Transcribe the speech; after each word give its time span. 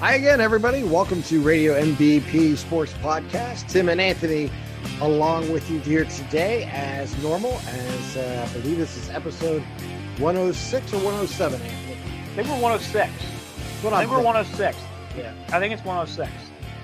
Hi 0.00 0.16
again, 0.16 0.42
everybody. 0.42 0.82
Welcome 0.82 1.22
to 1.22 1.40
Radio 1.40 1.72
MVP 1.72 2.58
Sports 2.58 2.92
Podcast. 3.00 3.66
Tim 3.66 3.88
and 3.88 3.98
Anthony 3.98 4.50
along 5.00 5.50
with 5.50 5.70
you 5.70 5.78
here 5.78 6.04
today 6.04 6.64
as 6.64 7.16
normal, 7.22 7.52
as 7.66 8.16
uh, 8.18 8.46
I 8.46 8.52
believe 8.60 8.76
this 8.76 8.94
is 8.98 9.08
episode 9.08 9.62
106 10.18 10.92
or 10.92 10.96
107, 10.96 11.62
Anthony. 11.62 11.94
I 11.94 12.34
think 12.34 12.46
we're 12.46 12.60
106. 12.60 13.10
What 13.82 13.94
I 13.94 14.00
think 14.00 14.10
we're 14.10 14.16
thinking. 14.18 14.24
106. 14.26 14.78
Yeah. 15.16 15.32
I 15.48 15.58
think 15.58 15.72
it's 15.72 15.82
106. 15.82 16.30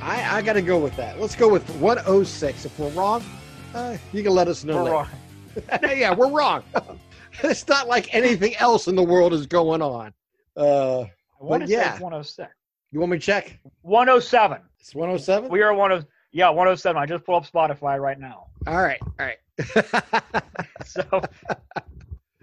I, 0.00 0.38
I 0.38 0.40
got 0.40 0.54
to 0.54 0.62
go 0.62 0.78
with 0.78 0.96
that. 0.96 1.20
Let's 1.20 1.36
go 1.36 1.50
with 1.50 1.68
106. 1.76 2.64
If 2.64 2.78
we're 2.78 2.88
wrong, 2.92 3.22
uh, 3.74 3.98
you 4.14 4.22
can 4.22 4.32
let 4.32 4.48
us 4.48 4.64
know. 4.64 4.84
We're 4.84 4.84
later. 4.84 4.94
wrong. 4.94 5.80
yeah, 5.98 6.14
we're 6.14 6.30
wrong. 6.30 6.62
it's 7.42 7.68
not 7.68 7.88
like 7.88 8.14
anything 8.14 8.56
else 8.56 8.88
in 8.88 8.94
the 8.94 9.02
world 9.02 9.34
is 9.34 9.46
going 9.46 9.82
on. 9.82 10.14
Uh, 10.56 11.02
I 11.02 11.08
want 11.40 11.64
to 11.64 11.68
say 11.68 11.74
yeah. 11.74 11.92
it's 11.92 12.00
106. 12.00 12.50
You 12.92 13.00
want 13.00 13.12
me 13.12 13.18
to 13.18 13.24
check? 13.24 13.58
107. 13.82 14.58
It's 14.80 14.94
107? 14.94 15.50
We 15.50 15.62
are 15.62 15.74
one 15.74 15.92
of 15.92 16.06
yeah 16.32 16.48
107. 16.48 17.00
I 17.00 17.06
just 17.06 17.24
pulled 17.24 17.42
up 17.44 17.50
Spotify 17.50 17.98
right 18.00 18.18
now. 18.18 18.46
All 18.66 18.82
right. 18.82 19.00
All 19.02 19.26
right. 19.26 19.38
So 20.84 21.22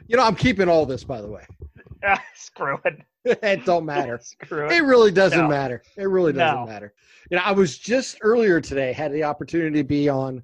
you 0.07 0.17
know, 0.17 0.23
I'm 0.23 0.35
keeping 0.35 0.67
all 0.69 0.85
this, 0.85 1.03
by 1.03 1.21
the 1.21 1.27
way. 1.27 1.43
ah, 2.03 2.21
screw 2.35 2.79
it. 2.85 2.99
it 3.25 3.65
don't 3.65 3.85
matter. 3.85 4.19
Screw 4.23 4.65
It 4.67 4.71
it. 4.77 4.83
really 4.83 5.11
doesn't 5.11 5.37
No. 5.39 5.47
matter. 5.47 5.83
It 5.97 6.05
really 6.05 6.33
doesn't 6.33 6.61
No. 6.61 6.65
matter. 6.65 6.93
You 7.29 7.37
know, 7.37 7.43
I 7.45 7.51
was 7.51 7.77
just 7.77 8.17
earlier 8.21 8.59
today 8.59 8.91
had 8.93 9.11
the 9.13 9.23
opportunity 9.23 9.79
to 9.79 9.83
be 9.83 10.09
on 10.09 10.41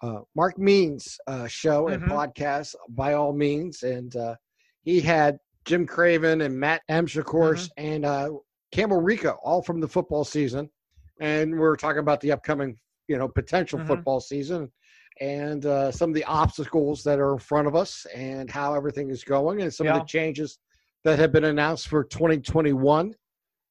uh, 0.00 0.20
Mark 0.34 0.58
Means' 0.58 1.18
uh, 1.26 1.46
show 1.46 1.88
and 1.88 2.02
Mhm. 2.02 2.08
podcast, 2.08 2.74
by 2.88 3.12
all 3.12 3.32
means, 3.32 3.82
and 3.82 4.16
uh, 4.16 4.34
he 4.82 5.00
had 5.00 5.38
Jim 5.64 5.86
Craven 5.86 6.40
and 6.40 6.58
Matt 6.58 6.82
of 6.88 7.24
course, 7.24 7.70
and 7.76 8.04
Campbell 8.72 9.00
Rico, 9.00 9.38
all 9.44 9.62
from 9.62 9.80
the 9.80 9.88
football 9.88 10.24
season, 10.24 10.68
and 11.20 11.52
we 11.52 11.64
are 11.64 11.76
talking 11.76 12.00
about 12.00 12.20
the 12.20 12.32
upcoming, 12.32 12.78
you 13.06 13.16
know, 13.18 13.28
potential 13.28 13.78
Mhm. 13.78 13.86
football 13.86 14.18
season. 14.20 14.72
And 15.20 15.66
uh, 15.66 15.92
some 15.92 16.08
of 16.10 16.14
the 16.14 16.24
obstacles 16.24 17.04
that 17.04 17.20
are 17.20 17.34
in 17.34 17.38
front 17.38 17.68
of 17.68 17.76
us, 17.76 18.06
and 18.14 18.50
how 18.50 18.74
everything 18.74 19.10
is 19.10 19.22
going, 19.22 19.60
and 19.60 19.72
some 19.72 19.86
of 19.96 20.02
the 20.02 20.08
changes 20.08 20.58
that 21.04 21.18
have 21.18 21.32
been 21.32 21.44
announced 21.44 21.88
for 21.88 22.02
2021 22.04 23.14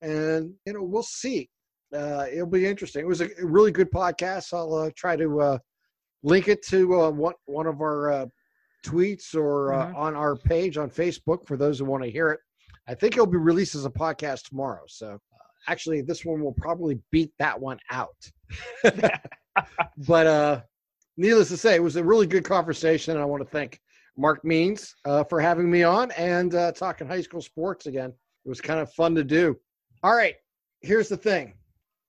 and 0.02 0.54
you 0.66 0.74
know 0.74 0.82
we'll 0.84 1.04
see 1.04 1.48
uh, 1.96 2.26
it'll 2.32 2.48
be 2.48 2.66
interesting 2.66 3.02
it 3.04 3.08
was 3.08 3.22
a 3.22 3.30
really 3.44 3.72
good 3.72 3.92
podcast 3.92 4.52
i'll 4.54 4.74
uh, 4.74 4.90
try 4.96 5.16
to 5.16 5.40
uh, 5.40 5.58
link 6.24 6.48
it 6.48 6.62
to 6.66 7.00
uh, 7.00 7.10
one, 7.12 7.36
one 7.46 7.68
of 7.68 7.82
our 7.82 8.12
uh, 8.12 8.26
tweets 8.86 9.36
or 9.36 9.74
uh, 9.74 9.86
Mhm. 9.86 9.96
on 9.96 10.16
our 10.16 10.36
page 10.36 10.78
on 10.78 10.90
facebook 10.90 11.46
for 11.46 11.56
those 11.56 11.80
who 11.80 11.86
want 11.86 12.04
to 12.04 12.10
hear 12.10 12.30
it 12.32 12.40
i 12.92 12.96
think 12.96 13.14
it'll 13.14 13.26
be 13.26 13.38
released 13.38 13.76
as 13.76 13.86
a 13.86 13.90
podcast 13.90 14.50
tomorrow 14.50 14.84
so 14.88 15.14
uh, 15.14 15.18
actually 15.68 16.02
this 16.02 16.26
one 16.26 16.42
will 16.42 16.54
probably 16.54 17.00
beat 17.12 17.32
that 17.40 17.60
one 17.60 17.80
out. 17.90 18.32
But 20.08 20.28
uh 20.28 20.62
needless 21.18 21.50
to 21.50 21.58
say 21.58 21.76
it 21.76 21.84
was 21.84 21.98
a 21.98 22.04
really 22.04 22.26
good 22.26 22.46
conversation 22.46 23.14
and 23.14 23.22
i 23.22 23.26
want 23.26 23.44
to 23.44 23.50
thank 23.50 23.82
mark 24.18 24.44
means 24.46 24.96
uh, 25.06 25.24
for 25.26 25.42
having 25.42 25.70
me 25.70 25.84
on 25.84 26.10
and 26.12 26.56
uh, 26.56 26.72
talking 26.72 27.06
high 27.06 27.22
school 27.22 27.42
sports 27.42 27.86
again. 27.86 28.14
It 28.46 28.50
was 28.50 28.62
kind 28.62 28.80
of 28.80 28.92
fun 28.94 29.14
to 29.16 29.24
do. 29.24 29.58
All 30.04 30.16
right 30.16 30.36
here's 30.82 31.10
the 31.10 31.18
thing. 31.18 31.54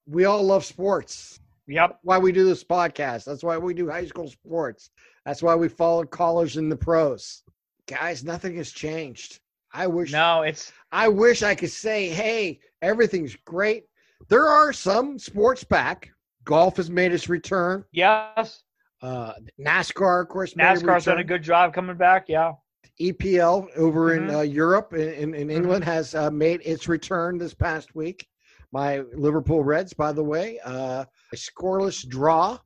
We 0.06 0.24
all 0.24 0.42
love 0.42 0.64
sports. 0.64 1.40
Yep. 1.68 2.00
why 2.02 2.18
we 2.18 2.32
do 2.32 2.44
this 2.44 2.64
podcast. 2.64 3.24
That's 3.24 3.44
why 3.44 3.56
we 3.56 3.72
do 3.72 3.88
high 3.88 4.06
school 4.06 4.28
sports. 4.28 4.90
That's 5.24 5.42
why 5.42 5.54
we 5.54 5.68
follow 5.68 6.04
college 6.04 6.56
and 6.56 6.70
the 6.70 6.76
pros. 6.76 7.42
Guys 7.86 8.24
nothing 8.24 8.56
has 8.56 8.72
changed 8.72 9.40
i 9.72 9.86
wish 9.86 10.12
No, 10.12 10.42
it's 10.42 10.72
I 10.92 11.08
wish 11.08 11.42
I 11.42 11.54
could 11.54 11.70
say, 11.70 12.08
hey, 12.10 12.60
everything's 12.82 13.34
great. 13.46 13.84
There 14.28 14.46
are 14.46 14.72
some 14.72 15.18
sports 15.18 15.64
back. 15.64 16.10
Golf 16.44 16.76
has 16.76 16.90
made 16.90 17.12
its 17.12 17.28
return. 17.28 17.84
yes. 17.92 18.62
Uh, 19.00 19.32
NASCAR, 19.58 20.22
of 20.22 20.28
course, 20.28 20.52
a 20.52 20.56
NASCAR's 20.56 21.06
done 21.06 21.18
a 21.18 21.24
good 21.24 21.42
job 21.42 21.74
coming 21.74 21.96
back. 21.96 22.28
Yeah. 22.28 22.52
EPL 23.00 23.66
over 23.76 24.14
in 24.14 24.24
Mhm. 24.28 24.34
uh, 24.36 24.40
Europe, 24.42 24.92
in, 24.92 25.08
in, 25.14 25.34
in 25.34 25.48
Mhm. 25.48 25.52
England, 25.56 25.84
has 25.84 26.14
uh, 26.14 26.30
made 26.30 26.60
its 26.64 26.86
return 26.88 27.36
this 27.38 27.54
past 27.54 27.94
week. 27.96 28.28
My 28.70 29.00
Liverpool 29.14 29.64
Reds, 29.64 29.92
by 29.92 30.12
the 30.12 30.22
way, 30.22 30.58
uh, 30.64 31.04
a 31.32 31.36
scoreless 31.36 32.06
draw 32.08 32.58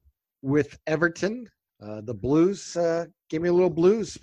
with 0.42 0.78
Everton. 0.86 1.48
Uh, 1.82 2.00
the 2.02 2.14
Blues 2.14 2.76
uh, 2.76 3.06
gave 3.30 3.40
me 3.42 3.48
a 3.48 3.52
little 3.52 3.70
blues, 3.70 4.18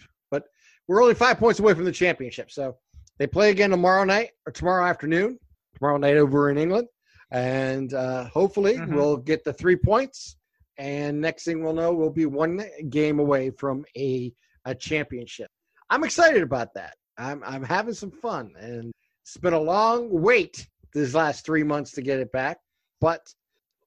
we're 0.88 1.02
only 1.02 1.16
five 1.16 1.38
points 1.38 1.60
away 1.60 1.74
from 1.74 1.86
the 1.86 1.92
championship. 1.92 2.52
So 2.52 2.78
they 3.18 3.28
play 3.28 3.50
again 3.52 3.70
tomorrow 3.70 4.04
night 4.04 4.32
or 4.46 4.52
tomorrow 4.52 4.86
afternoon, 4.86 5.40
tomorrow 5.78 5.98
night 5.98 6.18
over 6.18 6.50
in 6.50 6.58
England. 6.58 6.88
And 7.32 7.94
uh, 7.94 8.26
hopefully 8.26 8.76
Mhm. 8.76 8.94
we'll 8.94 9.18
get 9.18 9.44
the 9.44 9.54
three 9.54 9.76
points. 9.76 10.38
And 10.78 11.22
next 11.22 11.46
thing 11.46 11.64
we'll 11.64 11.74
know, 11.74 11.94
we'll 11.94 12.10
be 12.10 12.26
one 12.26 12.64
game 12.90 13.20
away 13.20 13.52
from 13.52 13.86
a, 13.98 14.34
a 14.66 14.74
championship. 14.76 15.50
I'm 15.90 16.04
excited 16.04 16.42
about 16.44 16.74
that. 16.76 16.96
I'm, 17.18 17.44
I'm 17.44 17.64
having 17.64 17.94
some 17.94 18.12
fun. 18.12 18.54
And 18.60 18.92
it's 19.24 19.38
been 19.38 19.54
a 19.54 19.60
long 19.60 20.10
wait 20.10 20.68
these 20.94 21.14
last 21.16 21.46
three 21.46 21.64
months 21.64 21.92
to 21.94 22.02
get 22.02 22.20
it 22.20 22.32
back. 22.32 22.58
But 23.00 23.22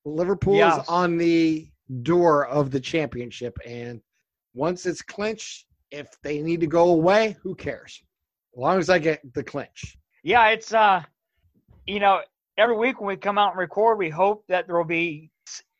Liverpool 0.05 0.55
is 0.81 0.85
on 0.89 1.17
the 1.19 1.69
door 2.03 2.47
of 2.47 2.71
the 2.71 2.81
championship. 2.81 3.59
And 3.67 4.01
once 4.55 4.87
it's 4.87 5.03
clinched, 5.03 5.66
if 5.91 6.09
they 6.23 6.41
need 6.43 6.61
to 6.61 6.67
go 6.67 6.91
away, 6.91 7.37
who 7.43 7.55
cares? 7.55 8.03
As 8.55 8.61
long 8.61 8.79
as 8.79 8.91
I 8.91 8.99
get 8.99 9.21
the 9.35 9.45
clinch. 9.45 9.97
Yeah, 10.23 10.49
it's 10.49 10.73
uh, 10.73 11.03
you 11.87 12.01
know, 12.01 12.21
every 12.59 12.77
week 12.77 13.01
when 13.01 13.09
we 13.09 13.17
come 13.17 13.39
out 13.39 13.51
and 13.51 13.59
record, 13.59 13.99
we 13.99 14.11
hope 14.11 14.45
that 14.49 14.67
there 14.67 14.77
will 14.77 14.85
be 14.85 15.31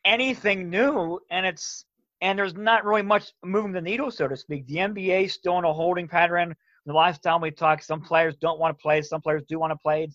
anything 0.05 0.71
new, 0.71 1.19
and 1.31 1.44
it's 1.44 1.84
and 2.21 2.39
there's 2.39 2.55
not 2.55 2.84
really 2.84 3.03
much 3.03 3.33
moving 3.44 3.72
the 3.72 3.81
needle, 3.81 4.11
so 4.11 4.28
to 4.28 4.37
speak. 4.37 4.67
The 4.67 4.77
NBA 4.77 5.31
still 5.31 5.59
in 5.59 5.65
a 5.65 5.72
holding 5.72 6.09
pattern. 6.09 6.55
The 6.87 6.93
last 6.93 7.23
time 7.23 7.41
we 7.41 7.50
talked, 7.50 7.84
some 7.84 8.00
players 8.00 8.37
don't 8.37 8.61
want 8.61 8.78
to 8.78 8.81
play, 8.81 9.03
some 9.03 9.21
players 9.21 9.43
do 9.49 9.59
want 9.59 9.73
to 9.73 9.77
play. 9.77 10.09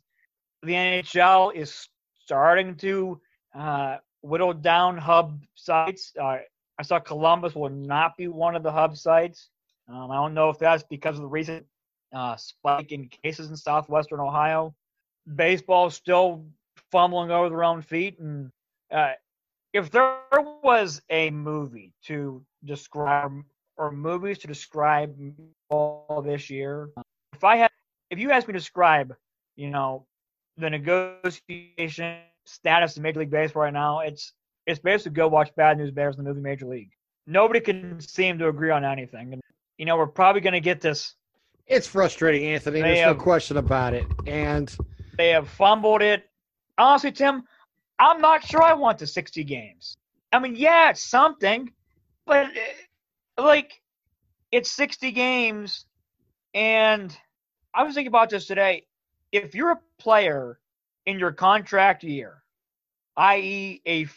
The 0.64 0.74
NHL 0.74 1.54
is 1.54 1.90
starting 2.24 2.76
to 2.78 3.20
uh, 3.54 3.98
whittle 4.22 4.54
down 4.54 4.98
hub 4.98 5.42
sites. 5.56 6.14
Uh, 6.20 6.38
I 6.80 6.84
saw 6.84 7.00
Columbus 7.00 7.56
will 7.56 7.70
not 7.70 8.16
be 8.18 8.28
one 8.28 8.56
of 8.56 8.64
the 8.64 8.72
hub 8.72 8.96
sites. 8.96 9.50
Um, 9.92 10.12
I 10.12 10.16
don't 10.16 10.34
know 10.34 10.50
if 10.50 10.60
that's 10.60 10.84
because 10.84 11.16
of 11.16 11.22
the 11.22 11.28
recent 11.28 11.66
uh, 12.14 12.36
spike 12.36 12.92
in 12.92 13.08
cases 13.08 13.50
in 13.50 13.56
southwestern 13.56 14.20
Ohio. 14.20 14.74
Baseball's 15.36 15.96
still 15.96 16.46
fumbling 16.92 17.32
over 17.32 17.50
their 17.50 17.64
own 17.64 17.82
feet, 17.82 18.20
and 18.20 18.52
uh, 18.92 19.12
if 19.74 19.92
there 19.92 20.18
was 20.64 21.02
a 21.10 21.30
movie 21.30 21.94
to 22.06 22.44
describe 22.66 23.32
or 23.78 23.92
movies 23.92 24.40
to 24.40 24.48
describe 24.48 25.16
all 25.70 26.22
this 26.26 26.50
year, 26.50 26.90
if 27.34 27.44
I 27.44 27.58
had, 27.58 27.72
if 28.10 28.20
you 28.20 28.32
asked 28.32 28.48
me 28.48 28.54
to 28.54 28.60
describe, 28.60 29.16
you 29.56 29.70
know, 29.70 30.06
the 30.58 30.70
negotiation 30.70 32.18
status 32.46 32.98
of 32.98 33.04
Major 33.04 33.20
League 33.20 33.32
Baseball 33.32 33.64
right 33.64 33.74
now, 33.74 34.00
it's 34.00 34.34
it's 34.68 34.80
basically 34.80 35.14
go 35.14 35.28
watch 35.28 35.54
Bad 35.56 35.78
News 35.78 35.92
Bears 35.92 36.18
in 36.18 36.24
the 36.24 36.30
movie 36.30 36.42
Major 36.42 36.66
League. 36.68 36.92
Nobody 37.28 37.60
can 37.60 38.00
seem 38.02 38.38
to 38.40 38.48
agree 38.48 38.72
on 38.72 38.84
anything, 38.84 39.34
and 39.34 39.42
you 39.82 39.86
know 39.88 39.98
we're 39.98 40.06
probably 40.06 40.42
going 40.42 40.54
to 40.54 40.60
get 40.60 40.80
this 40.80 41.16
It's 41.66 41.88
frustrating, 41.88 42.48
Anthony. 42.48 42.84
There's 42.84 43.00
no 43.00 43.16
question 43.16 43.58
about 43.58 43.96
it. 43.96 44.06
And 44.28 44.74
They 45.18 45.30
have 45.30 45.50
fumbled 45.50 46.04
it. 46.04 46.30
Honestly, 46.78 47.12
Tim, 47.12 47.42
I'm 47.98 48.22
not 48.22 48.46
sure 48.46 48.62
I 48.62 48.74
want 48.74 49.00
the 49.00 49.08
60 49.08 49.44
games. 49.44 49.98
I 50.32 50.38
mean, 50.38 50.56
yeah, 50.56 50.92
it's 50.92 51.04
something, 51.04 51.72
but 52.28 52.46
uh, 53.40 53.42
like, 53.42 53.82
it's 54.52 54.70
60 54.70 55.12
games, 55.14 55.88
and 56.54 57.18
I 57.74 57.82
was 57.82 57.96
thinking 57.96 58.10
about 58.10 58.30
this 58.30 58.46
today. 58.46 58.86
If 59.32 59.56
you're 59.56 59.72
a 59.72 59.80
player 59.98 60.60
in 61.08 61.18
your 61.18 61.32
contract 61.32 62.04
year, 62.04 62.44
i.e., 63.18 63.82
a 63.88 64.08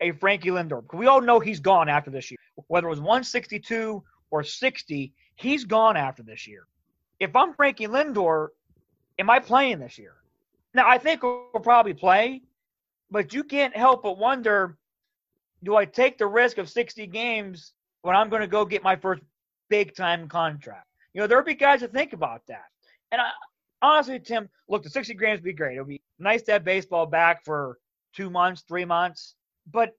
a 0.00 0.12
Frankie 0.12 0.50
Lindor, 0.50 0.82
we 0.92 1.06
all 1.06 1.20
know 1.20 1.40
he's 1.40 1.60
gone 1.60 1.88
after 1.88 2.10
this 2.10 2.30
year. 2.30 2.38
Whether 2.66 2.86
it 2.86 2.90
was 2.90 3.00
162 3.00 4.02
or 4.30 4.42
60, 4.42 5.12
he's 5.36 5.64
gone 5.64 5.96
after 5.96 6.22
this 6.22 6.46
year. 6.46 6.66
If 7.20 7.34
I'm 7.34 7.54
Frankie 7.54 7.86
Lindor, 7.86 8.48
am 9.18 9.30
I 9.30 9.38
playing 9.38 9.80
this 9.80 9.98
year? 9.98 10.14
Now, 10.74 10.88
I 10.88 10.98
think 10.98 11.22
we'll 11.22 11.62
probably 11.62 11.94
play, 11.94 12.42
but 13.10 13.32
you 13.32 13.42
can't 13.42 13.76
help 13.76 14.02
but 14.02 14.18
wonder 14.18 14.76
do 15.64 15.74
I 15.74 15.84
take 15.84 16.18
the 16.18 16.26
risk 16.26 16.58
of 16.58 16.68
60 16.68 17.06
games 17.08 17.72
when 18.02 18.14
I'm 18.14 18.28
going 18.28 18.42
to 18.42 18.48
go 18.48 18.64
get 18.64 18.82
my 18.82 18.96
first 18.96 19.22
big 19.68 19.94
time 19.96 20.28
contract? 20.28 20.86
You 21.12 21.20
know, 21.20 21.26
there'll 21.26 21.44
be 21.44 21.54
guys 21.54 21.80
that 21.80 21.92
think 21.92 22.12
about 22.12 22.42
that. 22.46 22.66
And 23.10 23.20
I, 23.20 23.30
honestly, 23.82 24.20
Tim, 24.20 24.48
look, 24.68 24.82
the 24.82 24.90
60 24.90 25.14
games 25.14 25.38
would 25.38 25.44
be 25.44 25.52
great. 25.52 25.76
It 25.76 25.80
would 25.80 25.88
be 25.88 26.02
nice 26.18 26.42
to 26.42 26.52
have 26.52 26.64
baseball 26.64 27.06
back 27.06 27.44
for 27.44 27.78
two 28.14 28.30
months, 28.30 28.62
three 28.68 28.84
months, 28.84 29.34
but 29.72 29.92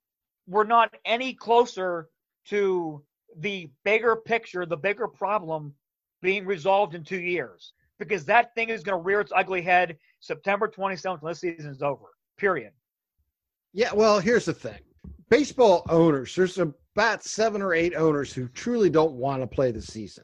we're 0.47 0.63
not 0.63 0.93
any 1.05 1.33
closer 1.33 2.09
to 2.45 3.03
the 3.37 3.69
bigger 3.83 4.15
picture, 4.15 4.65
the 4.65 4.77
bigger 4.77 5.07
problem 5.07 5.73
being 6.21 6.45
resolved 6.45 6.95
in 6.95 7.03
two 7.03 7.19
years. 7.19 7.73
because 7.99 8.23
that 8.23 8.55
thing 8.55 8.69
is 8.69 8.81
going 8.81 8.97
to 8.97 9.03
rear 9.03 9.19
its 9.19 9.33
ugly 9.35 9.61
head 9.61 9.97
September 10.21 10.69
27th 10.69 11.21
when 11.21 11.31
this 11.31 11.41
season 11.41 11.69
is 11.69 11.81
over. 11.81 12.05
Period. 12.37 12.71
Yeah, 13.73 13.91
well, 13.93 14.19
here's 14.21 14.45
the 14.45 14.53
thing. 14.53 14.79
Baseball 15.29 15.85
owners, 15.89 16.33
there's 16.33 16.57
about 16.57 17.25
seven 17.25 17.61
or 17.61 17.73
eight 17.73 17.93
owners 17.95 18.33
who 18.33 18.47
truly 18.47 18.89
don't 18.89 19.15
want 19.15 19.41
to 19.41 19.47
play 19.47 19.71
the 19.71 19.81
season. 19.81 20.23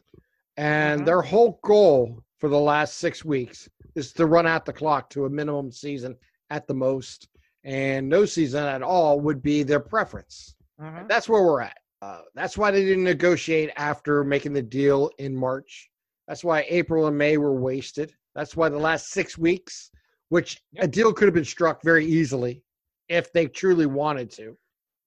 And 0.56 1.01
Mhm. 1.01 1.06
their 1.06 1.21
whole 1.21 1.59
goal 1.63 2.24
for 2.38 2.48
the 2.48 2.57
last 2.57 2.98
six 2.98 3.25
weeks 3.25 3.68
is 3.94 4.13
to 4.13 4.25
run 4.25 4.48
out 4.48 4.63
the 4.65 4.71
clock 4.71 5.09
to 5.09 5.25
a 5.25 5.30
minimum 5.30 5.69
season 5.69 6.18
at 6.50 6.68
the 6.68 6.74
most. 6.74 7.27
And 7.65 8.07
no 8.07 8.25
season 8.25 8.63
at 8.63 8.83
all 8.83 9.19
would 9.19 9.41
be 9.41 9.63
their 9.63 9.79
preference. 9.79 10.56
Mhm. 10.79 11.07
That's 11.09 11.27
where 11.27 11.44
we're 11.44 11.62
at. 11.62 11.77
Uh, 12.01 12.21
that's 12.35 12.57
why 12.57 12.69
they 12.69 12.85
didn't 12.85 13.03
negotiate 13.03 13.71
after 13.75 14.23
making 14.23 14.53
the 14.53 14.62
deal 14.62 15.09
in 15.17 15.35
March. 15.35 15.89
That's 16.27 16.44
why 16.44 16.65
April 16.69 17.07
and 17.07 17.17
May 17.17 17.38
were 17.38 17.56
wasted. 17.56 18.13
That's 18.35 18.56
why 18.56 18.69
the 18.69 18.77
last 18.77 19.09
six 19.09 19.38
weeks, 19.38 19.89
which 20.29 20.62
a 20.77 20.88
deal 20.88 21.12
could 21.12 21.27
have 21.27 21.33
been 21.33 21.44
struck 21.44 21.81
very 21.83 22.06
easily 22.06 22.63
if 23.09 23.33
they 23.33 23.47
truly 23.47 23.85
wanted 23.85 24.29
to. 24.31 24.57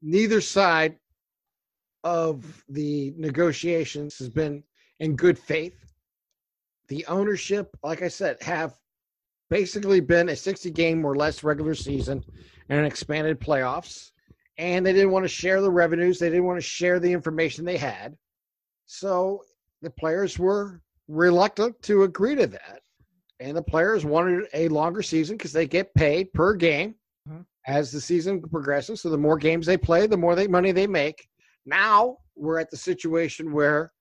Neither 0.03 0.41
side 0.41 0.99
of 2.05 2.65
the 2.69 3.13
negotiations 3.17 4.19
has 4.19 4.29
been 4.29 4.65
in 4.99 5.15
good 5.15 5.39
faith. 5.39 5.77
The 6.89 7.05
ownership, 7.07 7.77
like 7.83 8.03
I 8.03 8.09
said, 8.09 8.43
have 8.43 8.75
basically 9.51 10.01
been 10.01 10.29
a 10.29 10.37
60 10.37 10.71
game 10.71 11.05
or 11.05 11.17
less 11.17 11.43
regular 11.43 11.75
season 11.75 12.25
and 12.69 12.79
an 12.81 12.85
expanded 12.85 13.41
playoffs 13.41 14.11
and 14.59 14.85
they 14.85 14.93
didn't 14.93 15.13
want 15.13 15.25
to 15.25 15.29
share 15.29 15.61
the 15.61 15.71
revenues. 15.71 16.19
They 16.19 16.29
didn't 16.29 16.45
want 16.45 16.59
to 16.59 16.67
share 16.67 16.99
the 16.99 17.13
information 17.13 17.65
they 17.65 17.77
had. 17.77 18.17
So 18.87 19.45
the 19.83 19.91
players 19.91 20.39
were 20.39 20.83
reluctant 21.07 21.81
to 21.83 22.03
agree 22.03 22.35
to 22.35 22.47
that. 22.49 22.81
And 23.41 23.57
the 23.57 23.63
players 23.63 24.05
wanted 24.05 24.49
a 24.53 24.69
longer 24.69 25.01
season 25.03 25.37
because 25.37 25.53
they 25.53 25.67
get 25.69 25.95
paid 25.95 26.33
per 26.33 26.55
game 26.55 26.97
Mhm. 27.29 27.47
as 27.69 27.93
the 27.93 28.01
season 28.01 28.43
progresses. 28.43 29.01
So 29.01 29.11
the 29.11 29.17
more 29.17 29.37
games 29.37 29.65
they 29.65 29.77
play, 29.77 30.09
the 30.09 30.17
more 30.17 30.35
they, 30.35 30.49
money 30.49 30.73
they 30.73 30.89
make. 30.89 31.29
Now 31.65 32.19
we're 32.35 32.59
at 32.59 32.71
the 32.71 32.77
situation 32.77 33.53
where 33.53 33.93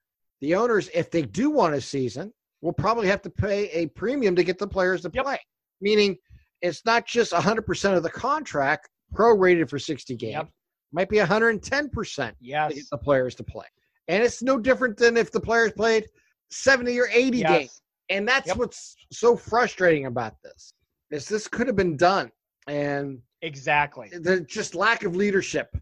the 0.41 0.55
owners, 0.55 0.89
if 0.93 1.11
they 1.11 1.21
do 1.21 1.51
want 1.51 1.75
a 1.75 1.81
season, 1.81 2.33
will 2.61 2.73
probably 2.73 3.07
have 3.07 3.21
to 3.21 3.29
pay 3.29 3.69
a 3.69 3.87
premium 3.87 4.35
to 4.35 4.43
get 4.43 4.57
the 4.57 4.67
players 4.67 5.01
to 5.01 5.11
Yep. 5.13 5.23
play. 5.25 5.39
Meaning 5.81 6.17
it's 6.61 6.83
not 6.85 7.05
just 7.05 7.33
100% 7.33 7.95
of 7.95 8.03
the 8.03 8.09
contract 8.09 8.89
prorated 9.13 9.69
for 9.69 9.79
60 9.79 10.15
games. 10.15 10.33
Yep. 10.33 10.49
Might 10.91 11.09
be 11.09 11.19
110% 11.19 12.29
to 12.29 12.35
Yes. 12.39 12.73
get 12.73 12.85
the 12.91 12.97
players 12.97 13.35
to 13.35 13.43
play. 13.43 13.65
And 14.07 14.23
it's 14.23 14.41
no 14.41 14.57
different 14.57 14.97
than 14.97 15.17
if 15.17 15.31
the 15.31 15.39
players 15.39 15.71
played 15.73 16.07
70 16.49 16.99
or 16.99 17.07
80 17.11 17.43
games. 17.43 17.81
And 18.09 18.27
that's 18.27 18.47
Yep. 18.47 18.57
what's 18.57 18.95
so 19.11 19.35
frustrating 19.35 20.05
about 20.05 20.41
this. 20.41 20.73
Is 21.11 21.27
this 21.27 21.47
could 21.47 21.67
have 21.67 21.75
been 21.75 21.97
done. 21.97 22.31
And 22.67 23.21
Exactly. 23.41 24.09
the 24.09 24.41
just 24.41 24.75
lack 24.75 25.03
of 25.03 25.15
leadership 25.15 25.75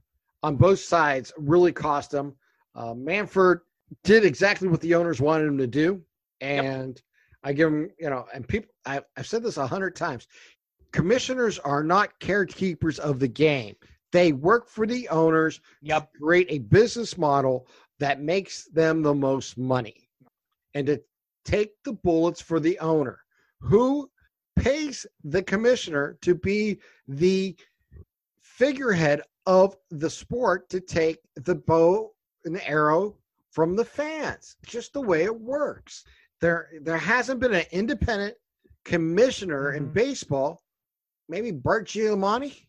on 0.43 0.55
both 0.55 0.79
sides 0.79 1.31
really 1.37 1.71
cost 1.71 2.11
them. 2.11 2.35
Uh, 2.75 2.93
Manfred 2.93 3.59
did 4.03 4.25
exactly 4.25 4.67
what 4.67 4.81
the 4.81 4.93
owners 4.95 5.21
wanted 5.21 5.47
him 5.47 5.57
to 5.59 5.67
do, 5.67 6.03
and 6.41 7.01
I 7.43 7.53
give 7.53 7.71
them, 7.71 7.89
you 7.99 8.09
know, 8.09 8.25
and 8.33 8.47
people. 8.47 8.71
I, 8.85 9.01
I've 9.17 9.27
said 9.27 9.43
this 9.43 9.57
a 9.57 9.67
hundred 9.67 9.95
times. 9.95 10.27
Commissioners 10.91 11.59
are 11.59 11.83
not 11.83 12.19
caretakers 12.19 12.99
of 12.99 13.19
the 13.19 13.27
game. 13.27 13.75
They 14.11 14.31
work 14.31 14.69
for 14.69 14.85
the 14.87 15.09
owners 15.09 15.59
Yep. 15.81 16.11
create 16.21 16.47
a 16.49 16.59
business 16.59 17.17
model 17.17 17.67
that 17.99 18.21
makes 18.21 18.65
them 18.69 19.01
the 19.01 19.13
most 19.13 19.57
money, 19.57 20.09
and 20.73 20.87
to 20.87 21.01
take 21.43 21.71
the 21.83 21.93
bullets 21.93 22.41
for 22.41 22.59
the 22.59 22.79
owner, 22.79 23.19
who 23.59 24.09
pays 24.55 25.05
the 25.23 25.43
commissioner 25.43 26.17
to 26.21 26.33
be 26.35 26.79
the 27.07 27.55
figurehead 28.41 29.21
of 29.45 29.75
the 29.91 30.09
sport 30.09 30.69
to 30.69 30.79
take 30.79 31.19
the 31.35 31.55
bow 31.55 32.11
and 32.45 32.55
the 32.55 32.67
arrow 32.67 33.17
from 33.51 33.75
the 33.75 33.85
fans. 33.85 34.55
Just 34.65 34.93
the 34.93 35.01
way 35.01 35.23
it 35.23 35.39
works. 35.39 36.03
There 36.45 36.69
there 36.83 36.97
hasn't 36.99 37.39
been 37.39 37.55
an 37.55 37.65
independent 37.71 38.35
commissioner 38.83 39.73
in 39.73 39.87
Mhm. 39.87 39.93
baseball. 39.93 40.61
Maybe 41.27 41.49
Bart 41.49 41.87
Giamatti. 41.87 42.67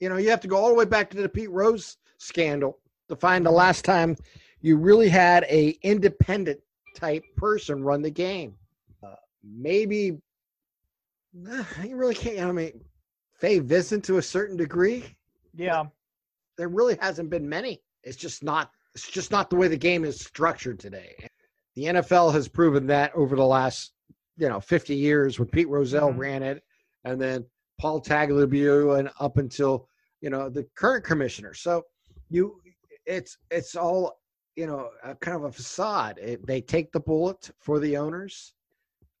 You 0.00 0.08
know, 0.08 0.16
you 0.16 0.28
have 0.30 0.40
to 0.40 0.48
go 0.48 0.56
all 0.56 0.70
the 0.70 0.74
way 0.74 0.86
back 0.86 1.08
to 1.10 1.22
the 1.22 1.28
Pete 1.28 1.50
Rose 1.50 1.98
scandal 2.18 2.80
to 3.06 3.14
find 3.14 3.46
the 3.46 3.50
last 3.52 3.84
time 3.84 4.16
you 4.60 4.76
really 4.76 5.08
had 5.08 5.44
a 5.44 5.78
independent 5.82 6.60
type 6.96 7.22
person 7.36 7.84
run 7.84 8.02
the 8.02 8.10
game. 8.10 8.58
Uh, 9.04 9.14
maybe 9.44 10.20
you 11.32 11.94
really 11.96 12.16
can't. 12.16 12.40
I 12.40 12.50
mean, 12.50 12.84
Fay 13.34 13.60
Vincent 13.60 14.04
to 14.06 14.18
a 14.18 14.22
certain 14.22 14.56
degree. 14.56 15.16
Yeah. 15.54 15.84
There 16.58 16.68
really 16.68 16.96
hasn't 17.00 17.30
been 17.30 17.48
many. 17.48 17.84
It's 18.02 18.16
just 18.16 18.42
not. 18.42 18.72
It's 18.96 19.08
just 19.08 19.30
not 19.30 19.48
the 19.48 19.54
way 19.54 19.68
the 19.68 19.76
game 19.76 20.04
is 20.04 20.18
structured 20.18 20.80
today. 20.80 21.29
The 21.80 21.86
NFL 21.86 22.34
has 22.34 22.46
proven 22.46 22.86
that 22.88 23.10
over 23.14 23.34
the 23.34 23.46
last, 23.46 23.94
you 24.36 24.50
know, 24.50 24.60
50 24.60 24.94
years 24.94 25.38
when 25.38 25.48
Pete 25.48 25.66
Rozelle 25.66 26.12
Mhm. 26.12 26.18
ran 26.18 26.42
it, 26.42 26.62
and 27.04 27.18
then 27.18 27.46
Paul 27.78 28.02
Tagliabue, 28.02 28.98
and 28.98 29.08
up 29.18 29.38
until 29.38 29.88
you 30.20 30.28
know 30.28 30.50
the 30.50 30.64
current 30.76 31.06
commissioner. 31.06 31.54
So 31.54 31.86
you, 32.28 32.60
it's 33.06 33.38
it's 33.50 33.76
all 33.76 34.20
you 34.56 34.66
know, 34.66 34.90
a 35.02 35.14
kind 35.14 35.34
of 35.38 35.44
a 35.44 35.52
facade. 35.52 36.18
It, 36.18 36.46
they 36.46 36.60
take 36.60 36.92
the 36.92 37.00
bullet 37.00 37.50
for 37.60 37.78
the 37.78 37.96
owners. 37.96 38.52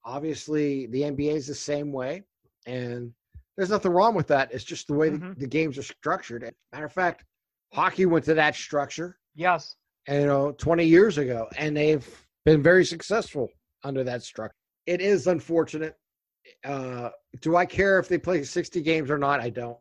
Obviously, 0.04 0.84
the 0.88 1.00
NBA 1.00 1.32
is 1.36 1.46
the 1.46 1.54
same 1.54 1.92
way, 1.92 2.24
and 2.66 3.14
there's 3.56 3.70
nothing 3.70 3.92
wrong 3.92 4.14
with 4.14 4.26
that. 4.26 4.52
It's 4.52 4.64
just 4.64 4.86
the 4.86 4.92
way 4.92 5.08
the, 5.08 5.16
Mhm. 5.18 5.38
the 5.38 5.46
games 5.46 5.78
are 5.78 5.82
structured. 5.82 6.42
Matter 6.72 6.84
of 6.84 6.92
fact, 6.92 7.24
hockey 7.72 8.04
went 8.04 8.26
to 8.26 8.34
that 8.34 8.54
structure, 8.54 9.18
Yes. 9.34 9.76
you 10.08 10.26
know, 10.26 10.52
20 10.52 10.84
years 10.84 11.16
ago, 11.16 11.48
and 11.56 11.74
they've 11.74 12.06
been 12.44 12.62
very 12.62 12.84
successful 12.84 13.48
under 13.84 14.04
that 14.04 14.22
structure. 14.22 14.54
It 14.86 15.00
is 15.00 15.26
unfortunate. 15.26 15.96
Uh, 16.64 17.10
do 17.40 17.56
I 17.56 17.66
care 17.66 17.98
if 17.98 18.08
they 18.08 18.18
play 18.18 18.42
60 18.42 18.80
games 18.82 19.10
or 19.10 19.18
not? 19.18 19.40
I 19.40 19.50
don't. 19.50 19.76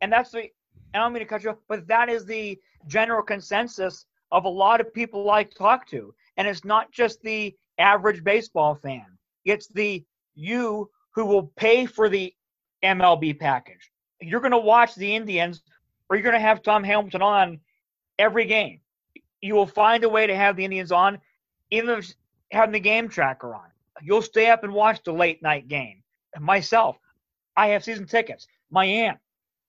And 0.00 0.12
that's 0.12 0.30
the, 0.30 0.44
I 0.94 0.98
don't 0.98 1.12
mean 1.12 1.20
to 1.20 1.26
cut 1.26 1.42
you 1.42 1.50
off, 1.50 1.56
but 1.68 1.86
that 1.88 2.08
is 2.08 2.24
the 2.24 2.58
general 2.86 3.22
consensus 3.22 4.06
of 4.32 4.44
a 4.44 4.48
lot 4.48 4.80
of 4.80 4.92
people 4.92 5.30
I 5.30 5.44
talk 5.44 5.86
to. 5.88 6.14
And 6.36 6.46
it's 6.48 6.64
not 6.64 6.92
just 6.92 7.20
the 7.22 7.54
average 7.78 8.22
baseball 8.24 8.74
fan, 8.74 9.06
it's 9.44 9.68
the 9.68 10.04
you 10.34 10.90
who 11.14 11.24
will 11.24 11.52
pay 11.56 11.86
for 11.86 12.08
the 12.08 12.32
MLB 12.84 13.38
package. 13.38 13.90
You're 14.20 14.40
going 14.40 14.52
to 14.52 14.58
watch 14.58 14.94
the 14.94 15.14
Indians 15.14 15.62
or 16.08 16.16
you're 16.16 16.22
going 16.22 16.34
to 16.34 16.40
have 16.40 16.62
Tom 16.62 16.84
Hamilton 16.84 17.22
on 17.22 17.60
every 18.18 18.44
game. 18.44 18.80
You 19.40 19.54
will 19.54 19.66
find 19.66 20.04
a 20.04 20.08
way 20.08 20.26
to 20.26 20.36
have 20.36 20.56
the 20.56 20.64
Indians 20.64 20.92
on, 20.92 21.18
even 21.70 21.90
if 21.90 22.12
having 22.52 22.72
the 22.72 22.80
game 22.80 23.08
tracker 23.08 23.54
on. 23.54 23.66
You'll 24.02 24.22
stay 24.22 24.50
up 24.50 24.64
and 24.64 24.72
watch 24.72 25.02
the 25.04 25.12
late 25.12 25.42
night 25.42 25.68
game. 25.68 26.02
Myself, 26.38 26.96
I 27.56 27.68
have 27.68 27.84
season 27.84 28.06
tickets. 28.06 28.46
My 28.70 28.84
aunt, 28.84 29.18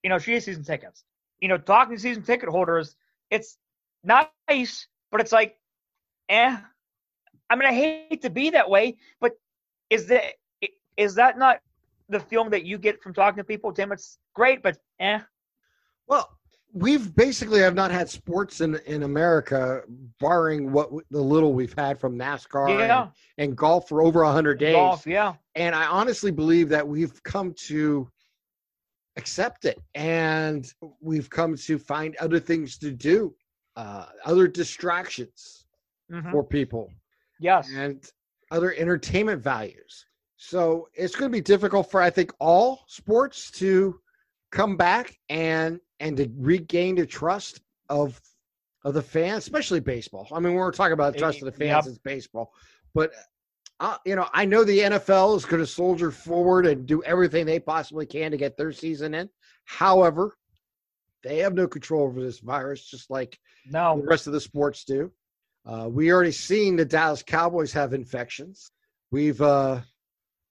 you 0.03 0.09
know, 0.09 0.19
she 0.19 0.33
has 0.33 0.45
season 0.45 0.63
tickets. 0.63 1.03
You 1.41 1.49
know, 1.49 1.57
talking 1.57 1.95
to 1.95 2.01
season 2.01 2.23
ticket 2.23 2.49
holders, 2.49 2.95
it's 3.29 3.57
nice, 4.03 4.87
but 5.11 5.21
it's 5.21 5.31
like, 5.31 5.57
eh. 6.29 6.57
I 7.49 7.55
mean, 7.55 7.67
I 7.67 7.73
hate 7.73 8.21
to 8.21 8.29
be 8.29 8.51
that 8.51 8.69
way, 8.69 8.97
but 9.19 9.33
is 9.89 10.07
that 10.07 10.23
is 10.95 11.15
that 11.15 11.37
not 11.37 11.59
the 12.09 12.19
feeling 12.19 12.51
that 12.51 12.63
you 12.63 12.77
get 12.77 13.01
from 13.01 13.13
talking 13.13 13.37
to 13.37 13.43
people, 13.43 13.73
Tim? 13.73 13.91
It's 13.91 14.19
great, 14.33 14.61
but 14.63 14.77
eh. 14.99 15.19
Well, 16.07 16.29
we've 16.73 17.15
basically 17.15 17.59
have 17.59 17.75
not 17.75 17.91
had 17.91 18.09
sports 18.09 18.61
in 18.61 18.75
in 18.85 19.03
America, 19.03 19.81
barring 20.19 20.71
what 20.71 20.85
w- 20.87 21.05
the 21.11 21.21
little 21.21 21.53
we've 21.53 21.73
had 21.77 21.99
from 21.99 22.17
NASCAR 22.17 22.69
Yeah, 22.79 23.03
and, 23.03 23.11
and 23.37 23.57
golf 23.57 23.87
for 23.89 24.01
over 24.01 24.23
hundred 24.25 24.59
days. 24.59 24.75
golf, 24.75 25.05
yeah, 25.05 25.33
And 25.55 25.75
I 25.75 25.85
honestly 25.85 26.31
believe 26.31 26.69
that 26.69 26.87
we've 26.87 27.21
come 27.23 27.53
to 27.67 28.09
accept 29.17 29.65
it, 29.65 29.79
and 29.95 30.71
we've 31.01 31.29
come 31.29 31.55
to 31.57 31.77
find 31.77 32.15
other 32.17 32.39
things 32.39 32.77
to 32.79 32.91
do, 32.91 33.35
uh, 33.75 34.05
other 34.25 34.47
distractions 34.47 35.65
Mhm. 36.11 36.31
for 36.31 36.43
people, 36.43 36.91
yes, 37.39 37.69
and 37.73 38.09
other 38.51 38.73
entertainment 38.75 39.41
values. 39.43 40.05
So 40.37 40.89
it's 40.93 41.15
going 41.15 41.31
to 41.31 41.35
be 41.37 41.41
difficult 41.41 41.91
for 41.91 42.01
I 42.01 42.09
think 42.09 42.31
all 42.39 42.83
sports 42.87 43.51
to 43.51 43.99
come 44.51 44.75
back 44.75 45.17
and 45.29 45.79
and 46.01 46.17
to 46.17 46.29
regain 46.37 46.95
the 46.95 47.05
trust 47.05 47.61
of 47.89 48.19
of 48.83 48.93
the 48.95 49.01
fans, 49.01 49.43
especially 49.43 49.79
baseball. 49.79 50.27
I 50.31 50.39
mean, 50.39 50.55
we're 50.55 50.71
talking 50.71 50.93
about 50.93 51.13
the 51.13 51.19
trust 51.19 51.39
of 51.39 51.45
the 51.45 51.51
fans, 51.51 51.85
Yep. 51.85 51.91
it's 51.93 51.97
baseball. 51.99 52.51
But 52.95 53.11
uh, 53.79 53.97
you 54.05 54.15
know, 54.15 54.27
I 54.33 54.45
know 54.45 54.63
the 54.63 54.79
NFL 54.79 55.37
is 55.37 55.45
going 55.45 55.61
to 55.61 55.67
soldier 55.67 56.11
forward 56.11 56.65
and 56.65 56.85
do 56.85 57.01
everything 57.03 57.45
they 57.45 57.59
possibly 57.59 58.05
can 58.05 58.31
to 58.31 58.37
get 58.37 58.57
their 58.57 58.71
season 58.71 59.13
in. 59.13 59.29
However, 59.65 60.37
they 61.23 61.37
have 61.37 61.53
no 61.53 61.67
control 61.67 62.03
over 62.03 62.21
this 62.21 62.39
virus, 62.39 62.83
just 62.85 63.09
like 63.11 63.39
the 64.01 64.07
rest 64.07 64.25
of 64.27 64.33
the 64.33 64.41
sports 64.41 64.83
do. 64.83 65.11
Uh, 65.65 65.87
we 65.89 66.11
already 66.11 66.31
seen 66.31 66.75
the 66.75 66.85
Dallas 66.85 67.21
Cowboys 67.23 67.71
have 67.73 67.93
infections. 67.93 68.71
We've 69.11 69.41
uh, 69.41 69.81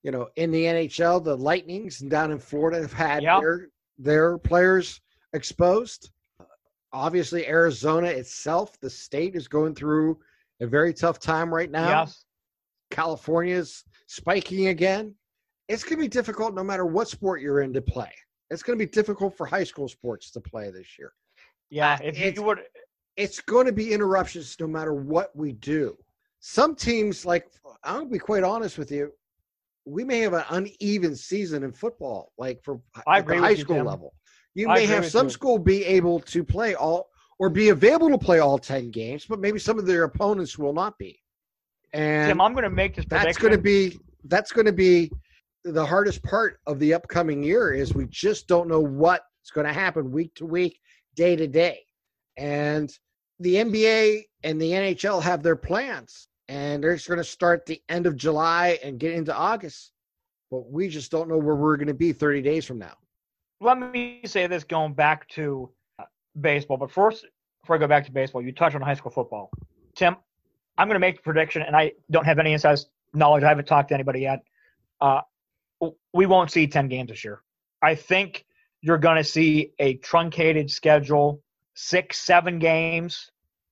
You 0.05 0.13
know, 0.13 0.29
in 0.37 0.51
the 0.53 0.65
NHL, 0.65 1.23
the 1.25 1.37
Lightnings 1.37 1.99
down 1.99 2.31
in 2.31 2.39
Florida 2.39 2.81
have 2.81 2.93
had 2.93 3.23
Yep. 3.25 3.41
their 3.41 3.69
their 3.99 4.39
players 4.39 5.01
exposed. 5.33 6.11
Obviously, 6.93 7.47
Arizona 7.47 8.09
itself, 8.09 8.79
the 8.81 8.91
state 8.91 9.37
is 9.37 9.47
going 9.49 9.75
through 9.75 10.19
a 10.61 10.67
very 10.67 10.93
tough 10.93 11.19
time 11.21 11.53
right 11.53 11.71
now. 11.71 11.89
Yes. 11.89 12.25
California's 12.91 13.85
spiking 14.07 14.69
again. 14.69 15.15
It's 15.69 15.85
going 15.85 15.97
to 15.99 16.03
be 16.03 16.09
difficult 16.09 16.55
no 16.55 16.65
matter 16.65 16.85
what 16.85 17.09
sport 17.09 17.41
you're 17.41 17.61
in 17.61 17.73
to 17.75 17.81
play. 17.83 18.13
It's 18.51 18.63
going 18.65 18.77
to 18.77 18.85
be 18.85 18.91
difficult 18.91 19.37
for 19.37 19.47
high 19.47 19.63
school 19.63 19.89
sports 19.89 20.33
to 20.33 20.41
play 20.41 20.71
this 20.71 20.99
year. 20.99 21.13
Yeah. 21.71 21.93
Uh, 21.95 21.99
If 22.03 22.17
it's- 22.19 22.37
you 22.37 22.43
would, 22.43 22.59
It's 23.17 23.41
going 23.41 23.67
to 23.67 23.73
be 23.73 23.93
interruptions 23.93 24.57
no 24.59 24.67
matter 24.67 24.95
what 24.95 25.35
we 25.37 25.53
do. 25.53 25.97
Some 26.41 26.75
teams, 26.75 27.27
like, 27.27 27.47
I'm 27.85 27.95
going 27.97 28.07
to 28.07 28.13
be 28.13 28.19
quite 28.19 28.45
honest 28.45 28.79
with 28.79 28.91
you, 28.91 29.13
we 29.85 30.05
may 30.05 30.21
have 30.21 30.33
an 30.33 30.45
uneven 30.51 31.15
season 31.15 31.63
in 31.65 31.73
football, 31.73 32.33
like 32.39 32.63
for 32.63 32.81
I 33.07 33.19
at 33.19 33.27
the 33.27 33.33
agree 33.33 33.35
with 33.41 33.45
high 33.45 33.55
school 33.57 33.83
level. 33.85 34.15
You 34.55 34.69
I 34.69 34.75
may 34.75 34.87
have 34.87 35.07
some 35.07 35.27
you. 35.27 35.31
school 35.31 35.59
be 35.59 35.85
able 35.85 36.21
to 36.21 36.45
play 36.45 36.75
all 36.75 37.09
or 37.39 37.49
be 37.49 37.71
available 37.71 38.11
to 38.11 38.19
play 38.19 38.39
all 38.39 38.59
10 38.59 38.91
games, 38.91 39.25
but 39.25 39.41
maybe 39.41 39.59
some 39.59 39.79
of 39.79 39.87
their 39.87 40.05
opponents 40.05 40.59
will 40.59 40.75
not 40.75 40.99
be. 40.99 41.19
And 41.93 42.29
Tim, 42.29 42.41
I'm 42.41 42.53
going 42.53 42.65
to 42.65 42.71
make 42.71 42.95
this 42.95 43.05
prediction. 43.05 43.29
that's 43.29 43.39
going 43.39 43.53
to 43.53 43.59
be 43.59 43.99
that's 44.25 44.53
going 44.53 44.67
to 44.67 44.73
be 44.73 45.11
the 45.65 45.85
hardest 45.85 46.23
part 46.23 46.61
of 46.67 46.79
the 46.79 46.95
upcoming 46.95 47.43
year 47.43 47.73
is 47.73 47.95
we 47.95 48.07
just 48.07 48.47
don't 48.47 48.69
know 48.69 48.81
what's 48.81 49.51
going 49.55 49.67
to 49.67 49.73
happen 49.73 50.11
week 50.11 50.35
to 50.35 50.47
week 50.47 50.81
day 51.15 51.37
to 51.37 51.47
day 51.47 51.81
and 52.37 52.91
the 53.41 53.57
nba 53.57 54.23
and 54.43 54.61
the 54.61 54.71
nhl 54.71 55.23
have 55.23 55.43
their 55.43 55.57
plans 55.57 56.29
and 56.49 56.83
they're 56.83 56.95
just 56.95 57.09
going 57.09 57.19
to 57.19 57.25
start 57.25 57.67
the 57.67 57.81
end 57.89 58.07
of 58.07 58.17
july 58.17 58.79
and 58.83 58.99
get 58.99 59.13
into 59.13 59.35
august 59.37 59.93
but 60.51 60.71
we 60.71 60.89
just 60.89 61.11
don't 61.11 61.29
know 61.29 61.39
where 61.39 61.57
we're 61.57 61.77
going 61.77 61.89
to 61.89 61.95
be 61.95 62.13
30 62.13 62.43
days 62.43 62.65
from 62.65 62.79
now 62.79 62.95
let 63.61 63.79
me 63.79 64.21
say 64.25 64.47
this 64.47 64.65
going 64.65 64.95
back 64.95 65.29
to 65.29 65.71
uh, 65.99 66.05
baseball. 66.41 66.77
But 66.77 66.91
first, 66.91 67.27
before 67.63 67.77
I 67.77 67.79
go 67.79 67.87
back 67.87 68.07
to 68.07 68.13
baseball, 68.13 68.43
you 68.43 68.53
touched 68.53 68.75
on 68.75 68.83
high 68.83 68.95
school 68.95 69.13
football. 69.13 69.51
Tim, 69.95 70.17
I'm 70.79 70.89
going 70.89 70.95
to 70.95 71.01
make 71.01 71.19
a 71.19 71.23
prediction, 71.23 71.63
and 71.63 71.77
I 71.77 71.93
don't 72.11 72.25
have 72.25 72.39
any 72.39 72.53
inside 72.53 72.79
knowledge. 73.13 73.45
I 73.45 73.49
haven't 73.49 73.67
talked 73.67 73.89
to 73.89 73.95
anybody 73.95 74.21
yet. 74.21 74.43
Uh, 75.01 75.21
we 76.13 76.27
won't 76.27 76.51
see 76.51 76.67
10 76.67 76.89
games 76.89 77.11
this 77.11 77.25
year. 77.25 77.43
I 77.83 77.95
think 77.95 78.47
you're 78.81 78.99
going 78.99 79.17
to 79.17 79.25
see 79.25 79.73
a 79.79 79.95
truncated 79.97 80.71
schedule, 80.71 81.43
six, 81.75 82.19
seven 82.19 82.59
games. 82.59 83.31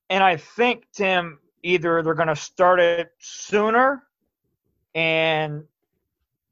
And 0.09 0.23
I 0.23 0.37
think, 0.37 0.85
Tim, 0.93 1.39
either 1.63 2.01
they're 2.03 2.13
going 2.13 2.27
to 2.27 2.35
start 2.35 2.79
it 2.79 3.11
sooner, 3.19 4.03
and 4.93 5.63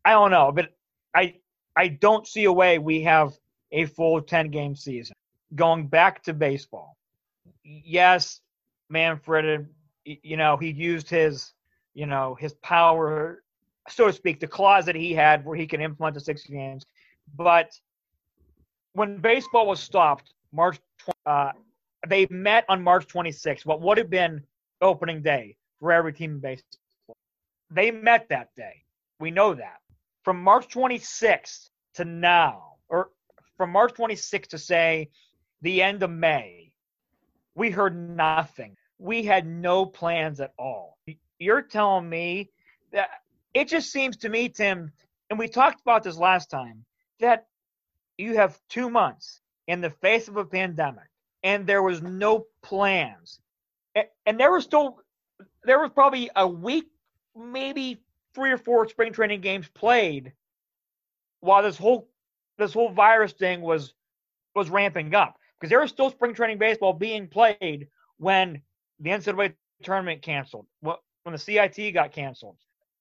I 0.06 0.12
don't 0.12 0.32
know, 0.32 0.52
but 0.52 0.74
I 1.14 1.36
I 1.78 1.90
don't 1.90 2.26
see 2.26 2.46
a 2.46 2.52
way 2.52 2.80
we 2.80 3.04
have 3.04 3.38
a 3.72 3.86
full 3.86 4.20
10 4.20 4.50
game 4.50 4.76
season. 4.76 5.16
Going 5.54 5.88
back 5.88 6.24
to 6.24 6.34
baseball. 6.34 6.98
Yes, 7.64 8.42
Manfred, 8.90 9.68
you 10.04 10.38
know, 10.38 10.58
he 10.58 10.72
used 10.72 11.08
his, 11.08 11.54
you 11.94 12.08
know, 12.08 12.36
his 12.40 12.54
power, 12.56 13.44
so 13.88 14.08
to 14.08 14.14
speak, 14.14 14.40
the 14.40 14.48
clause 14.48 14.86
that 14.86 14.96
he 14.96 15.14
had 15.14 15.46
where 15.46 15.56
he 15.56 15.68
can 15.68 15.80
implement 15.80 16.16
the 16.16 16.20
six 16.20 16.44
games. 16.46 16.84
But 17.36 17.72
when 18.94 19.20
baseball 19.20 19.68
was 19.68 19.80
stopped, 19.80 20.34
March, 20.52 20.80
uh, 21.28 21.52
they 22.08 22.26
met 22.32 22.66
on 22.70 22.84
March 22.84 23.08
26th, 23.08 23.66
what 23.66 23.82
would 23.82 24.00
have 24.00 24.10
been 24.10 24.42
opening 24.82 25.22
day 25.22 25.56
for 25.80 25.92
every 25.92 26.14
team 26.14 26.32
in 26.32 26.40
baseball. 26.40 27.16
They 27.70 27.92
met 27.92 28.30
that 28.30 28.56
day. 28.56 28.84
We 29.20 29.30
know 29.30 29.54
that 29.54 29.80
from 30.28 30.44
March 30.44 30.68
26th 30.68 31.70
to 31.94 32.04
now, 32.04 32.74
or 32.90 33.12
from 33.56 33.72
March 33.72 33.94
26th 33.94 34.48
to 34.48 34.58
say 34.58 35.10
the 35.62 35.82
end 35.82 36.04
of 36.04 36.10
May, 36.10 36.74
we 37.56 37.70
heard 37.70 37.96
nothing. 37.98 38.76
We 39.00 39.24
had 39.24 39.48
no 39.48 39.86
plans 39.86 40.42
at 40.42 40.52
all. 40.60 40.98
You're 41.40 41.62
telling 41.62 42.10
me 42.10 42.50
that 42.92 43.08
it 43.54 43.70
just 43.70 43.90
seems 43.90 44.18
to 44.18 44.28
me, 44.28 44.50
Tim, 44.50 44.92
and 45.30 45.40
we 45.40 45.48
talked 45.48 45.80
about 45.80 46.04
this 46.04 46.18
last 46.18 46.50
time, 46.50 46.84
that 47.22 47.48
you 48.18 48.36
have 48.36 48.60
two 48.68 48.90
months 48.90 49.40
in 49.68 49.80
the 49.80 49.92
face 49.92 50.28
of 50.28 50.36
a 50.36 50.44
pandemic 50.44 51.08
and 51.44 51.66
there 51.66 51.84
was 51.84 52.02
no 52.02 52.48
plans. 52.62 53.40
A- 53.96 54.10
And 54.26 54.38
there 54.38 54.52
was 54.52 54.66
still, 54.66 55.00
there 55.64 55.80
was 55.80 55.92
probably 55.96 56.30
a 56.36 56.46
week, 56.46 56.88
maybe 57.34 58.02
three 58.38 58.52
or 58.52 58.58
four 58.58 58.88
spring 58.88 59.12
training 59.12 59.42
games 59.42 59.68
played 59.74 60.32
while 61.40 61.64
this 61.64 61.78
whole 61.78 62.08
this 62.60 62.72
whole 62.74 62.90
virus 62.90 63.34
thing 63.34 63.62
was 63.62 63.96
was 64.56 64.70
ramping 64.70 65.14
up 65.16 65.38
because 65.60 65.72
there 65.72 65.82
was 65.82 65.90
still 65.90 66.12
spring 66.12 66.36
training 66.36 66.60
baseball 66.60 66.94
being 66.94 67.28
played 67.28 67.88
when 68.18 68.62
the 69.00 69.10
NCAA 69.10 69.54
tournament 69.84 70.22
canceled, 70.22 70.68
wh- 70.86 71.02
when 71.24 71.34
the 71.34 71.40
CIT 71.40 71.94
got 71.96 72.12
canceled. 72.12 72.58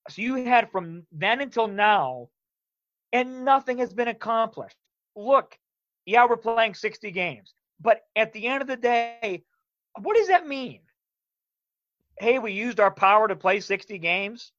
So 0.09 0.23
you 0.23 0.37
had 0.45 0.71
from 0.71 1.07
then 1.12 1.40
until 1.43 1.69
now, 1.69 2.28
and 3.12 3.45
nothing 3.45 3.78
has 3.78 3.93
been 3.93 4.09
accomplished. 4.09 4.76
Look, 5.16 5.59
yeah, 6.07 6.26
we're 6.26 6.37
playing 6.37 6.75
60 6.75 7.11
games, 7.11 7.55
but 7.81 8.00
at 8.14 8.33
the 8.33 8.47
end 8.47 8.62
of 8.62 8.69
the 8.69 8.76
day, 8.76 9.45
what 10.00 10.16
does 10.16 10.28
that 10.28 10.47
mean? 10.47 10.81
Hey, 12.19 12.38
we 12.38 12.52
used 12.52 12.81
our 12.81 12.90
power 12.90 13.28
to 13.28 13.37
play 13.37 13.61
60 13.61 13.99
games. 13.99 14.52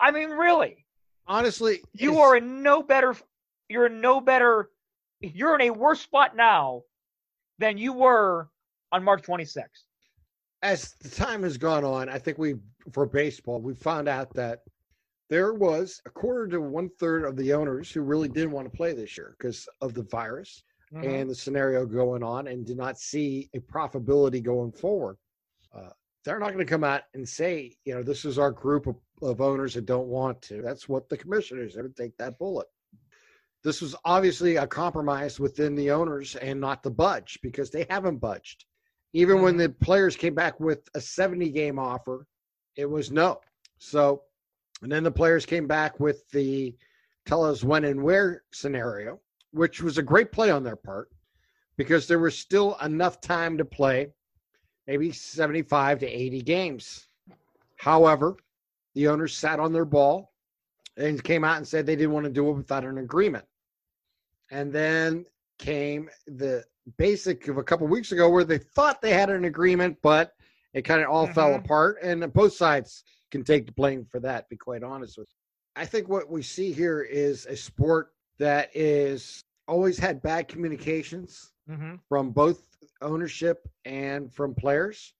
I 0.00 0.10
mean, 0.10 0.30
really, 0.30 0.84
honestly 1.26 1.80
you 1.92 2.18
are 2.18 2.36
in 2.36 2.62
no 2.62 2.82
better. 2.82 3.14
You're 3.68 3.86
in 3.86 4.00
no 4.00 4.20
better. 4.20 4.70
You're 5.20 5.54
in 5.54 5.62
a 5.62 5.70
worse 5.70 6.00
spot 6.00 6.36
now 6.36 6.82
than 7.58 7.78
you 7.78 7.92
were 7.92 8.48
on 8.90 9.04
March 9.04 9.22
26th. 9.22 9.66
as 10.62 10.94
the 11.00 11.08
time 11.08 11.42
has 11.42 11.56
gone 11.56 11.84
on, 11.84 12.08
I 12.08 12.18
think 12.18 12.38
we 12.38 12.56
for 12.92 13.06
baseball 13.06 13.60
we 13.60 13.74
found 13.74 14.08
out 14.08 14.32
that 14.34 14.60
there 15.30 15.54
was 15.54 16.00
a 16.04 16.10
quarter 16.10 16.46
to 16.48 16.60
one 16.60 16.90
third 16.98 17.24
of 17.24 17.36
the 17.36 17.52
owners 17.54 17.90
who 17.90 18.02
really 18.02 18.28
didn't 18.28 18.50
want 18.50 18.70
to 18.70 18.76
play 18.76 18.92
this 18.92 19.16
year 19.16 19.34
because 19.38 19.68
of 19.80 19.94
the 19.94 20.02
virus 20.02 20.62
and 20.94 21.30
the 21.30 21.34
scenario 21.34 21.86
going 21.86 22.22
on, 22.22 22.48
and 22.48 22.66
did 22.66 22.76
not 22.76 22.98
see 22.98 23.48
a 23.54 23.60
profitability 23.60 24.42
going 24.42 24.70
forward. 24.70 25.16
Uh, 25.74 25.88
they're 26.24 26.38
not 26.38 26.52
going 26.52 26.64
to 26.64 26.70
come 26.70 26.84
out 26.84 27.02
and 27.14 27.28
say, 27.28 27.72
you 27.84 27.94
know, 27.94 28.02
this 28.02 28.24
is 28.24 28.38
our 28.38 28.50
group 28.50 28.86
of, 28.86 28.96
of 29.22 29.40
owners 29.40 29.74
that 29.74 29.86
don't 29.86 30.08
want 30.08 30.40
to. 30.42 30.62
That's 30.62 30.88
what 30.88 31.08
the 31.08 31.16
commissioners 31.16 31.76
are 31.76 31.82
to 31.82 31.88
take 31.94 32.16
that 32.18 32.38
bullet. 32.38 32.66
This 33.64 33.80
was 33.80 33.94
obviously 34.04 34.56
a 34.56 34.66
compromise 34.66 35.38
within 35.38 35.74
the 35.74 35.90
owners 35.90 36.36
and 36.36 36.60
not 36.60 36.82
the 36.82 36.90
budge 36.90 37.38
because 37.42 37.70
they 37.70 37.86
haven't 37.88 38.18
budged. 38.18 38.64
Even 39.12 39.42
when 39.42 39.54
mm-hmm. 39.54 39.62
the 39.62 39.68
players 39.70 40.16
came 40.16 40.34
back 40.34 40.58
with 40.58 40.88
a 40.94 41.00
70 41.00 41.50
game 41.50 41.78
offer, 41.78 42.26
it 42.76 42.86
was 42.86 43.10
no. 43.10 43.40
So, 43.78 44.22
and 44.82 44.90
then 44.90 45.04
the 45.04 45.10
players 45.10 45.46
came 45.46 45.66
back 45.66 46.00
with 46.00 46.28
the 46.30 46.74
tell 47.26 47.44
us 47.44 47.62
when 47.62 47.84
and 47.84 48.02
where 48.02 48.42
scenario, 48.52 49.20
which 49.52 49.82
was 49.82 49.98
a 49.98 50.02
great 50.02 50.32
play 50.32 50.50
on 50.50 50.64
their 50.64 50.76
part 50.76 51.08
because 51.76 52.06
there 52.06 52.18
was 52.18 52.36
still 52.36 52.76
enough 52.82 53.20
time 53.20 53.58
to 53.58 53.64
play 53.64 54.08
maybe 54.86 55.12
75 55.12 56.00
to 56.00 56.06
80 56.06 56.42
games. 56.42 57.06
However, 57.76 58.36
the 58.94 59.08
owners 59.08 59.36
sat 59.36 59.60
on 59.60 59.72
their 59.72 59.84
ball 59.84 60.32
and 60.96 61.22
came 61.22 61.44
out 61.44 61.56
and 61.56 61.66
said 61.66 61.86
they 61.86 61.96
didn't 61.96 62.12
want 62.12 62.24
to 62.24 62.30
do 62.32 62.48
it 62.50 62.52
without 62.52 62.84
an 62.84 62.98
agreement. 62.98 63.44
And 64.50 64.72
then 64.72 65.24
came 65.58 66.10
the 66.26 66.64
basic 66.98 67.48
of 67.48 67.58
a 67.58 67.62
couple 67.62 67.86
weeks 67.86 68.12
ago 68.12 68.28
where 68.28 68.44
they 68.44 68.58
thought 68.58 69.00
they 69.00 69.12
had 69.12 69.30
an 69.30 69.44
agreement, 69.44 69.96
but 70.02 70.34
it 70.74 70.82
kind 70.82 71.02
of 71.02 71.08
all 71.10 71.26
fell 71.26 71.50
Mhm. 71.52 71.64
apart. 71.64 71.98
And 72.02 72.32
both 72.32 72.52
sides 72.52 73.04
can 73.30 73.44
take 73.44 73.66
the 73.66 73.72
blame 73.72 74.04
for 74.04 74.20
that, 74.20 74.48
be 74.48 74.56
quite 74.56 74.82
honest 74.82 75.16
with 75.16 75.28
you. 75.30 75.36
I 75.76 75.86
think 75.86 76.08
what 76.08 76.28
we 76.28 76.42
see 76.42 76.72
here 76.72 77.00
is 77.02 77.46
a 77.46 77.56
sport 77.56 78.12
that 78.38 78.74
is 78.74 79.44
always 79.68 79.98
had 79.98 80.20
bad 80.22 80.48
communications 80.48 81.52
Mm-hmm. 81.70 81.94
from 82.08 82.30
both 82.32 82.71
ownership 83.02 83.68
and 83.84 84.32
from 84.32 84.54
players 84.54 85.14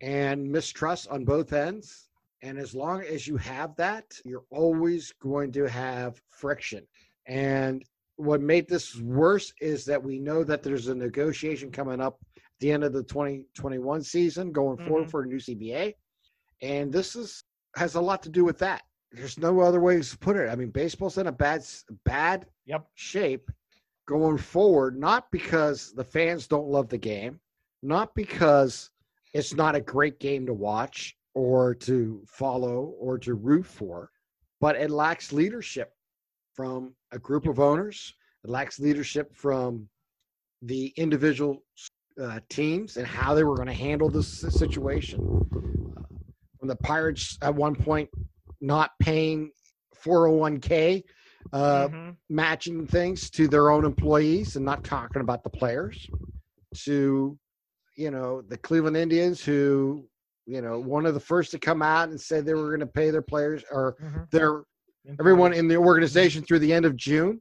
and 0.00 0.50
mistrust 0.50 1.08
on 1.08 1.24
both 1.24 1.52
ends. 1.52 2.08
And 2.42 2.58
as 2.58 2.74
long 2.74 3.02
as 3.02 3.26
you 3.26 3.36
have 3.38 3.74
that, 3.76 4.04
you're 4.24 4.44
always 4.50 5.12
going 5.20 5.52
to 5.52 5.64
have 5.68 6.20
friction. 6.30 6.86
And 7.26 7.82
what 8.16 8.40
made 8.40 8.68
this 8.68 8.96
worse 9.00 9.52
is 9.60 9.84
that 9.86 10.02
we 10.02 10.18
know 10.18 10.44
that 10.44 10.62
there's 10.62 10.88
a 10.88 10.94
negotiation 10.94 11.70
coming 11.70 12.00
up 12.00 12.18
at 12.36 12.42
the 12.60 12.70
end 12.70 12.84
of 12.84 12.92
the 12.92 13.02
2021 13.02 14.02
season 14.02 14.52
going 14.52 14.76
forward 14.78 15.06
Mhm. 15.06 15.10
for 15.10 15.22
a 15.22 15.26
new 15.26 15.40
CBA. 15.40 15.94
And 16.62 16.92
this 16.92 17.16
is 17.16 17.44
has 17.76 17.96
a 17.96 18.00
lot 18.00 18.22
to 18.22 18.28
do 18.28 18.44
with 18.44 18.58
that. 18.58 18.82
There's 19.10 19.36
no 19.36 19.58
other 19.60 19.80
ways 19.80 20.10
to 20.10 20.18
put 20.18 20.36
it. 20.36 20.48
I 20.48 20.54
mean, 20.54 20.70
baseball's 20.70 21.18
in 21.18 21.26
a 21.26 21.32
bad 21.32 21.64
bad 22.04 22.46
Yep. 22.66 22.88
shape 22.94 23.50
going 24.06 24.38
forward, 24.38 24.98
not 24.98 25.30
because 25.30 25.92
the 25.92 26.04
fans 26.04 26.46
don't 26.46 26.68
love 26.68 26.88
the 26.88 26.98
game, 26.98 27.40
not 27.82 28.14
because 28.14 28.90
it's 29.32 29.54
not 29.54 29.74
a 29.74 29.80
great 29.80 30.20
game 30.20 30.46
to 30.46 30.54
watch 30.54 31.16
or 31.34 31.74
to 31.74 32.22
follow 32.26 32.94
or 32.98 33.18
to 33.18 33.34
root 33.34 33.66
for, 33.66 34.10
but 34.60 34.76
it 34.76 34.90
lacks 34.90 35.32
leadership 35.32 35.92
from 36.54 36.94
a 37.12 37.18
group 37.18 37.46
of 37.46 37.58
owners. 37.58 38.14
It 38.44 38.50
lacks 38.50 38.78
leadership 38.78 39.34
from 39.34 39.88
the 40.62 40.92
individual 40.96 41.64
uh, 42.20 42.40
teams 42.48 42.96
and 42.96 43.06
how 43.06 43.34
they 43.34 43.44
were 43.44 43.56
going 43.56 43.68
to 43.68 43.74
handle 43.74 44.08
this 44.08 44.40
situation. 44.40 45.20
Uh, 45.96 46.02
from 46.58 46.68
the 46.68 46.76
Pirates 46.76 47.36
at 47.42 47.54
one 47.54 47.74
point 47.74 48.08
not 48.60 48.92
paying 49.00 49.50
401k 50.02 51.02
uh, 51.52 51.88
Mm-hmm. 51.88 52.10
matching 52.30 52.86
things 52.86 53.30
to 53.30 53.46
their 53.48 53.70
own 53.70 53.84
employees 53.84 54.56
and 54.56 54.64
not 54.64 54.82
talking 54.84 55.20
about 55.20 55.44
the 55.44 55.50
players 55.50 56.08
to 56.74 57.38
you 57.96 58.10
know 58.10 58.42
the 58.42 58.56
cleveland 58.56 58.96
indians 58.96 59.44
who 59.44 60.04
you 60.46 60.60
know 60.60 60.78
one 60.80 61.06
of 61.06 61.14
the 61.14 61.20
first 61.20 61.50
to 61.52 61.58
come 61.58 61.82
out 61.82 62.08
and 62.08 62.20
said 62.20 62.44
they 62.44 62.54
were 62.54 62.68
going 62.68 62.80
to 62.80 62.86
pay 62.86 63.10
their 63.10 63.22
players 63.22 63.62
or 63.70 63.96
Mhm. 64.02 64.30
their 64.30 64.64
everyone 65.20 65.52
in 65.52 65.68
the 65.68 65.76
organization 65.76 66.42
through 66.42 66.58
the 66.60 66.72
end 66.72 66.84
of 66.86 66.96
june 66.96 67.40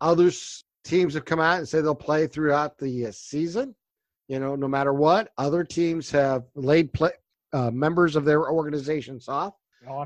others 0.00 0.64
teams 0.84 1.14
have 1.14 1.24
come 1.24 1.40
out 1.40 1.58
and 1.58 1.68
say 1.68 1.80
they'll 1.80 1.94
play 1.94 2.26
throughout 2.26 2.76
the 2.78 3.06
uh, 3.06 3.10
season 3.12 3.74
you 4.26 4.40
know 4.40 4.56
no 4.56 4.66
matter 4.66 4.92
what 4.92 5.30
other 5.38 5.62
teams 5.64 6.10
have 6.10 6.44
laid 6.54 6.92
play, 6.92 7.10
uh, 7.52 7.70
members 7.70 8.16
of 8.16 8.24
their 8.24 8.50
organizations 8.50 9.28
off 9.28 9.54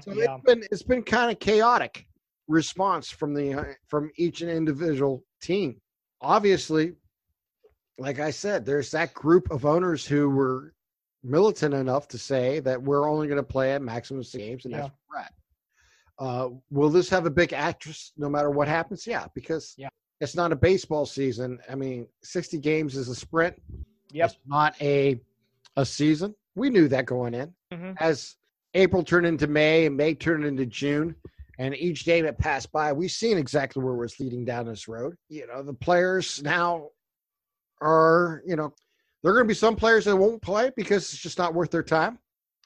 so 0.03 0.13
yeah. 0.13 0.35
it's 0.35 0.45
been 0.45 0.63
it's 0.73 0.83
been 0.83 1.03
kind 1.03 1.31
of 1.31 1.39
chaotic 1.39 2.05
response 2.49 3.11
from 3.11 3.35
the 3.35 3.55
uh, 3.55 3.65
from 3.87 4.11
each 4.17 4.41
and 4.43 4.51
individual 4.51 5.25
team. 5.41 5.81
Obviously, 6.21 6.95
like 7.99 8.19
I 8.19 8.31
said, 8.31 8.65
there's 8.65 8.91
that 8.93 9.15
group 9.15 9.51
of 9.51 9.65
owners 9.65 10.07
who 10.07 10.29
were 10.31 10.75
militant 11.23 11.75
enough 11.75 12.09
to 12.09 12.19
say 12.19 12.61
that 12.61 12.83
we're 12.83 13.09
only 13.09 13.27
going 13.29 13.37
to 13.39 13.43
play 13.43 13.73
at 13.75 13.83
maximum 13.83 14.23
six 14.25 14.43
games, 14.43 14.65
and 14.65 14.75
that's 14.75 14.87
Yeah. 14.87 14.91
where 15.09 15.21
we're 15.21 15.21
at. 15.21 15.33
Uh, 16.19 16.49
will 16.71 16.91
this 16.91 17.09
have 17.11 17.27
a 17.27 17.31
big 17.31 17.53
actress 17.53 18.13
no 18.17 18.29
matter 18.29 18.51
what 18.51 18.67
happens? 18.69 19.07
Yeah, 19.07 19.27
because 19.35 19.75
Yeah. 19.77 19.89
it's 20.21 20.35
not 20.35 20.53
a 20.53 20.57
baseball 20.57 21.07
season. 21.07 21.61
I 21.69 21.75
mean, 21.75 22.09
60 22.23 22.59
games 22.59 22.97
is 22.97 23.09
a 23.09 23.15
sprint. 23.15 23.61
Yep. 24.13 24.31
It's 24.31 24.39
not 24.47 24.81
a 24.83 25.21
a 25.77 25.87
season. 25.87 26.35
We 26.57 26.71
knew 26.71 26.89
that 26.89 27.07
going 27.07 27.35
in 27.35 27.55
Mhm. 27.73 27.97
as 28.01 28.35
April 28.75 29.05
turned 29.05 29.27
into 29.27 29.47
May 29.47 29.87
and 29.87 29.97
May 29.97 30.15
turned 30.15 30.45
into 30.45 30.67
June, 30.67 31.15
and 31.59 31.75
each 31.77 32.05
day 32.05 32.21
that 32.23 32.39
passed 32.39 32.71
by, 32.73 32.93
we've 32.93 33.11
seen 33.11 33.37
exactly 33.37 33.83
where 33.83 34.03
it's 34.05 34.21
leading 34.21 34.45
down 34.45 34.67
this 34.67 34.87
road. 34.89 35.17
You 35.29 35.47
know, 35.49 35.63
the 35.63 35.75
players 35.75 36.41
now 36.43 36.91
are, 37.81 38.43
you 38.47 38.57
know, 38.57 38.73
there 39.23 39.33
are 39.33 39.35
going 39.35 39.45
to 39.47 39.49
be 39.49 39.55
some 39.55 39.75
players 39.75 40.05
that 40.05 40.17
won't 40.17 40.41
play 40.41 40.71
because 40.77 41.13
it's 41.13 41.21
just 41.21 41.39
not 41.39 41.55
worth 41.55 41.71
their 41.73 41.83
time 41.83 42.19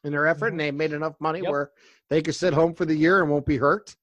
and 0.05 0.13
their 0.13 0.27
effort, 0.27 0.49
and 0.49 0.61
they 0.61 0.71
made 0.71 0.93
enough 0.93 1.15
money 1.21 1.41
Yep. 1.41 1.51
where 1.51 1.71
they 2.11 2.21
could 2.21 2.35
sit 2.35 2.53
home 2.53 2.75
for 2.75 2.85
the 2.85 2.95
year 2.95 3.23
and 3.23 3.31
won't 3.31 3.47
be 3.47 3.57
hurt. 3.57 3.97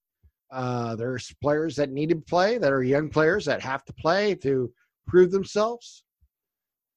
Uh, 0.51 0.95
there's 0.95 1.31
players 1.43 1.75
that 1.75 1.91
need 1.91 2.09
to 2.09 2.15
play 2.15 2.57
that 2.57 2.73
are 2.73 2.81
young 2.81 3.09
players 3.09 3.45
that 3.45 3.61
have 3.61 3.85
to 3.85 3.93
play 3.93 4.33
to 4.33 4.73
prove 5.05 5.29
themselves. 5.29 6.03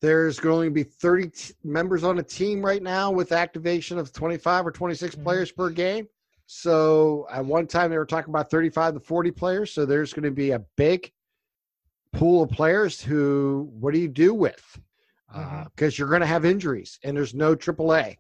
There's 0.01 0.41
going 0.41 0.71
to 0.71 0.75
be 0.75 0.85
30 0.85 1.29
t- 1.29 1.55
members 1.63 2.03
on 2.03 2.19
a 2.19 2.23
team 2.23 2.65
right 2.65 2.83
now 2.83 3.11
with 3.11 3.31
activation 3.31 3.99
of 3.99 4.13
25 4.13 4.67
or 4.67 4.73
26 4.73 5.15
Mhm. 5.17 5.23
players 5.23 5.53
per 5.53 5.69
game. 5.69 6.09
So 6.55 7.27
at 7.31 7.47
one 7.47 7.67
time 7.67 7.91
they 7.91 7.97
were 7.97 8.05
talking 8.05 8.31
about 8.31 8.51
35 8.51 8.95
to 8.95 9.01
40 9.01 9.31
players. 9.31 9.73
So 9.73 9.87
there's 9.87 10.13
going 10.13 10.25
to 10.25 10.31
be 10.31 10.51
a 10.51 10.59
big 10.77 11.11
pool 12.13 12.43
of 12.43 12.51
players 12.51 13.01
who, 13.01 13.71
what 13.81 13.95
do 13.95 13.99
you 13.99 14.09
do 14.09 14.35
with? 14.35 14.79
Because 15.75 15.99
you're 15.99 16.11
going 16.11 16.21
to 16.21 16.27
have 16.27 16.45
injuries 16.45 16.99
and 17.05 17.17
there's 17.17 17.35
no 17.35 17.57
AAA 17.57 18.17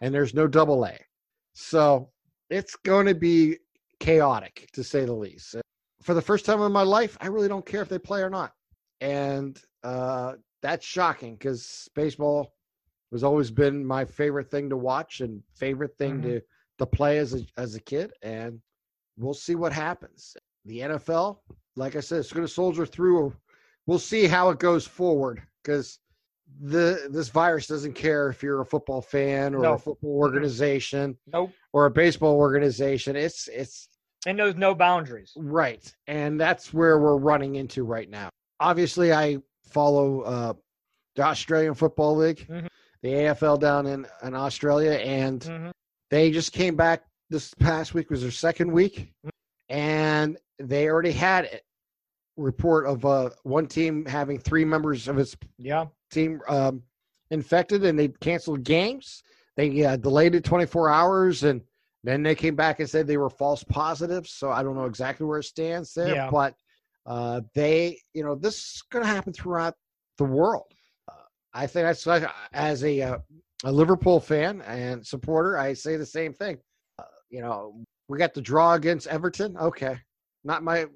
and 0.00 0.14
there's 0.14 0.32
no 0.32 0.46
double 0.46 0.86
A. 0.86 0.98
So 1.52 2.08
it's 2.48 2.74
going 2.74 3.04
to 3.04 3.14
be 3.14 3.58
chaotic 4.00 4.70
to 4.72 4.82
say 4.82 5.04
the 5.04 5.12
least. 5.12 5.54
For 6.00 6.14
the 6.14 6.22
first 6.22 6.46
time 6.46 6.62
in 6.62 6.72
my 6.72 6.82
life, 6.82 7.18
I 7.20 7.26
really 7.26 7.48
don't 7.48 7.66
care 7.66 7.82
if 7.82 7.90
they 7.90 7.98
play 7.98 8.22
or 8.22 8.30
not. 8.30 8.52
And 9.02 9.60
uh, 9.82 10.36
that's 10.62 10.86
shocking 10.86 11.34
because 11.34 11.86
baseball 11.94 12.54
has 13.12 13.22
always 13.22 13.50
been 13.50 13.84
my 13.84 14.06
favorite 14.06 14.50
thing 14.50 14.70
to 14.70 14.76
watch 14.78 15.20
and 15.20 15.42
favorite 15.54 15.98
thing 15.98 16.20
Mhm. 16.20 16.22
to 16.22 16.40
to 16.78 16.86
play 16.86 17.18
as 17.18 17.34
a 17.34 17.46
as 17.56 17.74
a 17.74 17.80
kid. 17.80 18.12
And 18.22 18.60
we'll 19.16 19.34
see 19.34 19.54
what 19.54 19.72
happens. 19.72 20.36
The 20.64 20.80
NFL, 20.80 21.38
like 21.76 21.96
I 21.96 22.00
said, 22.00 22.18
it's 22.20 22.32
going 22.32 22.46
to 22.46 22.52
soldier 22.52 22.86
through. 22.86 23.34
We'll 23.86 23.98
see 23.98 24.26
how 24.26 24.50
it 24.50 24.58
goes 24.58 24.86
forward 24.86 25.42
because 25.62 25.98
the 26.60 27.08
this 27.10 27.28
virus 27.28 27.66
doesn't 27.66 27.94
care 27.94 28.28
if 28.28 28.42
you're 28.42 28.60
a 28.60 28.66
football 28.66 29.02
fan 29.02 29.54
or 29.54 29.60
No. 29.62 29.72
a 29.74 29.78
football 29.78 30.16
organization 30.16 31.18
Nope. 31.32 31.50
or 31.72 31.86
a 31.86 31.90
baseball 31.90 32.36
organization. 32.36 33.16
It's 33.16 33.48
it's 33.48 33.88
And 34.26 34.38
there's 34.38 34.54
no 34.56 34.74
boundaries. 34.74 35.32
Right. 35.36 35.92
And 36.06 36.40
that's 36.40 36.72
where 36.72 36.98
we're 36.98 37.16
running 37.18 37.56
into 37.56 37.84
right 37.84 38.08
now. 38.08 38.28
Obviously, 38.60 39.12
I 39.12 39.38
follow 39.66 40.20
uh, 40.22 40.52
the 41.16 41.22
Australian 41.22 41.74
Football 41.74 42.16
League, 42.16 42.46
Mhm. 42.48 42.68
the 43.02 43.08
AFL 43.14 43.58
down 43.58 43.86
in, 43.86 44.06
in 44.22 44.34
Australia, 44.34 44.92
and 44.92 45.40
Mhm. 45.42 45.70
They 46.14 46.30
just 46.30 46.52
came 46.52 46.76
back 46.76 47.02
this 47.28 47.52
past 47.54 47.92
week, 47.92 48.08
was 48.08 48.22
their 48.22 48.30
second 48.30 48.70
week, 48.70 49.12
and 49.68 50.38
they 50.60 50.88
already 50.88 51.10
had 51.10 51.46
a 51.46 51.60
report 52.36 52.86
of 52.86 53.04
uh, 53.04 53.30
one 53.42 53.66
team 53.66 54.06
having 54.06 54.38
three 54.38 54.64
members 54.64 55.08
of 55.08 55.18
its 55.18 55.36
Yeah. 55.58 55.86
team 56.12 56.40
um, 56.46 56.84
infected 57.32 57.84
and 57.84 57.98
they 57.98 58.08
canceled 58.20 58.62
games. 58.62 59.24
They 59.56 59.84
uh, 59.84 59.96
delayed 59.96 60.36
it 60.36 60.44
24 60.44 60.88
hours 60.88 61.42
and 61.42 61.62
then 62.04 62.22
they 62.22 62.36
came 62.36 62.54
back 62.54 62.78
and 62.78 62.88
said 62.88 63.08
they 63.08 63.16
were 63.16 63.30
false 63.30 63.64
positives. 63.64 64.30
So 64.30 64.52
I 64.52 64.62
don't 64.62 64.76
know 64.76 64.84
exactly 64.84 65.26
where 65.26 65.40
it 65.40 65.44
stands 65.44 65.94
there, 65.94 66.14
Yeah. 66.14 66.30
but 66.30 66.54
uh, 67.06 67.40
they, 67.54 67.98
you 68.12 68.22
know, 68.24 68.36
this 68.36 68.56
is 68.58 68.82
going 68.88 69.04
to 69.04 69.10
happen 69.10 69.32
throughout 69.32 69.74
the 70.18 70.24
world. 70.24 70.66
Uh, 71.08 71.14
I 71.52 71.66
think 71.66 71.86
that's 71.86 72.06
like, 72.06 72.24
as 72.52 72.84
a, 72.84 73.02
uh, 73.02 73.18
a 73.64 73.72
Liverpool 73.72 74.20
fan 74.20 74.62
and 74.62 75.04
supporter, 75.06 75.56
I 75.56 75.72
say 75.72 75.96
the 75.96 76.06
same 76.06 76.32
thing. 76.32 76.58
Uh, 76.98 77.04
you 77.30 77.40
know, 77.40 77.82
we 78.08 78.18
got 78.18 78.34
the 78.34 78.42
draw 78.42 78.74
against 78.74 79.06
Everton. 79.06 79.56
Okay. 79.56 79.98
Not 80.44 80.62
my, 80.62 80.86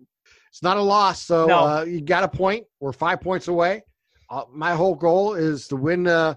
it's 0.50 0.62
not 0.62 0.76
a 0.76 0.83
loss. 0.83 1.24
So 1.24 1.46
No. 1.46 1.59
uh, 1.64 1.85
you 1.85 2.00
got 2.00 2.24
a 2.24 2.28
point. 2.28 2.64
We're 2.81 2.92
five 2.92 3.20
points 3.20 3.48
away 3.48 3.83
uh, 4.31 4.44
my 4.52 4.74
whole 4.74 4.94
goal 4.94 5.35
is 5.35 5.68
to 5.68 5.76
win 5.76 6.07
uh, 6.07 6.35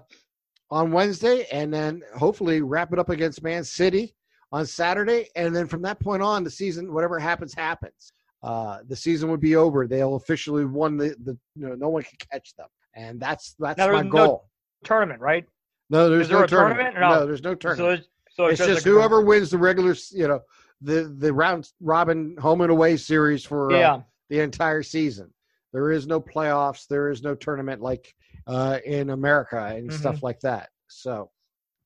on 0.70 0.92
Wednesday 0.92 1.46
and 1.52 1.72
then 1.72 2.02
hopefully 2.16 2.62
wrap 2.62 2.92
it 2.92 2.98
up 2.98 3.10
against 3.10 3.42
Man 3.42 3.64
City 3.64 4.14
on 4.50 4.66
Saturday. 4.66 5.28
And 5.36 5.54
then 5.54 5.66
from 5.66 5.82
that 5.82 6.00
point 6.00 6.22
on, 6.22 6.44
the 6.44 6.50
season, 6.50 6.92
whatever 6.92 7.18
happens, 7.18 7.54
happens. 7.54 8.12
Uh, 8.42 8.78
the 8.88 8.96
season 8.96 9.30
would 9.30 9.40
be 9.40 9.56
over. 9.56 9.86
They'll 9.86 10.16
officially 10.16 10.64
won 10.64 10.96
the, 10.96 11.14
the 11.22 11.38
you 11.54 11.68
know, 11.68 11.74
no 11.74 11.90
one 11.90 12.02
can 12.02 12.16
catch 12.30 12.54
them. 12.56 12.68
And 12.94 13.20
that's 13.20 13.54
that's 13.58 13.78
Now, 13.78 13.86
my 13.88 14.02
there's 14.02 14.04
no 14.04 14.10
goal. 14.10 14.48
Tournament, 14.84 15.20
right? 15.20 15.46
No, 15.92 16.08
there's 16.10 16.28
there 16.28 16.38
no 16.38 16.44
a 16.44 16.48
tournament 16.48 16.96
or 16.96 17.00
no? 17.00 17.10
No, 17.20 17.26
there's 17.26 17.42
no 17.44 17.54
tournament. 17.54 17.78
So, 17.78 17.92
it's- 17.92 18.08
so 18.34 18.46
it's 18.46 18.58
just 18.58 18.80
a 18.80 18.88
group. 18.88 18.96
whoever 18.96 19.20
wins 19.20 19.50
the 19.50 19.58
regular, 19.58 19.94
you 20.10 20.26
know, 20.26 20.40
the 20.80 21.14
the 21.18 21.32
round 21.32 21.70
robin 21.80 22.34
home 22.38 22.62
and 22.62 22.70
away 22.70 22.96
series 22.96 23.44
for 23.44 23.70
uh, 23.72 23.78
Yeah. 23.78 24.00
the 24.30 24.40
entire 24.40 24.82
season. 24.82 25.32
There 25.72 25.90
is 25.92 26.06
no 26.06 26.18
playoffs. 26.20 26.86
There 26.88 27.10
is 27.10 27.22
no 27.22 27.34
tournament 27.34 27.80
like 27.82 28.14
uh, 28.46 28.78
in 28.84 29.10
America 29.10 29.62
and 29.76 29.88
Mm-hmm. 29.90 29.98
stuff 30.00 30.22
like 30.22 30.40
that. 30.40 30.70
So, 30.88 31.30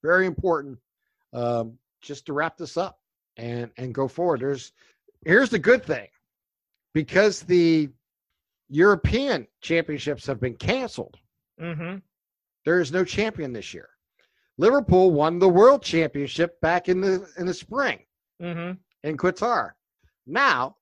very 0.03 0.25
important. 0.27 0.79
Um, 1.33 1.79
just 2.01 2.27
to 2.27 2.33
wrap 2.33 2.57
this 2.57 2.77
up 2.77 2.99
and 3.37 3.71
and 3.77 3.93
go 3.93 4.07
forward. 4.09 4.41
There's 4.41 4.73
here's 5.25 5.51
the 5.51 5.59
good 5.59 5.85
thing, 5.85 6.07
because 6.95 7.43
the 7.43 7.91
European 8.69 9.47
championships 9.61 10.27
have 10.27 10.41
been 10.41 10.55
canceled. 10.57 11.17
Mm-hmm. 11.61 11.99
There 12.65 12.81
is 12.81 12.93
no 12.93 13.05
champion 13.05 13.53
this 13.53 13.75
year. 13.75 13.89
Liverpool 14.59 15.11
won 15.11 15.39
the 15.39 15.49
world 15.49 15.83
championship 15.83 16.61
back 16.61 16.89
in 16.89 17.01
the 17.01 17.29
in 17.39 17.47
the 17.47 17.55
spring 17.55 18.01
Mm-hmm. 18.43 18.73
in 19.09 19.17
Qatar. 19.17 19.71
Now, 20.27 20.77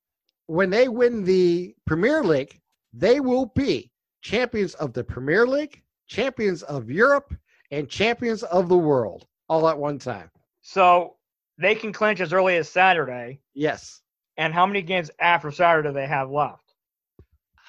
when 0.46 0.70
they 0.70 0.88
win 0.88 1.22
the 1.24 1.74
Premier 1.86 2.22
League, 2.22 2.60
they 2.92 3.20
will 3.20 3.46
be 3.54 3.90
champions 4.22 4.74
of 4.74 4.92
the 4.92 5.04
Premier 5.04 5.46
League, 5.46 5.82
champions 6.08 6.62
of 6.64 6.90
Europe, 6.90 7.32
and 7.70 7.88
champions 7.88 8.42
of 8.44 8.68
the 8.68 8.76
world 8.76 9.26
all 9.48 9.68
at 9.68 9.78
one 9.78 9.98
time. 9.98 10.30
So 10.62 11.16
they 11.58 11.74
can 11.74 11.92
clinch 11.92 12.20
as 12.20 12.32
early 12.32 12.56
as 12.56 12.68
Saturday. 12.68 13.40
Yes. 13.54 14.00
And 14.36 14.52
how 14.52 14.66
many 14.66 14.82
games 14.82 15.10
after 15.20 15.50
Saturday 15.52 15.88
do 15.88 15.94
they 15.94 16.06
have 16.06 16.30
left? 16.30 16.74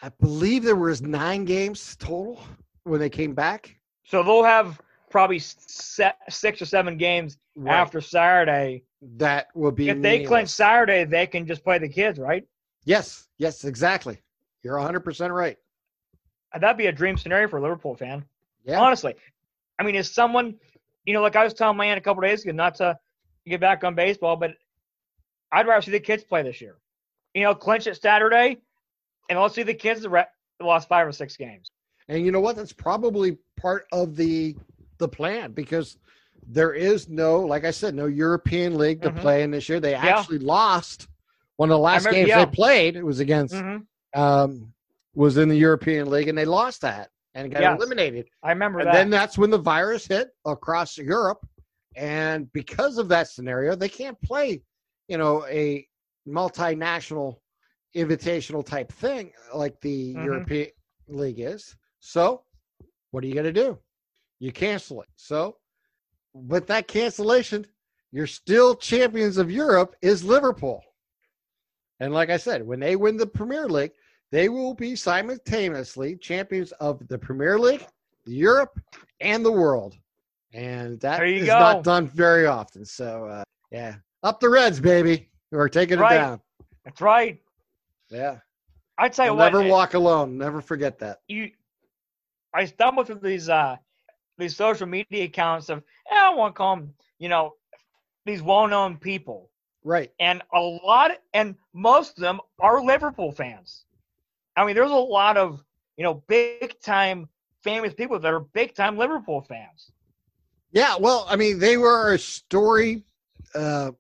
I 0.01 0.09
believe 0.19 0.63
there 0.63 0.75
was 0.75 1.01
9 1.01 1.45
games 1.45 1.95
total 1.97 2.39
when 2.83 2.99
they 2.99 3.09
came 3.09 3.33
back. 3.33 3.77
So 4.03 4.23
they'll 4.23 4.43
have 4.43 4.81
probably 5.15 5.39
six 5.39 6.61
or 6.61 6.65
seven 6.65 6.97
games 6.97 7.37
Right. 7.55 7.73
after 7.73 8.01
Saturday. 8.01 8.83
that 9.17 9.47
will 9.55 9.71
be 9.71 9.87
If 9.87 10.01
they 10.01 10.25
clinch 10.25 10.49
Saturday, 10.49 11.05
they 11.05 11.25
can 11.25 11.47
just 11.47 11.63
play 11.63 11.77
the 11.77 11.87
kids, 11.87 12.19
right? 12.19 12.45
Yes, 12.83 13.29
yes, 13.37 13.63
exactly. 13.63 14.19
You're 14.61 14.75
100% 14.77 15.33
right. 15.33 15.55
That'd 16.59 16.75
be 16.75 16.87
a 16.87 16.91
dream 16.91 17.15
scenario 17.17 17.47
for 17.47 17.59
a 17.59 17.61
Liverpool 17.61 17.95
fan. 17.95 18.25
Yeah. 18.65 18.81
Honestly, 18.81 19.15
I 19.79 19.83
mean, 19.83 19.95
is 19.95 20.13
someone, 20.13 20.55
you 21.05 21.13
know, 21.13 21.21
like 21.21 21.37
I 21.37 21.45
was 21.45 21.53
telling 21.53 21.77
my 21.77 21.85
aunt 21.85 21.97
a 21.97 22.01
couple 22.01 22.21
days 22.21 22.43
ago, 22.43 22.51
not 22.51 22.75
to 22.75 22.99
get 23.47 23.61
back 23.61 23.85
on 23.85 23.95
baseball, 23.95 24.35
but 24.35 24.51
I'd 25.53 25.65
rather 25.65 25.81
see 25.81 25.91
the 25.91 25.99
kids 26.01 26.25
play 26.25 26.43
this 26.43 26.59
year. 26.59 26.75
You 27.33 27.43
know, 27.43 27.55
clinch 27.55 27.87
it 27.87 27.95
Saturday, 28.01 28.57
and 29.29 29.39
let's 29.39 29.55
see 29.55 29.63
the 29.63 29.73
kids 29.73 30.01
the 30.01 30.09
re- 30.09 30.25
lost 30.61 30.89
five 30.89 31.07
or 31.07 31.13
six 31.13 31.37
games. 31.37 31.69
And 32.09 32.25
you 32.25 32.33
know 32.33 32.41
what? 32.41 32.57
That's 32.57 32.73
probably 32.73 33.37
part 33.55 33.85
of 33.93 34.17
the 34.17 34.57
the 34.97 35.07
plan 35.07 35.51
because 35.51 35.97
there 36.47 36.73
is 36.73 37.09
no, 37.09 37.39
like 37.39 37.65
I 37.65 37.71
said, 37.71 37.95
no 37.95 38.05
European 38.05 38.77
league 38.77 39.01
to 39.01 39.11
Mhm. 39.11 39.19
play 39.19 39.43
in 39.43 39.51
this 39.51 39.67
year. 39.67 39.79
They 39.79 39.91
Yeah. 39.91 40.05
actually 40.17 40.39
lost 40.39 41.07
one 41.57 41.69
of 41.69 41.75
the 41.75 41.79
last 41.79 42.05
remember- 42.05 42.15
games 42.17 42.29
yeah. 42.29 42.45
they 42.45 42.51
played. 42.51 42.95
It 42.95 43.03
was 43.03 43.19
against 43.19 43.55
Mm-hmm. 43.55 44.19
um 44.19 44.73
was 45.13 45.37
in 45.37 45.47
the 45.47 45.55
European 45.55 46.09
League 46.09 46.27
and 46.27 46.37
they 46.37 46.43
lost 46.45 46.81
that 46.81 47.09
and 47.33 47.49
got 47.51 47.61
Yes. 47.61 47.77
eliminated. 47.77 48.27
I 48.43 48.49
remember 48.49 48.79
And 48.79 48.87
that. 48.89 48.93
then 48.93 49.09
that's 49.09 49.37
when 49.37 49.49
the 49.49 49.57
virus 49.57 50.05
hit 50.07 50.29
across 50.45 50.97
Europe. 50.97 51.47
And 51.95 52.51
because 52.51 52.97
of 52.97 53.07
that 53.07 53.29
scenario, 53.29 53.75
they 53.75 53.87
can't 53.87 54.21
play, 54.21 54.61
you 55.07 55.17
know, 55.17 55.45
a 55.47 55.87
multinational 56.27 57.39
invitational 57.95 58.65
type 58.65 58.91
thing 58.91 59.31
like 59.53 59.79
the 59.79 60.13
Mhm. 60.15 60.25
European 60.25 60.67
League 61.07 61.39
is. 61.39 61.77
So, 62.01 62.43
what 63.11 63.23
are 63.23 63.27
you 63.27 63.33
going 63.33 63.45
to 63.45 63.53
do? 63.53 63.79
You 64.45 64.51
cancel 64.51 65.01
it. 65.01 65.09
So, 65.15 65.57
with 66.35 66.67
that 66.67 66.87
cancellation, 66.87 67.65
you're 68.11 68.27
still 68.27 68.75
champions 68.75 69.37
of 69.37 69.49
Europe 69.49 69.95
is 70.03 70.23
Liverpool. 70.23 70.83
And 71.99 72.13
like 72.13 72.29
I 72.29 72.37
said, 72.37 72.63
when 72.63 72.79
they 72.79 72.95
win 72.95 73.17
the 73.17 73.25
Premier 73.25 73.67
League, 73.67 73.93
they 74.31 74.49
will 74.49 74.75
be 74.75 74.95
simultaneously 74.95 76.15
champions 76.17 76.73
of 76.73 77.07
the 77.07 77.17
Premier 77.17 77.57
League, 77.57 77.87
Europe, 78.27 78.79
and 79.19 79.43
the 79.43 79.51
world. 79.51 79.95
And 80.53 80.99
that 80.99 81.23
is 81.27 81.47
go. 81.47 81.57
not 81.57 81.83
done 81.83 82.05
very 82.05 82.45
often. 82.45 82.85
So, 82.85 83.25
uh, 83.25 83.43
yeah, 83.71 83.95
up 84.21 84.39
the 84.39 84.49
Reds, 84.49 84.79
baby. 84.79 85.31
We're 85.49 85.69
taking 85.69 85.97
Right. 85.97 86.17
it 86.17 86.19
down. 86.19 86.41
That's 86.83 87.01
right. 87.01 87.41
Yeah. 88.11 88.37
I'd 88.99 89.15
say 89.15 89.31
what. 89.31 89.51
never 89.51 89.67
walk 89.67 89.95
alone. 89.95 90.37
Never 90.37 90.61
forget 90.61 90.99
that. 90.99 91.21
you 91.27 91.49
I 92.53 92.65
stumbled 92.65 93.07
through 93.07 93.21
these 93.23 93.49
uh 93.49 93.77
these 94.37 94.55
social 94.55 94.87
media 94.87 95.25
accounts 95.25 95.69
of 95.69 95.83
eh, 96.11 96.15
I 96.15 96.33
won't 96.33 96.55
call 96.55 96.75
them, 96.75 96.93
you 97.19 97.29
know, 97.29 97.53
these 98.25 98.41
well 98.41 98.67
known 98.67 98.97
people. 98.97 99.49
Right. 99.83 100.11
And 100.19 100.41
a 100.53 100.59
lot 100.59 101.11
and 101.33 101.55
most 101.73 102.17
of 102.17 102.21
them 102.21 102.39
are 102.59 102.83
Liverpool 102.83 103.31
fans. 103.31 103.85
I 104.57 104.65
mean, 104.65 104.75
there's 104.75 104.91
a 104.91 104.95
lot 104.95 105.37
of, 105.37 105.63
you 105.97 106.03
know, 106.03 106.23
big 106.27 106.79
time 106.81 107.27
famous 107.63 107.93
people 107.93 108.19
that 108.19 108.33
are 108.33 108.39
big 108.39 108.73
time 108.75 108.97
Liverpool 108.97 109.41
fans. 109.41 109.91
Yeah, 110.71 110.95
well, 110.99 111.25
I 111.29 111.35
mean, 111.35 111.59
they 111.59 111.77
were 111.77 112.13
a 112.13 112.19
story 112.19 113.03
uh, 113.53 113.91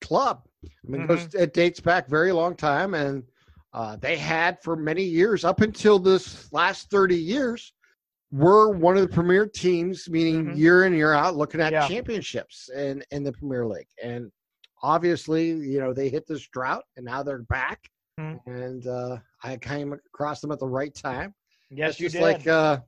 club. 0.00 0.42
I 0.64 0.68
mean, 0.88 1.02
it, 1.02 1.06
goes, 1.08 1.26
Mm-hmm. 1.26 1.38
it 1.38 1.52
dates 1.52 1.80
back 1.80 2.08
very 2.08 2.32
long 2.32 2.54
time, 2.56 2.94
and 2.94 3.22
uh, 3.72 3.96
they 3.96 4.16
had 4.16 4.62
for 4.62 4.76
many 4.76 5.02
years, 5.02 5.44
up 5.44 5.60
until 5.60 5.98
this 5.98 6.50
last 6.52 6.90
thirty 6.90 7.16
years, 7.16 7.72
were 8.30 8.70
one 8.70 8.96
of 8.96 9.02
the 9.02 9.14
premier 9.14 9.46
teams, 9.46 10.08
meaning 10.08 10.46
Mhm. 10.46 10.56
year 10.56 10.84
in 10.84 10.92
year 10.94 11.12
out, 11.12 11.34
looking 11.36 11.60
at 11.60 11.72
Yeah. 11.72 11.88
championships 11.88 12.68
in 12.70 13.02
in 13.10 13.22
the 13.24 13.32
Premier 13.32 13.66
League. 13.66 13.88
And 14.02 14.30
obviously, 14.82 15.50
you 15.50 15.80
know, 15.80 15.92
they 15.92 16.08
hit 16.08 16.26
this 16.26 16.46
drought, 16.48 16.84
and 16.96 17.04
now 17.06 17.22
they're 17.22 17.42
back. 17.42 17.90
Mhm. 18.20 18.40
And 18.46 18.86
uh, 18.86 19.18
I 19.42 19.56
came 19.56 19.92
across 19.92 20.40
them 20.40 20.52
at 20.52 20.58
the 20.58 20.66
right 20.68 20.94
time. 20.94 21.34
Yes, 21.70 21.92
It's 21.92 22.00
you 22.00 22.06
just 22.06 22.16
did. 22.16 22.22
like 22.22 22.46
uh, 22.46 22.80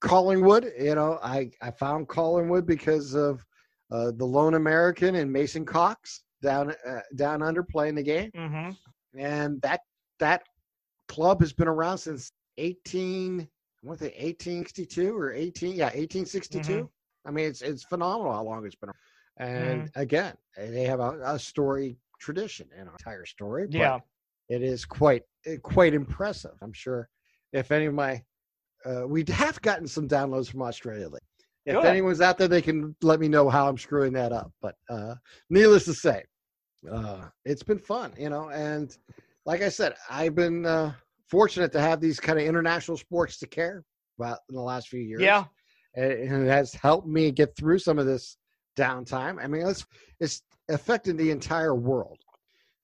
Collingwood. 0.00 0.72
You 0.78 0.94
know, 0.94 1.18
I 1.22 1.50
I 1.60 1.70
found 1.70 2.08
Collingwood 2.08 2.66
because 2.66 3.14
of 3.14 3.44
uh, 3.90 4.12
the 4.12 4.24
lone 4.24 4.54
American 4.54 5.16
and 5.16 5.32
Mason 5.32 5.64
Cox 5.64 6.24
down 6.42 6.72
uh, 6.86 7.00
down 7.16 7.42
under 7.42 7.62
playing 7.62 7.94
the 7.96 8.02
game, 8.02 8.30
hmm 8.34 8.70
and 9.16 9.60
that 9.62 9.80
that 10.18 10.42
club 11.08 11.40
has 11.40 11.52
been 11.52 11.68
around 11.68 11.98
since 11.98 12.32
eighteen. 12.58 13.48
What 13.82 13.98
sixty 14.00 14.86
two 14.86 15.16
or 15.16 15.32
eighteen? 15.32 15.76
Yeah, 15.76 15.86
1862 15.86 16.72
Mm-hmm. 16.72 17.28
I 17.28 17.30
mean, 17.30 17.46
it's 17.46 17.62
it's 17.62 17.82
phenomenal 17.84 18.32
how 18.32 18.42
long 18.44 18.64
it's 18.66 18.74
been. 18.74 18.90
And 19.38 19.82
Mm-hmm. 19.82 20.00
again, 20.00 20.34
they 20.56 20.84
have 20.84 21.00
a, 21.00 21.20
a 21.24 21.38
story 21.38 21.98
tradition, 22.20 22.68
an 22.76 22.88
entire 22.88 23.24
story. 23.26 23.66
but 23.66 23.78
Yeah. 23.78 23.98
it 24.48 24.62
is 24.62 24.84
quite 24.84 25.22
eh, 25.46 25.56
quite 25.62 25.94
impressive. 25.94 26.52
I'm 26.62 26.72
sure 26.72 27.08
if 27.52 27.70
any 27.70 27.86
of 27.86 27.94
my 27.94 28.22
uh, 28.84 29.06
we 29.06 29.24
have 29.28 29.60
gotten 29.62 29.86
some 29.86 30.08
downloads 30.08 30.50
from 30.50 30.62
Australia. 30.62 31.04
lately. 31.04 31.20
If 31.66 31.74
Good. 31.74 31.84
anyone's 31.84 32.20
out 32.22 32.38
there, 32.38 32.48
they 32.48 32.62
can 32.62 32.96
let 33.02 33.20
me 33.20 33.28
know 33.28 33.48
how 33.50 33.68
I'm 33.68 33.76
screwing 33.78 34.14
that 34.14 34.32
up. 34.32 34.50
But 34.62 34.74
uh, 34.88 35.16
needless 35.50 35.84
to 35.84 35.94
say, 35.94 36.24
uh, 36.90 37.26
it's 37.44 37.62
been 37.62 37.78
fun, 37.78 38.12
you 38.18 38.30
know. 38.30 38.48
And 38.50 38.96
like 39.44 39.60
I 39.62 39.68
said, 39.68 39.94
I've 40.08 40.34
been 40.34 40.64
uh, 40.64 40.94
fortunate 41.30 41.72
to 41.72 41.80
have 41.80 42.00
these 42.00 42.20
kind 42.20 42.38
of 42.38 42.44
international 42.46 42.96
sports 42.96 43.38
to 43.38 43.46
care 43.46 43.84
about 44.18 44.38
in 44.48 44.54
the 44.54 44.62
last 44.62 44.88
few 44.88 45.00
years. 45.00 45.20
Yeah. 45.20 45.44
and 45.94 46.46
it 46.46 46.48
has 46.48 46.74
helped 46.74 47.06
me 47.06 47.30
get 47.30 47.56
through 47.56 47.78
some 47.78 47.98
of 47.98 48.06
this 48.06 48.36
downtime. 48.76 49.42
I 49.42 49.46
mean, 49.46 49.66
it's 49.66 49.86
it's 50.20 50.42
affected 50.68 51.16
the 51.18 51.30
entire 51.30 51.74
world, 51.74 52.18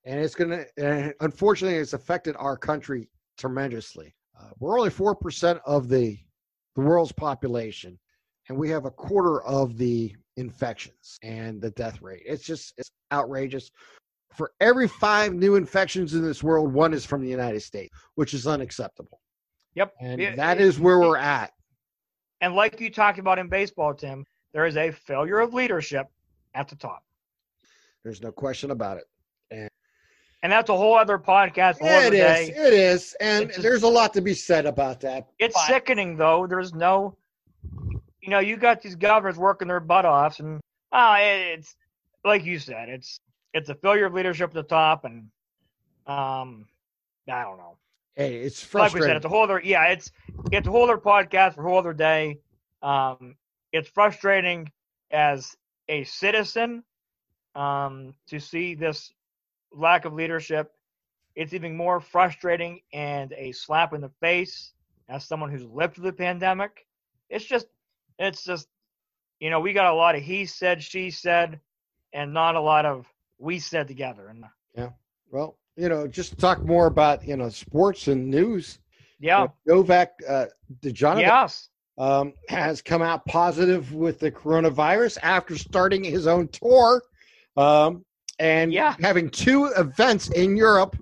and 0.04 0.20
it's 0.20 0.34
gonna. 0.34 0.64
And 0.76 1.14
unfortunately, 1.20 1.78
it's 1.78 1.92
affected 1.92 2.34
our 2.38 2.56
country 2.56 3.08
tremendously. 3.38 4.14
Uh, 4.38 4.50
we're 4.58 4.78
only 4.78 4.90
four 4.90 5.14
percent 5.14 5.60
of 5.66 5.88
the 5.88 6.18
the 6.76 6.82
world's 6.82 7.12
population, 7.12 7.98
and 8.48 8.58
we 8.58 8.68
have 8.70 8.84
a 8.84 8.90
quarter 8.90 9.42
of 9.44 9.76
the 9.78 10.14
infections 10.36 11.18
and 11.22 11.60
the 11.62 11.70
death 11.70 12.02
rate. 12.02 12.22
It's 12.26 12.44
just 12.44 12.74
it's 12.76 12.90
outrageous. 13.12 13.70
For 14.36 14.52
every 14.60 14.88
five 14.88 15.32
new 15.34 15.54
infections 15.54 16.14
in 16.14 16.22
this 16.22 16.42
world, 16.42 16.72
one 16.72 16.92
is 16.92 17.04
from 17.06 17.22
the 17.22 17.28
United 17.28 17.60
States, 17.60 17.94
which 18.16 18.34
is 18.34 18.46
unacceptable. 18.46 19.20
Yep. 19.74 19.94
And 20.00 20.20
It- 20.20 20.36
that 20.36 20.60
it- 20.60 20.64
is 20.66 20.78
where 20.78 20.98
we're 20.98 21.16
at. 21.16 21.52
And 22.40 22.54
like 22.54 22.80
you 22.80 22.90
talked 22.90 23.18
about 23.18 23.38
in 23.38 23.48
baseball, 23.48 23.94
Tim, 23.94 24.24
there 24.52 24.66
is 24.66 24.76
a 24.76 24.90
failure 24.90 25.38
of 25.40 25.54
leadership 25.54 26.08
at 26.54 26.68
the 26.68 26.76
top. 26.76 27.04
There's 28.02 28.20
no 28.22 28.32
question 28.32 28.70
about 28.70 28.98
it. 28.98 29.04
And 29.50 29.70
and 30.42 30.52
that's 30.52 30.68
a 30.68 30.76
whole 30.76 30.94
other 30.98 31.18
podcast, 31.18 31.78
whole 31.78 31.88
It 31.88 32.06
other 32.08 32.16
is. 32.16 32.48
day. 32.48 32.54
It 32.54 32.72
is. 32.74 33.16
And 33.18 33.48
just- 33.48 33.62
there's 33.62 33.82
a 33.82 33.88
lot 33.88 34.12
to 34.12 34.20
be 34.20 34.34
said 34.34 34.66
about 34.66 35.00
that. 35.00 35.28
It's 35.38 35.54
But- 35.54 35.66
sickening 35.68 36.16
though. 36.16 36.46
There's 36.46 36.74
no, 36.74 37.16
you 38.20 38.28
know, 38.28 38.40
you 38.40 38.56
got 38.58 38.82
these 38.82 38.94
governors 38.94 39.38
working 39.38 39.68
their 39.68 39.80
butt 39.80 40.04
off, 40.04 40.40
and 40.40 40.60
ah, 40.92 41.16
it's 41.18 41.74
like 42.24 42.44
you 42.44 42.58
said, 42.58 42.90
it's 42.90 43.20
it's 43.54 43.70
a 43.70 43.76
failure 43.76 44.06
of 44.06 44.14
leadership 44.14 44.50
at 44.50 44.54
the 44.54 44.64
top, 44.64 45.04
and 45.06 45.30
um, 46.06 46.68
I 47.30 47.42
don't 47.44 47.58
know. 47.58 47.78
Hey, 48.16 48.36
it's 48.36 48.62
Like 48.76 48.94
we 48.94 49.02
frustrating. 49.02 49.08
said, 49.08 49.16
it's 49.16 49.26
a 49.26 49.30
whole 49.30 49.44
other 49.44 49.60
yeah, 49.64 49.86
it's 49.88 50.12
it's 50.52 50.68
a 50.68 50.72
whole 50.72 50.84
other 50.84 50.98
podcast 50.98 51.56
for 51.56 51.66
a 51.66 51.70
whole 51.70 51.78
other 51.78 51.94
day. 51.94 52.40
Um, 52.82 53.36
it's 53.72 53.88
frustrating 53.88 54.72
as 55.10 55.56
a 55.88 56.04
citizen 56.04 56.84
um, 57.54 58.14
to 58.28 58.40
see 58.40 58.74
this 58.74 59.12
lack 59.72 60.04
of 60.04 60.14
leadership. 60.14 60.72
It's 61.36 61.54
even 61.54 61.76
more 61.76 62.00
frustrating 62.00 62.82
and 62.92 63.32
a 63.32 63.52
slap 63.52 63.92
in 63.94 64.00
the 64.02 64.10
face 64.20 64.74
as 65.08 65.26
someone 65.26 65.50
who's 65.50 65.64
lived 65.64 65.94
through 65.96 66.04
the 66.04 66.12
pandemic. 66.12 66.86
It's 67.30 67.44
just, 67.44 67.66
it's 68.18 68.44
just, 68.44 68.68
you 69.40 69.50
know, 69.50 69.60
we 69.60 69.72
got 69.72 69.92
a 69.92 69.96
lot 69.96 70.16
of 70.16 70.22
he 70.22 70.46
said, 70.46 70.82
she 70.82 71.10
said, 71.10 71.60
and 72.12 72.34
not 72.34 72.56
a 72.56 72.60
lot 72.60 72.86
of 72.86 73.13
we 73.44 73.58
said 73.58 73.86
together. 73.86 74.28
And 74.28 74.44
yeah, 74.74 74.90
well, 75.30 75.58
you 75.76 75.88
know, 75.88 76.06
just 76.08 76.38
talk 76.38 76.64
more 76.64 76.86
about, 76.86 77.26
you 77.26 77.36
know, 77.36 77.48
sports 77.50 78.08
and 78.08 78.28
news. 78.30 78.78
yeah, 79.20 79.46
Novak 79.66 80.12
uh, 80.28 80.46
Djokovic 80.82 81.20
yes, 81.20 81.68
um, 81.98 82.32
has 82.48 82.80
come 82.82 83.02
out 83.02 83.24
positive 83.26 83.92
with 83.92 84.18
the 84.18 84.30
coronavirus 84.30 85.18
after 85.22 85.56
starting 85.56 86.02
his 86.02 86.26
own 86.26 86.48
tour 86.48 87.02
um, 87.56 88.04
and 88.38 88.72
Yeah. 88.72 88.96
having 89.00 89.30
two 89.30 89.66
events 89.76 90.28
in 90.30 90.56
Europe 90.56 90.96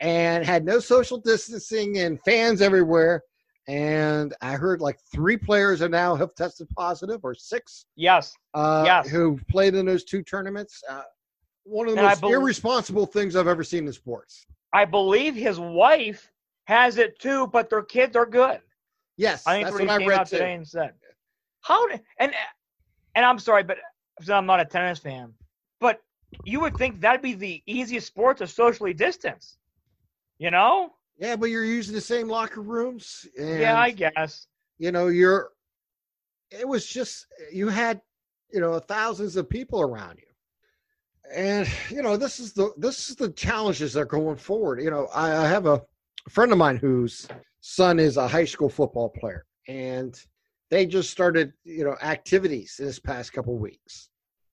and 0.00 0.44
had 0.44 0.64
no 0.64 0.78
social 0.78 1.18
distancing 1.18 1.98
and 1.98 2.20
fans 2.22 2.60
everywhere. 2.60 3.22
And 3.66 4.34
I 4.40 4.52
heard 4.52 4.80
like 4.80 4.98
three 5.12 5.36
players 5.36 5.82
are 5.82 5.88
now 5.88 6.14
have 6.14 6.34
tested 6.34 6.68
positive 6.76 7.20
or 7.24 7.34
six 7.34 7.84
yes, 7.96 8.34
uh, 8.54 8.82
Yes. 8.86 9.08
who 9.08 9.38
played 9.50 9.74
in 9.74 9.86
those 9.86 10.04
two 10.04 10.22
tournaments. 10.22 10.82
Uh, 10.88 11.02
one 11.68 11.88
of 11.88 11.94
the 11.94 12.00
And 12.00 12.08
most 12.08 12.20
bel- 12.20 12.32
irresponsible 12.32 13.06
things 13.06 13.36
I've 13.36 13.48
ever 13.48 13.64
seen 13.64 13.86
in 13.86 13.92
sports. 13.92 14.46
I 14.72 14.84
believe 14.84 15.34
his 15.34 15.58
wife 15.58 16.30
has 16.64 16.98
it 16.98 17.18
too, 17.18 17.46
but 17.46 17.70
their 17.70 17.82
kids 17.82 18.16
are 18.16 18.26
good. 18.26 18.60
Yes, 19.16 19.46
I 19.46 19.54
think 19.54 19.64
that's 19.64 19.78
what 19.78 19.88
what 19.88 20.02
I 20.02 20.06
read 20.06 20.26
today 20.26 20.54
and 20.54 20.66
said. 20.66 20.92
How 21.62 21.88
did, 21.88 22.00
and 22.18 22.32
and 23.14 23.24
I'm 23.24 23.38
sorry, 23.38 23.64
but 23.64 23.78
I'm 24.28 24.46
not 24.46 24.60
a 24.60 24.64
tennis 24.64 24.98
fan, 24.98 25.34
but 25.80 26.00
you 26.44 26.60
would 26.60 26.76
think 26.76 27.00
that'd 27.00 27.22
be 27.22 27.34
the 27.34 27.62
easiest 27.66 28.06
sport 28.06 28.38
to 28.38 28.46
socially 28.46 28.94
distance. 28.94 29.58
You 30.38 30.50
know? 30.50 30.90
Yeah, 31.18 31.34
but 31.34 31.46
you're 31.50 31.64
using 31.64 31.94
the 31.94 32.00
same 32.00 32.28
locker 32.28 32.60
rooms. 32.60 33.26
And, 33.36 33.58
yeah, 33.58 33.78
I 33.80 33.90
guess. 33.90 34.46
you 34.78 34.92
know, 34.92 35.08
you're. 35.08 35.50
It 36.50 36.66
was 36.66 36.86
just 36.86 37.26
you 37.52 37.68
had, 37.68 38.00
you 38.52 38.60
know, 38.60 38.78
thousands 38.78 39.36
of 39.36 39.50
people 39.50 39.80
around 39.80 40.18
you. 40.18 40.27
And 41.34 41.68
you 41.90 42.02
know 42.02 42.16
this 42.16 42.40
is 42.40 42.52
the 42.52 42.72
this 42.76 43.10
is 43.10 43.16
the 43.16 43.30
challenges 43.30 43.92
that 43.92 44.00
are 44.00 44.06
going 44.06 44.36
forward. 44.36 44.80
You 44.82 44.90
know, 44.90 45.06
I, 45.14 45.44
I 45.44 45.48
have 45.48 45.66
a 45.66 45.82
friend 46.28 46.52
of 46.52 46.58
mine 46.58 46.76
whose 46.76 47.28
son 47.60 47.98
is 47.98 48.16
a 48.16 48.28
high 48.28 48.44
school 48.44 48.68
football 48.68 49.08
player, 49.08 49.44
and 49.66 50.18
they 50.70 50.86
just 50.86 51.10
started 51.10 51.52
you 51.64 51.84
know 51.84 51.96
activities 52.02 52.76
this 52.78 52.98
past 52.98 53.32
couple 53.32 53.56
weeks, 53.58 54.10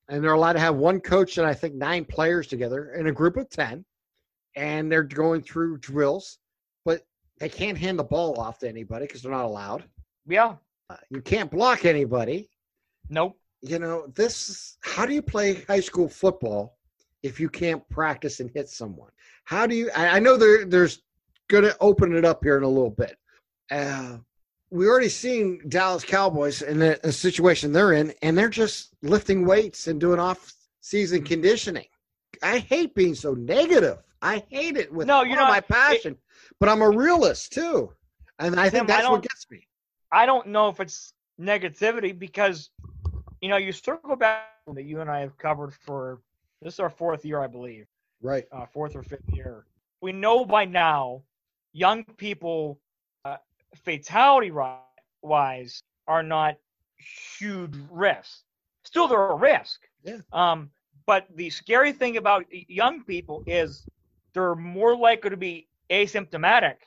and 0.09 0.23
they're 0.23 0.33
allowed 0.33 0.53
to 0.53 0.59
have 0.59 0.75
one 0.75 0.99
coach 0.99 1.37
and 1.37 1.47
I 1.47 1.53
think 1.53 1.75
nine 1.75 2.05
players 2.05 2.47
together 2.47 2.93
in 2.93 3.07
a 3.07 3.11
group 3.11 3.37
of 3.37 3.49
ten, 3.49 3.85
and 4.55 4.91
they're 4.91 5.03
going 5.03 5.41
through 5.41 5.79
drills, 5.79 6.39
but 6.83 7.05
they 7.39 7.49
can't 7.49 7.77
hand 7.77 7.99
the 7.99 8.03
ball 8.03 8.39
off 8.39 8.59
to 8.59 8.69
anybody 8.69 9.05
because 9.05 9.21
they're 9.21 9.31
not 9.31 9.45
allowed. 9.45 9.83
Yeah. 10.27 10.55
Uh, 10.89 10.97
you 11.09 11.21
can't 11.21 11.49
block 11.49 11.83
anybody. 11.85 12.49
Nope. 13.09 13.37
You 13.67 13.79
know 13.79 14.07
this. 14.15 14.77
How 14.81 15.05
do 15.05 15.13
you 15.13 15.21
play 15.23 15.63
high 15.67 15.79
school 15.79 16.07
football 16.07 16.77
if 17.23 17.39
you 17.39 17.49
can't 17.49 17.87
practice 17.89 18.39
and 18.39 18.49
hit 18.53 18.69
someone? 18.69 19.09
How 19.45 19.65
do 19.65 19.75
you? 19.75 19.89
I, 19.95 20.17
I 20.17 20.19
know 20.19 20.37
there, 20.37 20.65
there's 20.65 21.01
going 21.47 21.63
to 21.63 21.75
open 21.81 22.15
it 22.15 22.25
up 22.25 22.43
here 22.43 22.57
in 22.57 22.63
a 22.63 22.67
little 22.69 22.91
bit. 22.91 23.17
Uh, 23.71 24.17
we 24.69 24.87
already 24.87 25.09
seen 25.09 25.61
Dallas 25.69 26.03
Cowboys 26.03 26.61
in 26.61 26.77
the, 26.79 26.99
the 27.03 27.11
situation 27.11 27.71
they're 27.71 27.93
in, 27.93 28.13
and 28.21 28.37
they're 28.37 28.49
just 28.49 28.89
lifting 29.01 29.45
weights 29.45 29.87
and 29.87 29.99
doing 29.99 30.19
off-season 30.19 31.19
Mm-hmm. 31.19 31.25
conditioning. 31.27 31.85
I 32.43 32.59
hate 32.59 32.93
being 32.93 33.15
so 33.15 33.33
negative. 33.33 33.97
I 34.21 34.43
hate 34.49 34.77
it 34.77 34.91
with 34.93 35.07
No, 35.07 35.23
you're 35.23 35.37
not- 35.37 35.49
my 35.49 35.61
passion, 35.61 36.17
but 36.59 36.69
I'm 36.69 36.81
a 36.81 36.89
realist 36.89 37.53
too, 37.53 37.91
and 38.39 38.59
I 38.59 38.69
think 38.69 38.87
Tim, 38.87 38.95
I 38.95 38.97
that's 38.99 39.09
what 39.09 39.21
gets 39.23 39.49
me. 39.49 39.67
I 40.11 40.25
don't 40.25 40.47
know 40.47 40.69
if 40.69 40.79
it's 40.79 41.13
negativity 41.39 42.17
because, 42.17 42.69
you 43.45 43.51
know, 43.61 43.61
you 43.69 43.79
circle 43.85 44.17
back 44.17 44.63
that 44.73 44.85
you 44.85 45.01
and 45.01 45.11
I 45.11 45.19
have 45.19 45.37
covered 45.37 45.73
for 45.73 46.21
this 46.63 46.75
is 46.75 46.79
our 46.79 46.89
fourth 46.89 47.25
year, 47.25 47.43
I 47.43 47.47
believe, 47.47 47.87
Right. 48.23 48.47
uh, 48.51 48.65
fourth 48.65 48.95
or 48.95 49.03
fifth 49.03 49.29
year. 49.35 49.67
We 50.01 50.13
know 50.13 50.45
by 50.45 50.65
now, 50.65 51.29
young 51.73 52.09
people, 52.17 52.79
uh, 53.25 53.37
fatality 53.75 54.51
wise, 55.21 55.83
are 56.07 56.23
not 56.23 56.57
huge 56.97 57.75
risks. 57.91 58.43
Still, 58.83 59.07
they're 59.07 59.29
a 59.29 59.35
risk. 59.35 59.87
Yeah. 60.03 60.19
Um, 60.33 60.71
but 61.05 61.27
the 61.35 61.49
scary 61.51 61.93
thing 61.93 62.17
about 62.17 62.45
young 62.51 63.03
people 63.03 63.43
is 63.45 63.85
they're 64.33 64.55
more 64.55 64.95
likely 64.97 65.29
to 65.29 65.37
be 65.37 65.67
asymptomatic 65.91 66.77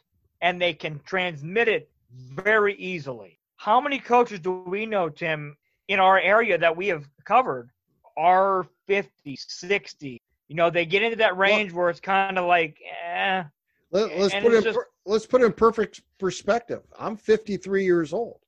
and 0.40 0.60
they 0.60 0.74
can 0.74 1.00
transmit 1.04 1.68
it 1.68 1.90
very 2.10 2.74
easily. 2.76 3.38
How 3.56 3.80
many 3.80 3.98
coaches 4.00 4.40
do 4.40 4.66
we 4.66 4.86
know, 4.86 5.08
Tim, 5.08 5.56
in 5.88 5.98
our 5.98 6.20
area 6.20 6.56
that 6.58 6.76
we 6.76 6.88
have 6.88 7.08
covered 7.24 7.70
are 8.16 8.66
50, 8.86 9.36
60? 9.36 10.20
You 10.48 10.56
know, 10.56 10.70
they 10.70 10.86
get 10.86 11.02
into 11.02 11.16
that 11.16 11.36
range 11.36 11.72
where 11.72 11.90
it's 11.90 12.00
kind 12.00 12.38
of 12.38 12.46
like, 12.46 12.78
eh. 13.04 13.42
Let, 13.90 14.10
us 14.12 14.32
put 14.32 14.52
it 14.52 14.56
in, 14.56 14.62
just- 14.62 14.78
let's 15.06 15.26
put 15.26 15.42
it 15.42 15.46
in 15.46 15.52
perfect 15.52 16.02
perspective. 16.18 16.82
I'm 16.98 17.16
53 17.16 17.84
years 17.84 18.12
old, 18.12 18.40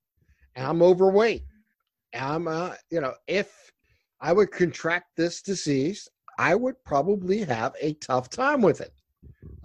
and 0.54 0.66
I'm 0.66 0.82
overweight. 0.82 1.44
I'm, 2.14 2.48
uh, 2.48 2.74
you 2.90 3.00
know, 3.00 3.14
if 3.26 3.72
I 4.20 4.32
would 4.32 4.50
contract 4.50 5.16
this 5.16 5.42
disease, 5.42 6.08
I 6.38 6.54
would 6.54 6.82
probably 6.84 7.38
have 7.44 7.74
a 7.80 7.94
tough 7.94 8.28
time 8.28 8.62
with 8.62 8.80
it. 8.80 8.92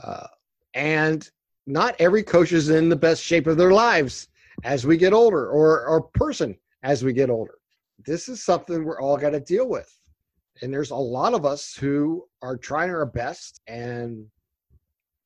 Uh, 0.03 0.27
and 0.73 1.29
not 1.65 1.95
every 1.99 2.21
coach 2.23 2.51
is 2.51 2.69
in 2.69 2.89
the 2.89 2.95
best 2.95 3.23
shape 3.23 3.47
of 3.47 3.57
their 3.57 3.71
lives 3.71 4.27
as 4.63 4.85
we 4.85 4.97
get 4.97 5.13
older, 5.13 5.49
or 5.49 5.85
or 5.87 6.01
person 6.01 6.55
as 6.83 7.03
we 7.03 7.11
get 7.13 7.29
older. 7.29 7.55
This 8.05 8.29
is 8.29 8.43
something 8.43 8.83
we're 8.83 9.01
all 9.01 9.17
got 9.17 9.31
to 9.31 9.39
deal 9.39 9.67
with. 9.67 9.91
And 10.61 10.71
there's 10.73 10.91
a 10.91 10.95
lot 10.95 11.33
of 11.33 11.45
us 11.45 11.75
who 11.75 12.25
are 12.41 12.55
trying 12.55 12.91
our 12.91 13.05
best 13.05 13.61
and 13.67 14.25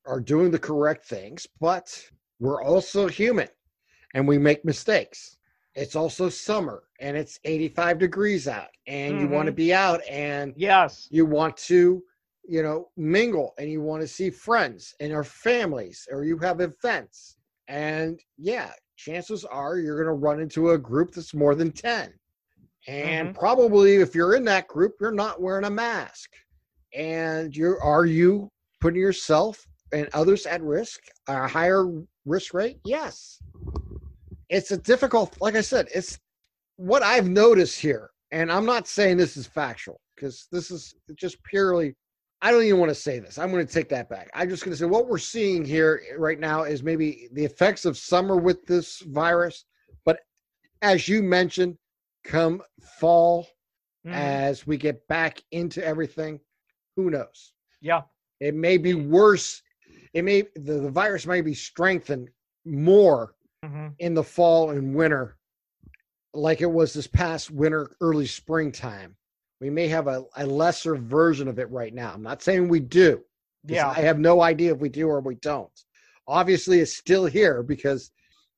are 0.06 0.20
doing 0.20 0.50
the 0.50 0.58
correct 0.58 1.06
things, 1.06 1.46
but 1.60 2.04
we're 2.40 2.62
also 2.62 3.06
human 3.06 3.48
and 4.14 4.26
we 4.26 4.38
make 4.38 4.64
mistakes. 4.64 5.36
It's 5.74 5.94
also 5.94 6.28
summer 6.28 6.82
and 7.00 7.16
it's 7.16 7.38
85 7.44 7.98
degrees 7.98 8.48
out 8.48 8.70
and 8.86 9.20
you 9.20 9.28
want 9.28 9.46
to 9.46 9.52
mm-hmm. 9.52 9.56
be 9.56 9.74
out 9.74 10.00
and 10.10 10.52
Yes. 10.56 11.06
you 11.10 11.26
want 11.26 11.56
to, 11.58 12.02
you 12.48 12.62
know, 12.62 12.88
mingle 12.96 13.54
and 13.58 13.70
you 13.70 13.80
want 13.80 14.02
to 14.02 14.08
see 14.08 14.30
friends 14.30 14.94
and 14.98 15.12
our 15.12 15.22
families 15.22 16.08
or 16.10 16.24
you 16.24 16.38
have 16.38 16.60
events. 16.60 17.36
And 17.68 18.18
yeah, 18.36 18.72
chances 18.96 19.44
are 19.44 19.78
you're 19.78 20.02
going 20.02 20.12
to 20.12 20.20
run 20.20 20.40
into 20.40 20.70
a 20.70 20.78
group 20.78 21.12
that's 21.12 21.34
more 21.34 21.54
than 21.54 21.70
10. 21.70 22.12
And 22.88 23.28
mm-hmm. 23.28 23.38
probably 23.38 23.96
if 23.96 24.14
you're 24.14 24.34
in 24.34 24.44
that 24.44 24.66
group, 24.68 24.94
you're 25.00 25.12
not 25.12 25.40
wearing 25.40 25.64
a 25.64 25.70
mask. 25.70 26.30
And 26.94 27.54
you're 27.56 27.82
are 27.82 28.06
you 28.06 28.48
putting 28.80 29.00
yourself 29.00 29.66
and 29.92 30.08
others 30.12 30.46
at 30.46 30.62
risk, 30.62 31.00
a 31.28 31.46
higher 31.46 31.86
risk 32.24 32.54
rate? 32.54 32.78
Yes. 32.84 33.38
It's 34.48 34.72
a 34.72 34.76
difficult, 34.76 35.36
like 35.40 35.54
I 35.54 35.60
said, 35.60 35.88
it's 35.94 36.18
what 36.76 37.02
I've 37.02 37.28
noticed 37.28 37.78
here. 37.78 38.10
And 38.32 38.50
I'm 38.50 38.66
not 38.66 38.88
saying 38.88 39.16
this 39.16 39.36
is 39.36 39.46
factual 39.46 40.00
because 40.14 40.46
this 40.50 40.70
is 40.70 40.94
just 41.14 41.42
purely, 41.44 41.94
I 42.42 42.50
don't 42.50 42.62
even 42.62 42.80
want 42.80 42.90
to 42.90 42.94
say 42.94 43.18
this. 43.18 43.38
I'm 43.38 43.50
going 43.50 43.66
to 43.66 43.72
take 43.72 43.88
that 43.90 44.08
back. 44.08 44.30
I'm 44.34 44.48
just 44.48 44.64
going 44.64 44.72
to 44.72 44.76
say 44.76 44.86
what 44.86 45.08
we're 45.08 45.18
seeing 45.18 45.64
here 45.64 46.00
right 46.16 46.38
now 46.38 46.62
is 46.62 46.82
maybe 46.82 47.28
the 47.32 47.44
effects 47.44 47.84
of 47.84 47.98
summer 47.98 48.36
with 48.36 48.64
this 48.66 49.00
virus. 49.00 49.64
But 50.04 50.20
as 50.82 51.08
you 51.08 51.22
mentioned, 51.22 51.76
come 52.24 52.62
fall, 52.98 53.46
Mhm. 54.06 54.12
as 54.14 54.66
we 54.66 54.76
get 54.76 55.06
back 55.08 55.42
into 55.50 55.84
everything, 55.84 56.40
who 56.96 57.10
knows? 57.10 57.52
yeah. 57.80 58.02
It 58.40 58.54
may 58.54 58.78
be 58.78 58.94
worse. 58.94 59.62
It 60.14 60.22
may 60.22 60.42
the, 60.54 60.80
the 60.80 60.90
virus 60.90 61.26
may 61.26 61.40
be 61.42 61.54
strengthened 61.54 62.30
more 62.64 63.34
hmm 63.64 63.88
in 63.98 64.14
the 64.14 64.24
fall 64.24 64.70
and 64.70 64.94
winter, 64.94 65.36
like 66.32 66.60
it 66.62 66.70
was 66.70 66.92
this 66.94 67.06
past 67.06 67.50
winter, 67.50 67.94
early 68.00 68.26
springtime. 68.26 69.16
We 69.60 69.68
may 69.68 69.88
have 69.88 70.06
a, 70.06 70.24
a 70.36 70.46
lesser 70.46 70.96
version 70.96 71.48
of 71.48 71.58
it 71.58 71.70
right 71.70 71.92
now. 71.92 72.12
I'm 72.14 72.22
not 72.22 72.42
saying 72.42 72.68
we 72.68 72.80
do 72.80 73.22
Yeah. 73.66 73.88
I 73.90 74.00
have 74.00 74.18
no 74.18 74.40
idea 74.40 74.72
if 74.72 74.78
we 74.80 74.88
do 74.88 75.06
or 75.08 75.20
we 75.20 75.34
don't. 75.36 75.70
Obviously, 76.26 76.80
it's 76.80 76.96
still 76.96 77.26
here 77.26 77.62
because, 77.62 78.10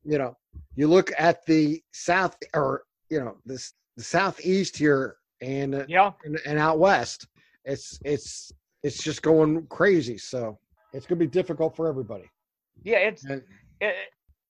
you 0.04 0.18
know, 0.18 0.36
you 0.76 0.86
look 0.86 1.10
at 1.18 1.44
the 1.46 1.82
south 1.92 2.36
or 2.54 2.84
you 3.12 3.20
know 3.20 3.36
this 3.44 3.74
the 3.98 4.02
southeast 4.02 4.76
here 4.76 5.16
and 5.42 5.84
Yeah. 5.88 6.12
and, 6.24 6.38
and 6.46 6.58
out 6.58 6.78
west, 6.78 7.26
it's 7.64 7.98
it's 8.04 8.50
it's 8.82 9.02
just 9.02 9.20
going 9.22 9.66
crazy. 9.66 10.18
So 10.18 10.58
it's 10.94 11.06
gonna 11.06 11.18
be 11.18 11.26
difficult 11.40 11.76
for 11.76 11.88
everybody. 11.88 12.28
Yeah. 12.82 12.98
It's, 13.08 13.24
And 13.24 13.42
it, 13.80 13.94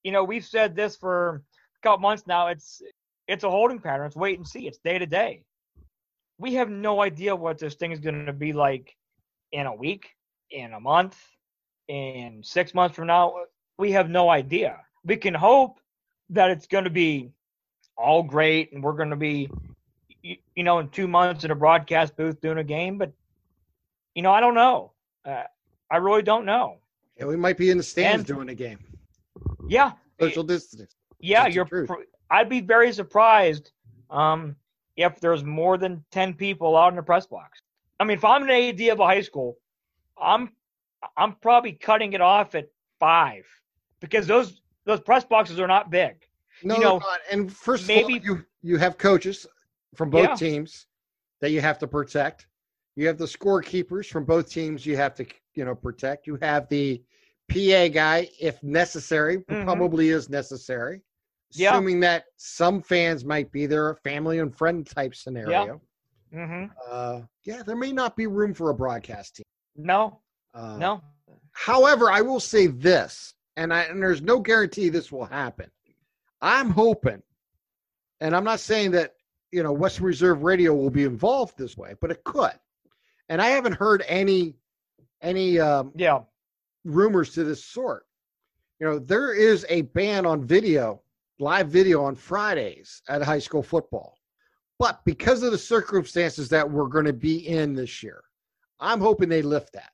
you 0.05 0.13
know, 0.13 0.25
we've 0.25 0.45
said 0.45 0.77
this 0.77 0.97
for 0.97 1.43
a 1.77 1.81
couple 1.83 1.99
months 2.09 2.27
now. 2.27 2.49
It's, 2.49 2.81
it's 3.29 3.45
a 3.45 3.51
holding 3.51 3.79
pattern. 3.81 4.07
It's 4.07 4.17
wait 4.17 4.39
and 4.39 4.47
see. 4.47 4.67
It's 4.67 4.79
day 4.79 4.99
to 4.99 5.07
day. 5.07 5.43
We 6.39 6.55
have 6.55 6.71
no 6.71 7.03
idea 7.03 7.35
what 7.35 7.59
this 7.59 7.75
thing 7.75 7.93
is 7.93 8.01
going 8.01 8.27
to 8.27 8.33
be 8.33 8.53
like 8.53 8.97
in 9.53 9.67
a 9.67 9.75
week, 9.75 10.05
in 10.51 10.73
a 10.73 10.81
month, 10.81 11.17
in 11.89 12.41
six 12.43 12.75
months 12.75 12.97
from 12.97 13.07
now. 13.09 13.35
We 13.79 13.93
have 13.93 14.09
no 14.09 14.29
idea. 14.31 14.79
We 15.05 15.17
can 15.17 15.35
hope 15.35 15.79
that 16.31 16.51
it's 16.51 16.67
going 16.67 16.85
to 16.85 16.91
be 16.91 17.31
all 17.97 18.23
great 18.23 18.73
and 18.73 18.83
we're 18.83 18.93
going 18.93 19.11
to 19.11 19.17
be, 19.17 19.51
you, 20.23 20.37
you 20.55 20.65
know, 20.65 20.79
in 20.79 20.89
two 20.89 21.07
months 21.09 21.45
in 21.45 21.51
a 21.51 21.55
broadcast 21.55 22.17
booth 22.17 22.41
doing 22.41 22.59
a 22.59 22.65
game. 22.65 22.99
But, 22.99 23.13
you 24.15 24.23
know, 24.23 24.33
I 24.33 24.41
don't 24.41 24.55
know. 24.55 24.93
Uh, 25.25 25.43
I 25.91 25.97
really 25.99 26.23
don't 26.23 26.45
know. 26.45 26.79
yeah, 27.19 27.27
we 27.27 27.37
might 27.37 27.57
be 27.57 27.71
in 27.71 27.77
the 27.77 27.83
stands 27.83 28.21
And- 28.21 28.27
doing 28.27 28.49
a 28.49 28.55
game. 28.55 28.79
Yeah. 29.69 29.93
Social 30.21 30.43
distance. 30.43 30.95
Yeah, 31.21 31.45
the 31.49 31.55
you're. 31.55 31.87
I'd 32.31 32.49
be 32.49 32.61
very 32.61 32.93
surprised 32.93 33.71
um, 34.11 34.57
if 34.97 35.21
there's 35.21 35.45
more 35.45 35.79
than 35.79 36.05
ten 36.11 36.35
people 36.35 36.77
out 36.77 36.89
in 36.89 36.97
the 36.97 37.03
press 37.03 37.27
box. 37.27 37.61
I 38.01 38.05
mean, 38.05 38.17
if 38.17 38.25
I'm 38.25 38.43
an 38.43 38.51
AD 38.51 38.81
of 38.89 39.01
a 39.01 39.05
high 39.07 39.21
school, 39.21 39.57
I'm 40.21 40.51
I'm 41.17 41.35
probably 41.37 41.73
cutting 41.73 42.13
it 42.13 42.21
off 42.21 42.55
at 42.55 42.69
five 43.01 43.45
because 44.01 44.27
those 44.27 44.61
those 44.85 45.01
press 45.01 45.25
boxes 45.25 45.61
are 45.61 45.67
not 45.69 45.91
big. 45.91 46.15
No, 46.65 46.75
you 46.77 46.81
know, 46.81 47.01
and 47.31 47.53
first 47.53 47.87
maybe- 47.89 48.17
of 48.17 48.23
all, 48.23 48.37
you 48.37 48.45
you 48.63 48.77
have 48.79 48.97
coaches 48.99 49.47
from 49.95 50.11
both 50.11 50.29
Yeah. 50.29 50.35
teams 50.35 50.87
that 51.41 51.51
you 51.51 51.61
have 51.61 51.79
to 51.81 51.87
protect. 51.89 52.47
You 52.97 53.07
have 53.09 53.19
the 53.19 53.25
scorekeepers 53.25 54.07
from 54.07 54.25
both 54.25 54.49
teams 54.51 54.87
you 54.87 54.97
have 54.97 55.15
to 55.17 55.27
you 55.55 55.65
know 55.65 55.75
protect. 55.75 56.27
You 56.27 56.39
have 56.43 56.69
the 56.69 57.03
PA 57.49 57.89
guy 57.89 58.31
if 58.41 58.63
necessary, 58.63 59.39
Mhm. 59.39 59.65
probably 59.65 60.11
is 60.11 60.29
necessary. 60.31 61.03
Yeah. 61.51 61.73
Assuming 61.75 62.01
that 62.01 62.25
some 62.37 62.81
fans 62.81 63.25
might 63.25 63.51
be 63.53 63.67
there, 63.67 63.91
a 63.91 63.97
family 63.97 64.39
and 64.39 64.57
friend 64.57 64.87
type 64.87 65.15
scenario. 65.15 65.81
hmm 66.33 66.65
Uh, 66.89 67.23
yeah, 67.43 67.63
there 67.63 67.77
may 67.77 67.93
not 67.93 68.17
be 68.17 68.27
room 68.27 68.55
for 68.55 68.71
a 68.71 68.75
broadcast 68.75 69.37
team. 69.37 69.45
No, 69.77 70.21
Uh, 70.55 70.77
no. 70.79 71.03
However, 71.53 72.11
I 72.11 72.23
will 72.23 72.41
say 72.41 72.69
this, 72.69 73.35
and, 73.57 73.73
I, 73.75 73.83
and 73.83 74.01
there's 74.03 74.23
no 74.23 74.39
guarantee 74.41 74.89
this 74.89 75.13
will 75.13 75.27
happen. 75.27 75.71
I'm 76.43 76.71
hoping, 76.71 77.23
and 78.21 78.35
I'm 78.37 78.45
not 78.45 78.61
saying 78.61 78.91
that 78.93 79.15
you 79.53 79.63
know 79.63 79.73
Western 79.73 80.05
Reserve 80.07 80.43
Radio 80.43 80.75
will 80.75 80.91
be 80.91 81.05
involved 81.05 81.57
this 81.57 81.77
way, 81.77 81.95
but 82.01 82.11
it 82.11 82.23
could. 82.25 82.53
and 83.29 83.41
I 83.41 83.47
haven't 83.49 83.75
heard 83.75 84.03
any 84.09 84.57
any 85.23 85.59
um, 85.61 85.93
Yeah. 85.95 86.21
rumors 86.85 87.33
to 87.35 87.45
this 87.45 87.65
sort. 87.65 88.07
You 88.81 88.87
know, 88.89 88.99
there 88.99 89.33
is 89.33 89.65
a 89.69 89.83
ban 89.83 90.27
on 90.27 90.45
video, 90.45 91.01
live 91.39 91.69
video 91.69 92.03
on 92.03 92.17
Fridays 92.17 93.03
at 93.09 93.23
high 93.23 93.39
school 93.39 93.63
football. 93.63 94.19
But 94.81 95.05
because 95.05 95.45
of 95.45 95.53
the 95.53 95.59
circumstances 95.59 96.49
that 96.49 96.69
we're 96.69 96.89
going 96.89 97.05
to 97.05 97.13
be 97.13 97.47
in 97.47 97.75
this 97.75 98.03
year, 98.03 98.25
I'm 98.81 99.01
hoping 99.01 99.29
they 99.29 99.43
lift 99.43 99.73
that. 99.75 99.93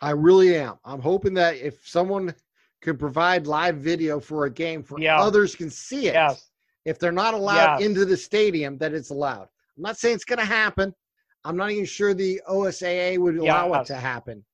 I 0.00 0.10
really 0.10 0.56
am. 0.56 0.80
I'm 0.84 1.00
hoping 1.00 1.34
that 1.34 1.54
if 1.58 1.86
someone 1.86 2.34
can 2.82 2.98
provide 2.98 3.46
live 3.46 3.76
video 3.76 4.20
for 4.20 4.44
a 4.44 4.50
game 4.50 4.82
for 4.82 5.00
Yeah. 5.00 5.20
others 5.20 5.54
can 5.54 5.70
see 5.70 6.08
it, 6.08 6.14
Yes. 6.14 6.50
if 6.84 6.98
they're 6.98 7.12
not 7.12 7.32
allowed 7.32 7.78
Yes. 7.78 7.88
into 7.88 8.04
the 8.04 8.16
stadium, 8.16 8.76
that 8.78 8.92
it's 8.92 9.10
allowed. 9.10 9.48
I'm 9.76 9.82
not 9.82 9.96
saying 9.98 10.16
it's 10.16 10.24
going 10.24 10.40
to 10.40 10.44
happen. 10.44 10.94
I'm 11.44 11.56
not 11.56 11.70
even 11.70 11.84
sure 11.86 12.12
the 12.12 12.40
OSAA 12.46 13.18
would 13.18 13.36
allow 13.36 13.72
it 13.74 13.86
to 13.86 13.94
happen, 13.96 14.44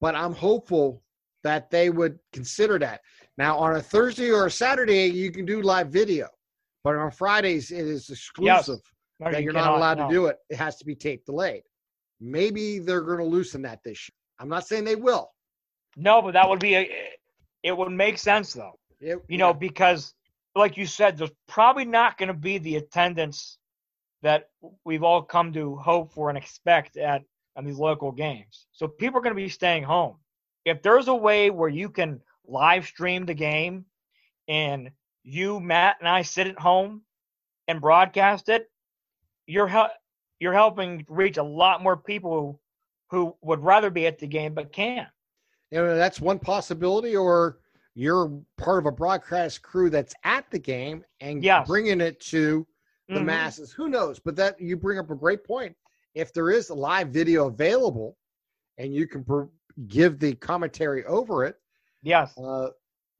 but 0.00 0.14
I'm 0.14 0.32
hopeful 0.32 1.02
that 1.42 1.70
they 1.70 1.90
would 1.90 2.18
consider 2.32 2.78
that. 2.78 3.02
Now, 3.36 3.58
on 3.58 3.76
a 3.76 3.82
Thursday 3.82 4.30
or 4.30 4.46
a 4.46 4.50
Saturday, 4.50 5.06
you 5.06 5.30
can 5.32 5.44
do 5.44 5.60
live 5.60 5.88
video, 5.88 6.28
but 6.84 6.94
on 6.96 7.10
Fridays, 7.10 7.70
it 7.72 7.86
is 7.86 8.10
exclusive 8.10 8.80
No, 9.18 9.30
that 9.30 9.38
you 9.40 9.44
you're 9.46 9.52
not 9.52 9.72
allowed 9.76 9.98
no. 9.98 10.08
to 10.08 10.14
do 10.14 10.26
it. 10.26 10.38
It 10.50 10.56
has 10.56 10.76
to 10.76 10.84
be 10.84 10.94
tape 10.94 11.24
delayed. 11.24 11.62
Maybe 12.20 12.78
they're 12.78 13.00
going 13.02 13.18
to 13.18 13.24
loosen 13.24 13.62
that 13.62 13.82
this 13.82 14.08
year. 14.08 14.14
I'm 14.38 14.48
not 14.48 14.66
saying 14.66 14.84
they 14.84 14.94
will. 14.96 15.32
No, 15.96 16.22
but 16.22 16.32
that 16.32 16.48
would 16.48 16.60
be 16.60 16.74
a. 16.76 16.88
It 17.62 17.76
would 17.76 17.90
make 17.92 18.18
sense 18.18 18.52
though. 18.52 18.78
It- 19.00 19.22
You 19.28 19.38
know, 19.38 19.52
because 19.54 20.14
like 20.54 20.76
you 20.76 20.86
said, 20.86 21.16
there's 21.16 21.30
probably 21.48 21.84
not 21.84 22.18
going 22.18 22.28
to 22.28 22.34
be 22.34 22.58
the 22.58 22.76
attendance 22.76 23.58
that 24.22 24.50
we've 24.84 25.02
all 25.02 25.22
come 25.22 25.52
to 25.54 25.76
hope 25.76 26.12
for 26.12 26.28
and 26.28 26.38
expect 26.38 26.96
at 26.96 27.22
on 27.56 27.64
these 27.64 27.78
local 27.78 28.12
games. 28.12 28.66
So 28.72 28.86
people 28.88 29.18
are 29.18 29.22
going 29.22 29.34
to 29.34 29.42
be 29.42 29.48
staying 29.48 29.82
home. 29.82 30.16
If 30.64 30.82
there's 30.82 31.08
a 31.08 31.14
way 31.14 31.50
where 31.50 31.68
you 31.68 31.88
can 31.88 32.20
live 32.46 32.86
stream 32.86 33.26
the 33.26 33.34
game 33.34 33.84
and 34.48 34.90
you, 35.24 35.58
Matt, 35.60 35.96
and 36.00 36.08
I 36.08 36.22
sit 36.22 36.46
at 36.46 36.58
home 36.58 37.02
and 37.68 37.80
broadcast 37.80 38.48
it, 38.48 38.70
you're 39.46 39.66
hel- 39.66 39.92
you're 40.38 40.52
helping 40.52 41.04
reach 41.08 41.36
a 41.36 41.42
lot 41.42 41.82
more 41.82 41.96
people 41.96 42.60
who 43.10 43.36
would 43.42 43.60
rather 43.60 43.90
be 43.90 44.06
at 44.06 44.18
the 44.18 44.26
game 44.26 44.54
but 44.54 44.72
can't. 44.72 45.08
You 45.72 45.78
know 45.78 45.96
that's 45.96 46.20
one 46.20 46.38
possibility 46.38 47.16
or 47.16 47.58
you're 47.94 48.30
part 48.56 48.78
of 48.78 48.86
a 48.86 48.92
broadcast 48.92 49.62
crew 49.62 49.90
that's 49.90 50.14
at 50.24 50.48
the 50.50 50.58
game 50.58 51.04
and 51.20 51.42
Yes. 51.42 51.66
bringing 51.66 52.00
it 52.00 52.20
to 52.20 52.66
the 53.08 53.18
Mhm. 53.20 53.24
masses 53.24 53.72
who 53.72 53.88
knows 53.88 54.20
but 54.20 54.36
that 54.36 54.60
you 54.60 54.76
bring 54.76 54.98
up 54.98 55.10
a 55.10 55.14
great 55.16 55.42
point 55.44 55.76
if 56.14 56.32
there 56.32 56.50
is 56.50 56.68
a 56.68 56.74
live 56.74 57.08
video 57.08 57.48
available 57.48 58.16
and 58.78 58.94
you 58.94 59.06
can 59.06 59.24
pro- 59.24 59.50
give 59.88 60.18
the 60.18 60.34
commentary 60.34 61.04
over 61.06 61.44
it 61.44 61.58
Yes. 62.02 62.36
uh, 62.38 62.68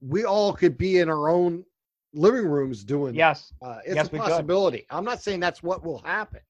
we 0.00 0.24
all 0.24 0.52
could 0.52 0.76
be 0.76 0.98
in 0.98 1.08
our 1.08 1.28
own 1.28 1.64
living 2.12 2.44
rooms 2.44 2.84
doing. 2.84 3.14
Yes. 3.14 3.54
Uh, 3.62 3.78
it's 3.86 3.94
Yes, 3.94 4.08
a 4.08 4.10
possibility. 4.10 4.84
I'm 4.90 5.04
not 5.04 5.22
saying 5.22 5.40
that's 5.40 5.62
what 5.62 5.82
will 5.84 5.98
happen, 6.00 6.40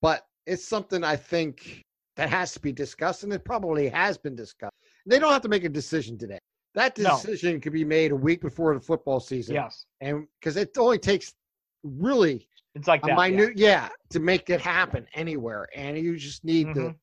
but 0.00 0.26
it's 0.46 0.66
something 0.66 1.04
I 1.04 1.14
think 1.14 1.82
that 2.16 2.30
has 2.30 2.52
to 2.54 2.60
be 2.60 2.72
discussed, 2.72 3.22
and 3.22 3.32
it 3.32 3.44
probably 3.44 3.88
has 3.88 4.16
been 4.16 4.34
discussed. 4.34 4.72
They 5.06 5.18
don't 5.18 5.32
have 5.32 5.42
to 5.42 5.48
make 5.48 5.64
a 5.64 5.68
decision 5.68 6.18
today. 6.18 6.38
That 6.74 6.98
No. 6.98 7.10
decision 7.10 7.60
could 7.60 7.72
be 7.72 7.84
made 7.84 8.10
a 8.12 8.16
week 8.16 8.40
before 8.42 8.74
the 8.74 8.80
football 8.80 9.20
season, 9.20 9.54
Yes. 9.54 9.86
and 10.00 10.26
because 10.38 10.56
it 10.56 10.76
only 10.76 10.98
takes 10.98 11.34
really 11.82 12.48
It's 12.74 12.88
like 12.88 13.02
a 13.04 13.06
that. 13.06 13.16
minute, 13.30 13.56
yeah. 13.56 13.88
to 14.10 14.20
make 14.20 14.50
it 14.50 14.60
happen 14.60 15.06
anywhere, 15.14 15.68
and 15.74 15.96
you 15.96 16.16
just 16.16 16.44
need 16.44 16.66
the 16.74 16.80
Mhm. 16.90 16.98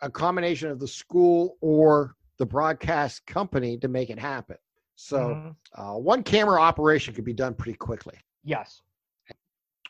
a 0.00 0.10
combination 0.10 0.70
of 0.70 0.78
the 0.80 0.88
school 0.88 1.58
or 1.60 2.16
the 2.38 2.46
broadcast 2.46 3.26
company 3.26 3.76
to 3.78 3.86
make 3.88 4.08
it 4.10 4.18
happen. 4.18 4.56
So, 4.96 5.18
Mhm. 5.34 5.56
uh, 5.74 5.98
one 5.98 6.22
camera 6.22 6.60
operation 6.60 7.14
could 7.14 7.24
be 7.24 7.32
done 7.32 7.54
pretty 7.54 7.76
quickly 7.76 8.18
Yes. 8.44 8.80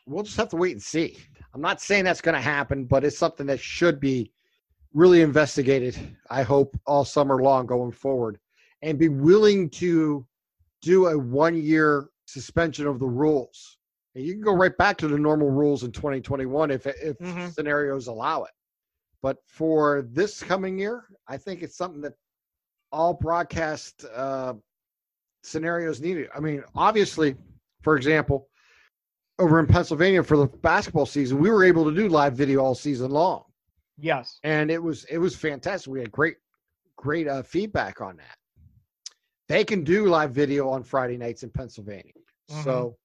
we'll 0.05 0.23
just 0.23 0.37
have 0.37 0.49
to 0.49 0.57
wait 0.57 0.73
and 0.73 0.83
see. 0.83 1.17
I'm 1.53 1.61
not 1.61 1.79
saying 1.81 2.03
that's 2.03 2.19
going 2.21 2.35
to 2.35 2.41
happen, 2.41 2.85
but 2.85 3.03
it's 3.05 3.17
something 3.17 3.45
that 3.47 3.59
should 3.59 3.99
be 3.99 4.31
really 4.93 5.21
investigated. 5.21 5.97
I 6.29 6.43
hope 6.43 6.77
all 6.85 7.05
summer 7.05 7.41
long 7.41 7.65
going 7.65 7.91
forward, 7.91 8.39
and 8.81 8.97
be 8.97 9.09
willing 9.09 9.69
to 9.71 10.25
do 10.81 11.07
a 11.07 11.17
one 11.17 11.55
year 11.55 12.09
suspension 12.25 12.87
of 12.87 12.99
the 12.99 13.07
rules. 13.07 13.77
And 14.15 14.23
you 14.23 14.33
can 14.33 14.41
go 14.41 14.53
right 14.53 14.75
back 14.77 14.97
to 14.97 15.07
the 15.07 15.17
normal 15.17 15.49
rules 15.49 15.83
in 15.83 15.91
2021 15.91 16.71
if 16.71 16.85
if 16.85 17.17
Mhm. 17.17 17.53
scenarios 17.53 18.07
allow 18.07 18.43
it. 18.43 18.51
But 19.21 19.37
for 19.47 20.03
this 20.11 20.43
coming 20.43 20.77
year, 20.77 21.05
I 21.27 21.37
think 21.37 21.63
it's 21.63 21.77
something 21.77 22.01
that 22.01 22.13
all 22.91 23.13
broadcast 23.13 24.05
uh, 24.13 24.53
scenarios 25.43 25.99
needed. 26.01 26.29
I 26.35 26.39
mean, 26.39 26.63
obviously, 26.75 27.35
for 27.81 27.95
example, 27.97 28.49
over 29.39 29.59
in 29.59 29.65
Pennsylvania 29.65 30.21
for 30.21 30.37
the 30.37 30.45
basketball 30.47 31.05
season, 31.05 31.39
we 31.39 31.49
were 31.49 31.63
able 31.63 31.85
to 31.85 31.95
do 31.95 32.07
live 32.07 32.33
video 32.33 32.59
all 32.59 32.75
season 32.75 33.11
long, 33.11 33.45
Yes. 33.97 34.39
and 34.43 34.71
it 34.71 34.81
was 34.81 35.05
it 35.05 35.17
was 35.17 35.35
fantastic. 35.35 35.91
We 35.91 35.99
had 35.99 36.11
great 36.11 36.37
great 36.97 37.27
uh, 37.27 37.43
feedback 37.43 38.01
on 38.01 38.17
that. 38.17 38.37
They 39.47 39.63
can 39.63 39.83
do 39.83 40.07
live 40.07 40.31
video 40.31 40.69
on 40.69 40.83
Friday 40.83 41.17
nights 41.17 41.43
in 41.43 41.49
Pennsylvania, 41.49 42.13
so 42.47 42.97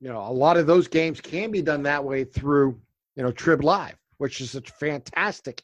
you 0.00 0.08
know 0.08 0.20
a 0.20 0.32
lot 0.32 0.56
of 0.56 0.66
those 0.66 0.88
games 0.88 1.20
can 1.20 1.50
be 1.50 1.62
done 1.62 1.82
that 1.84 2.02
way 2.02 2.24
through 2.24 2.80
you 3.16 3.22
know 3.22 3.30
Trib 3.30 3.62
Live, 3.62 3.96
which 4.18 4.40
is 4.40 4.54
a 4.54 4.60
fantastic, 4.62 5.62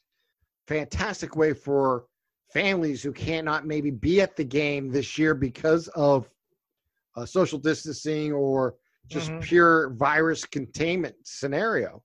fantastic 0.66 1.37
way 1.37 1.52
for 1.52 2.04
families 2.52 3.02
who 3.02 3.12
cannot 3.12 3.66
maybe 3.66 3.90
be 3.90 4.20
at 4.20 4.37
the 4.37 4.44
game 4.44 4.90
this 4.90 5.16
year 5.18 5.35
because 5.35 5.88
of 5.88 6.28
uh, 7.16 7.24
social 7.24 7.59
distancing 7.59 8.33
or 8.33 8.76
just 9.09 9.30
Mhm. 9.30 9.40
pure 9.40 9.90
virus 9.90 10.44
containment 10.44 11.16
scenario. 11.24 12.02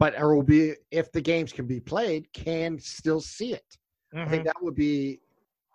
But 0.00 0.14
it 0.14 0.24
will 0.24 0.42
be 0.42 0.74
if 0.90 1.12
the 1.12 1.20
games 1.20 1.52
can 1.52 1.66
be 1.66 1.78
played, 1.78 2.32
can 2.32 2.78
still 2.80 3.20
see 3.20 3.52
it. 3.52 3.76
I 4.14 4.30
think 4.30 4.42
Mhm. 4.42 4.46
that 4.46 4.62
would 4.62 4.74
be 4.74 5.20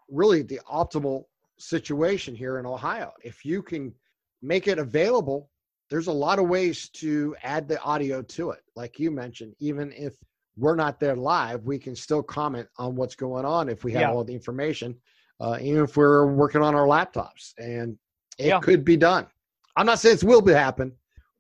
really 0.10 0.42
the 0.42 0.60
optimal 0.70 1.26
situation 1.60 2.36
here 2.36 2.58
in 2.58 2.66
Ohio. 2.66 3.14
If 3.24 3.46
you 3.46 3.62
can 3.62 3.94
make 4.42 4.68
it 4.68 4.80
available, 4.80 5.50
there's 5.92 6.08
a 6.08 6.12
lot 6.12 6.40
of 6.40 6.50
ways 6.50 6.90
to 6.90 7.36
add 7.44 7.68
the 7.68 7.80
audio 7.82 8.24
to 8.24 8.50
it. 8.50 8.64
Like 8.76 9.00
you 9.00 9.12
mentioned, 9.12 9.56
even 9.60 9.92
if 9.94 10.16
we're 10.58 10.76
not 10.76 11.00
there 11.00 11.16
live, 11.16 11.64
we 11.66 11.78
can 11.78 11.96
still 11.96 12.24
comment 12.24 12.68
on 12.78 12.96
what's 12.96 13.16
going 13.16 13.46
on 13.46 13.70
if 13.70 13.84
we 13.84 13.92
have 13.94 14.02
Yeah. 14.02 14.12
all 14.12 14.24
the 14.24 14.34
information, 14.34 15.00
uh, 15.40 15.60
even 15.62 15.84
if 15.84 15.96
we're 15.96 16.26
working 16.34 16.64
on 16.64 16.74
our 16.74 16.88
laptops. 16.88 17.54
And 17.60 18.00
it 18.40 18.48
Yeah. 18.48 18.60
could 18.60 18.84
be 18.84 18.98
done. 18.98 19.28
I'm 19.76 19.86
not 19.86 20.00
saying 20.00 20.16
it 20.18 20.24
will 20.24 20.42
be 20.42 20.52
happen, 20.54 20.98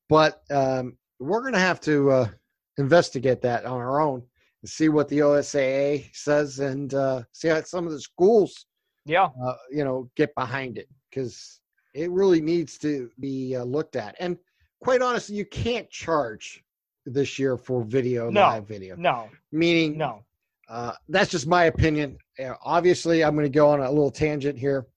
but 0.08 0.43
um, 0.52 1.00
we're 1.19 1.41
going 1.41 1.54
to 1.54 1.60
have 1.60 1.82
to 1.82 2.12
uh, 2.12 2.30
investigate 2.77 3.41
that 3.41 3.65
on 3.65 3.79
our 3.79 4.01
own 4.01 4.21
and 4.61 4.69
see 4.69 4.89
what 4.89 5.07
the 5.09 5.19
OSAA 5.19 6.09
says 6.13 6.59
and 6.59 6.93
uh, 6.93 7.23
see 7.31 7.47
how 7.47 7.61
some 7.61 7.85
of 7.85 7.91
the 7.91 8.01
schools, 8.01 8.65
Yeah. 9.05 9.29
uh, 9.43 9.55
you 9.71 9.83
know, 9.83 10.09
get 10.15 10.33
behind 10.35 10.77
it 10.77 10.89
because 11.09 11.61
it 11.93 12.11
really 12.11 12.41
needs 12.41 12.77
to 12.79 13.09
be 13.19 13.55
uh, 13.55 13.63
looked 13.63 13.95
at. 13.95 14.15
And 14.19 14.38
quite 14.81 15.01
honestly, 15.01 15.35
you 15.35 15.45
can't 15.45 15.89
charge 15.89 16.63
this 17.05 17.38
year 17.39 17.57
for 17.57 17.83
video, 17.83 18.29
No. 18.29 18.41
live 18.41 18.67
video. 18.67 18.95
No. 18.95 19.29
Meaning, 19.51 19.97
No. 19.97 20.23
uh, 20.67 20.93
that's 21.07 21.31
just 21.31 21.47
my 21.47 21.65
opinion. 21.65 22.17
Uh, 22.43 22.55
obviously, 22.63 23.23
I'm 23.23 23.35
going 23.35 23.45
to 23.45 23.49
go 23.49 23.69
on 23.69 23.79
a 23.81 23.89
little 23.89 24.12
tangent 24.12 24.58
here. 24.58 24.87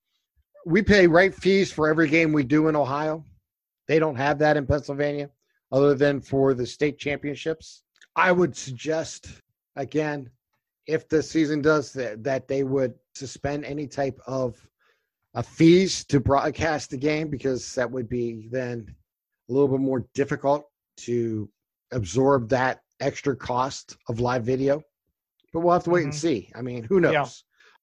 We 0.67 0.83
pay 0.83 1.07
right 1.07 1.35
fees 1.35 1.71
for 1.71 1.89
every 1.89 2.09
game 2.09 2.33
we 2.33 2.43
do 2.45 2.69
in 2.69 2.77
Ohio. 2.77 3.25
They 3.87 3.99
don't 3.99 4.17
have 4.17 4.39
that 4.41 4.57
in 4.57 4.67
Pennsylvania, 4.67 5.31
other 5.73 5.95
than 5.95 6.21
for 6.21 6.55
the 6.55 6.67
state 6.67 6.99
championships. 6.99 7.83
I 8.17 8.33
would 8.33 8.57
suggest, 8.57 9.29
again, 9.77 10.31
if 10.87 11.09
the 11.09 11.23
season 11.23 11.61
does 11.61 11.93
that, 11.93 12.25
that 12.25 12.49
they 12.49 12.63
would 12.65 12.95
suspend 13.15 13.65
any 13.65 13.87
type 13.87 14.19
of 14.27 14.57
uh, 15.35 15.43
fees 15.43 16.05
to 16.07 16.19
broadcast 16.21 16.91
the 16.91 16.97
game 16.97 17.29
because 17.29 17.75
that 17.75 17.91
would 17.91 18.09
be 18.09 18.49
then 18.51 18.95
a 19.49 19.53
little 19.53 19.69
bit 19.69 19.81
more 19.81 20.07
difficult 20.15 20.67
to 20.97 21.49
absorb 21.93 22.49
that 22.49 22.81
extra 23.01 23.37
cost 23.37 23.97
of 24.09 24.21
live 24.21 24.45
video. 24.45 24.83
But 25.53 25.61
we'll 25.61 25.75
have 25.75 25.85
to 25.85 25.91
wait 25.91 26.05
and 26.05 26.13
Mhm. 26.13 26.17
see. 26.17 26.51
I 26.55 26.63
mean, 26.63 26.85
who 26.85 27.01
knows? 27.01 27.13
Yeah. 27.13 27.27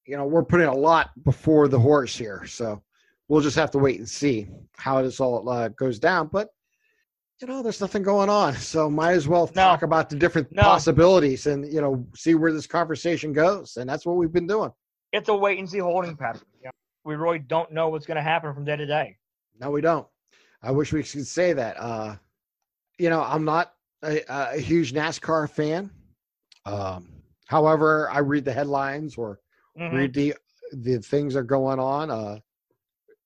You 0.05 0.17
know, 0.17 0.25
we're 0.25 0.43
putting 0.43 0.67
a 0.67 0.73
lot 0.75 1.11
before 1.23 1.67
the 1.67 1.79
horse 1.79 2.15
here, 2.15 2.45
so 2.45 2.83
we'll 3.27 3.41
just 3.41 3.55
have 3.55 3.71
to 3.71 3.79
wait 3.79 3.97
and 3.99 4.09
see 4.09 4.47
how 4.77 5.01
this 5.01 5.19
all 5.19 5.47
uh, 5.49 5.69
goes 5.69 5.97
down. 5.97 6.27
But 6.27 6.49
you 7.41 7.47
know, 7.47 7.61
there's 7.61 7.81
nothing 7.81 8.03
going 8.03 8.29
on, 8.29 8.55
so 8.55 8.89
might 8.89 9.13
as 9.13 9.27
well 9.27 9.47
No. 9.47 9.53
talk 9.53 9.81
about 9.83 10.09
the 10.09 10.15
different 10.15 10.51
No. 10.51 10.63
possibilities 10.63 11.47
and 11.47 11.71
you 11.71 11.81
know 11.81 12.05
see 12.15 12.35
where 12.35 12.51
this 12.53 12.67
conversation 12.67 13.33
goes, 13.33 13.77
and 13.77 13.89
that's 13.89 14.05
what 14.05 14.15
we've 14.17 14.31
been 14.31 14.47
doing. 14.47 14.71
It's 15.11 15.29
a 15.29 15.35
wait 15.35 15.59
and 15.59 15.69
see 15.69 15.79
holding 15.79 16.15
pattern. 16.15 16.41
You 16.59 16.65
know, 16.65 16.71
we 17.03 17.15
really 17.15 17.39
don't 17.39 17.71
know 17.71 17.89
what's 17.89 18.05
going 18.05 18.15
to 18.17 18.21
happen 18.21 18.53
from 18.53 18.65
day 18.65 18.75
to 18.75 18.85
day. 18.85 19.17
No, 19.59 19.71
we 19.71 19.81
don't. 19.81 20.07
I 20.61 20.71
wish 20.71 20.91
we 20.91 21.03
could 21.03 21.27
say 21.27 21.53
that. 21.53 21.77
Uh, 21.79 22.15
you 22.97 23.09
know, 23.09 23.21
I'm 23.21 23.45
not 23.45 23.73
a, 24.03 24.21
a 24.29 24.57
huge 24.57 24.93
NASCAR 24.93 25.49
fan. 25.49 25.89
Um, 26.65 27.07
however 27.47 28.09
I 28.09 28.19
read 28.19 28.45
the 28.45 28.53
headlines 28.53 29.15
or 29.17 29.39
Mhm. 29.79 29.93
read 29.93 30.13
the 30.13 30.35
the 30.71 30.99
things 30.99 31.33
that 31.33 31.41
are 31.41 31.43
going 31.43 31.79
on. 31.79 32.09
Uh, 32.09 32.39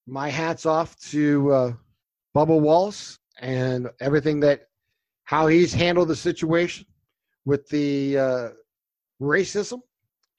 my 0.06 0.30
hats 0.30 0.66
off 0.66 1.00
to 1.00 1.52
uh, 1.54 1.74
Bubba 2.36 2.60
Wallace 2.60 3.19
and 3.40 3.90
everything 4.00 4.40
that 4.42 4.68
how 5.24 5.48
he's 5.48 5.74
handled 5.74 6.08
the 6.08 6.16
situation 6.16 6.86
with 7.46 7.68
the 7.70 8.18
uh, 8.18 8.50
racism 9.22 9.82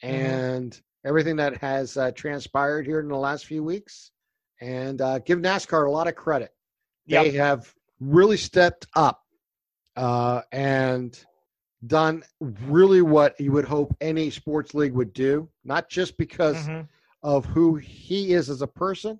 and 0.02 0.80
everything 1.04 1.36
that 1.36 1.56
has 1.58 1.96
uh, 1.96 2.10
transpired 2.12 2.86
here 2.86 3.00
in 3.00 3.08
the 3.08 3.16
last 3.16 3.46
few 3.46 3.62
weeks. 3.62 4.10
And 4.60 5.00
uh, 5.00 5.18
give 5.20 5.38
NASCAR 5.38 5.86
a 5.86 5.90
lot 5.90 6.06
of 6.08 6.14
credit. 6.14 6.52
They 7.08 7.30
Yep. 7.30 7.32
have 7.32 7.74
really 8.00 8.36
stepped 8.36 8.86
up 8.94 9.22
uh, 9.96 10.42
and 10.52 11.18
done 11.86 12.22
really 12.40 13.00
what 13.02 13.40
you 13.40 13.52
would 13.52 13.64
hope 13.64 13.96
any 14.00 14.30
sports 14.30 14.74
league 14.74 14.92
would 14.92 15.12
do, 15.14 15.48
not 15.64 15.88
just 15.88 16.16
because 16.18 16.70
Mhm. 16.70 16.88
of 17.22 17.46
who 17.46 17.76
he 17.76 18.32
is 18.34 18.50
as 18.50 18.60
a 18.62 18.66
person 18.66 19.18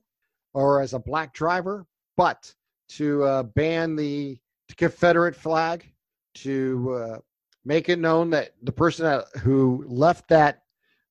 or 0.52 0.80
as 0.80 0.92
a 0.94 0.98
black 0.98 1.32
driver, 1.32 1.86
but 2.16 2.54
to 2.90 3.22
uh, 3.24 3.42
ban 3.42 3.96
the 3.96 4.38
Confederate 4.76 5.34
flag, 5.36 5.90
to 6.34 6.94
uh, 6.94 7.18
make 7.64 7.88
it 7.88 7.98
known 7.98 8.30
that 8.30 8.52
the 8.62 8.72
person 8.72 9.04
that, 9.04 9.26
who 9.42 9.84
left 9.88 10.28
that 10.28 10.62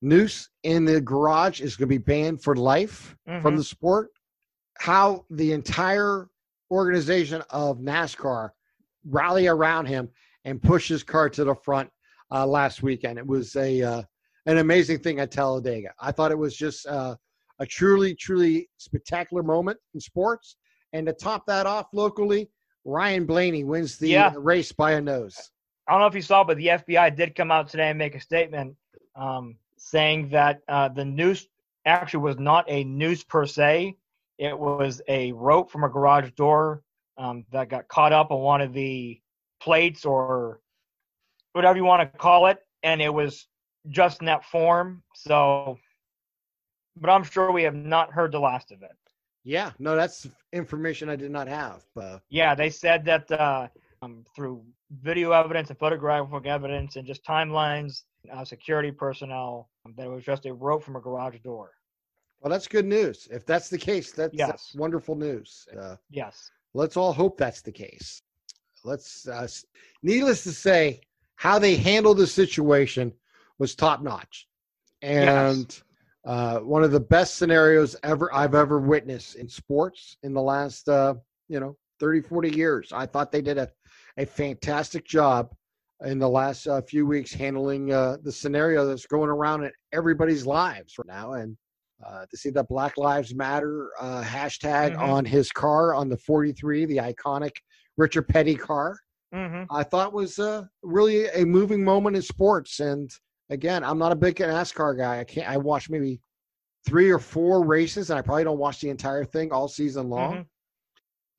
noose 0.02 0.50
in 0.64 0.86
the 0.86 1.02
garage 1.02 1.62
is 1.62 1.76
going 1.76 1.88
to 1.90 1.94
be 1.94 1.98
banned 1.98 2.42
for 2.42 2.56
life 2.56 3.16
from 3.42 3.54
Mhm. 3.54 3.58
the 3.58 3.64
sport. 3.64 4.10
How 4.78 5.26
the 5.30 5.52
entire 5.52 6.30
organization 6.72 7.44
of 7.50 7.80
NASCAR 7.80 8.52
rally 9.06 9.48
around 9.48 9.88
him 9.88 10.10
and 10.46 10.62
push 10.62 10.88
his 10.88 11.04
car 11.04 11.30
to 11.30 11.44
the 11.44 11.56
front 11.56 11.90
uh, 12.32 12.46
last 12.46 12.82
weekend. 12.84 13.18
It 13.20 13.28
was 13.28 13.56
a 13.56 13.82
uh, 13.82 14.04
an 14.46 14.58
amazing 14.60 15.00
thing 15.00 15.20
at 15.20 15.32
Talladega. 15.32 15.94
I 16.00 16.12
thought 16.12 16.32
it 16.32 16.38
was 16.38 16.56
just 16.56 16.88
uh, 16.88 17.16
a 17.60 17.66
truly, 17.66 18.16
truly 18.16 18.70
spectacular 18.78 19.44
moment 19.44 19.78
in 19.94 20.00
sports. 20.00 20.56
And 20.94 21.06
to 21.08 21.14
top 21.14 21.46
that 21.48 21.66
off 21.66 21.88
locally, 21.94 22.50
Ryan 22.86 23.26
Blaney 23.26 23.64
wins 23.64 23.98
the 23.98 24.10
Yeah. 24.10 24.34
race 24.38 24.72
by 24.72 24.94
a 24.94 25.02
nose. 25.02 25.52
I 25.88 25.92
don't 25.92 26.02
know 26.02 26.08
if 26.08 26.16
you 26.16 26.22
saw, 26.22 26.44
but 26.44 26.58
the 26.58 26.68
FBI 26.68 27.16
did 27.16 27.36
come 27.36 27.52
out 27.52 27.70
today 27.70 27.90
and 27.90 27.98
make 27.98 28.16
a 28.16 28.20
statement 28.20 28.76
um, 29.16 29.58
saying 29.78 30.30
that 30.30 30.62
uh, 30.68 30.90
the 30.90 31.06
noose 31.06 31.48
actually 31.86 32.22
was 32.22 32.38
not 32.38 32.66
a 32.68 32.84
noose 32.84 33.24
per 33.24 33.46
se. 33.46 33.98
It 34.38 34.58
was 34.58 35.02
a 35.08 35.32
rope 35.34 35.72
from 35.72 35.84
a 35.84 35.90
garage 35.90 36.32
door 36.32 36.84
um, 37.18 37.46
that 37.52 37.70
got 37.70 37.88
caught 37.88 38.14
up 38.14 38.32
on 38.32 38.40
one 38.40 38.62
of 38.62 38.74
the 38.74 39.20
plates 39.60 40.06
or 40.06 40.62
whatever 41.54 41.78
you 41.78 41.84
want 41.84 42.02
to 42.12 42.18
call 42.18 42.48
it, 42.48 42.60
and 42.84 43.02
it 43.02 43.14
was 43.14 43.48
just 43.90 44.22
in 44.22 44.28
that 44.28 44.46
form. 44.46 45.04
So, 45.16 45.78
but 46.96 47.10
I'm 47.10 47.24
sure 47.24 47.52
we 47.52 47.64
have 47.64 47.76
not 47.76 48.12
heard 48.14 48.32
the 48.32 48.40
last 48.40 48.72
of 48.72 48.82
it. 48.84 48.92
Yeah, 49.50 49.72
no, 49.80 49.96
that's 49.96 50.28
information 50.54 51.10
I 51.10 51.16
did 51.16 51.32
not 51.32 51.48
have. 51.48 51.84
Uh, 52.00 52.20
Yeah, 52.30 52.54
they 52.54 52.70
said 52.70 53.04
that 53.06 53.32
uh, 53.32 53.68
um, 54.04 54.24
through 54.36 54.64
video 55.02 55.32
evidence 55.32 55.72
and 55.72 55.80
photographic 55.80 56.46
evidence 56.46 56.98
and 56.98 57.08
just 57.08 57.26
timelines, 57.26 58.04
uh, 58.32 58.46
security 58.46 58.92
personnel, 58.92 59.72
um, 59.88 59.96
that 59.98 60.06
it 60.06 60.10
was 60.12 60.24
just 60.24 60.46
a 60.46 60.54
rope 60.54 60.84
from 60.84 60.98
a 60.98 61.00
garage 61.02 61.40
door. 61.44 61.72
well, 62.42 62.52
that's 62.52 62.68
good 62.68 62.86
news. 62.86 63.28
If 63.32 63.44
that's 63.48 63.70
the 63.70 63.78
case, 63.80 64.12
that's, 64.12 64.38
that's 64.38 64.76
wonderful 64.76 65.16
news. 65.16 65.68
Uh, 65.76 65.96
Yes. 66.12 66.52
let's 66.76 66.96
all 66.96 67.12
hope 67.12 67.36
that's 67.40 67.64
the 67.64 67.72
case. 67.72 68.22
Let's, 68.84 69.28
uh, 69.28 69.48
needless 70.04 70.44
to 70.44 70.52
say, 70.52 71.02
how 71.38 71.58
they 71.58 71.76
handled 71.76 72.20
the 72.20 72.28
situation 72.28 73.12
was 73.58 73.74
top 73.74 74.04
notch, 74.04 74.48
and 75.02 75.82
uh, 76.26 76.60
one 76.60 76.84
of 76.84 76.92
the 76.92 77.00
best 77.00 77.36
scenarios 77.36 77.96
ever 78.04 78.34
I've 78.34 78.56
ever 78.56 78.80
witnessed 78.80 79.36
in 79.36 79.48
sports 79.48 80.18
in 80.24 80.34
the 80.34 80.42
last, 80.42 80.88
uh, 80.90 81.16
you 81.48 81.60
know, 81.60 81.76
30, 82.00 82.22
40 82.22 82.56
years. 82.56 82.92
I 82.94 83.06
thought 83.06 83.32
they 83.32 83.42
did 83.42 83.58
a, 83.58 83.70
a 84.18 84.26
fantastic 84.26 85.06
job 85.06 85.50
in 86.06 86.20
the 86.20 86.30
last 86.30 86.68
uh, 86.68 86.82
few 86.82 87.06
weeks 87.06 87.34
handling 87.34 87.92
uh, 87.92 88.18
the 88.24 88.32
scenario 88.32 88.86
that's 88.86 89.06
going 89.06 89.30
around 89.30 89.64
in 89.64 89.72
everybody's 89.92 90.46
lives 90.46 90.96
right 90.98 91.08
now, 91.08 91.34
and 91.34 91.58
uh, 92.06 92.26
to 92.32 92.38
see 92.38 92.50
the 92.50 92.64
Black 92.64 92.98
Lives 92.98 93.36
Matter 93.36 93.90
uh, 94.00 94.24
hashtag 94.24 94.96
Mhm. 94.96 95.02
on 95.02 95.26
his 95.26 95.52
car 95.52 95.94
on 95.94 96.08
the 96.08 96.16
43, 96.18 96.86
the 96.86 96.98
iconic 96.98 97.52
Richard 97.98 98.30
Petty 98.30 98.56
car, 98.56 98.98
hmm 99.34 99.64
I 99.70 99.84
thought 99.84 100.14
was 100.14 100.40
uh, 100.40 100.66
really 100.82 101.28
a 101.28 101.46
moving 101.46 101.84
moment 101.84 102.16
in 102.16 102.22
sports. 102.22 102.80
And 102.80 103.12
again, 103.50 103.84
I'm 103.84 103.98
not 103.98 104.12
a 104.12 104.16
big 104.16 104.36
NASCAR 104.36 104.98
guy. 104.98 105.20
I 105.20 105.24
can't. 105.24 105.48
I 105.50 105.58
watched 105.58 105.90
maybe 105.90 106.22
three 106.88 107.10
or 107.10 107.20
four 107.20 107.64
races, 107.66 108.10
and 108.10 108.18
I 108.20 108.22
probably 108.22 108.44
don't 108.44 108.58
watch 108.60 108.82
the 108.82 108.90
entire 108.90 109.26
thing 109.26 109.52
all 109.52 109.68
season 109.68 110.10
long. 110.10 110.38
Mhm. 110.38 110.46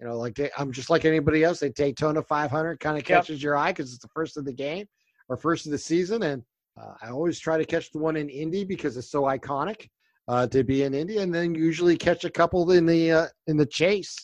You 0.00 0.06
know, 0.06 0.16
like 0.16 0.38
I'm 0.58 0.72
just 0.72 0.90
like 0.90 1.04
anybody 1.04 1.44
else. 1.44 1.60
They 1.60 1.70
Daytona 1.70 2.22
500 2.22 2.80
kind 2.80 2.96
of 2.96 3.08
Yep. 3.08 3.22
catches 3.22 3.42
your 3.42 3.56
eye 3.56 3.72
because 3.72 3.92
it's 3.92 4.02
the 4.02 4.08
first 4.08 4.36
of 4.36 4.44
the 4.44 4.52
game 4.52 4.86
or 5.28 5.36
first 5.36 5.66
of 5.66 5.72
the 5.72 5.78
season, 5.78 6.22
and 6.22 6.42
uh, 6.80 6.94
I 7.02 7.10
always 7.10 7.38
try 7.38 7.58
to 7.58 7.64
catch 7.64 7.90
the 7.92 7.98
one 7.98 8.16
in 8.16 8.28
Indy 8.28 8.64
because 8.64 8.96
it's 8.96 9.10
so 9.10 9.22
iconic 9.22 9.88
uh, 10.28 10.46
to 10.48 10.64
be 10.64 10.84
in 10.84 10.94
Indy, 10.94 11.18
and 11.18 11.34
then 11.34 11.54
usually 11.54 11.96
catch 11.96 12.24
a 12.24 12.30
couple 12.30 12.70
in 12.70 12.86
the 12.86 13.12
uh, 13.12 13.26
in 13.46 13.56
the 13.56 13.66
chase. 13.66 14.16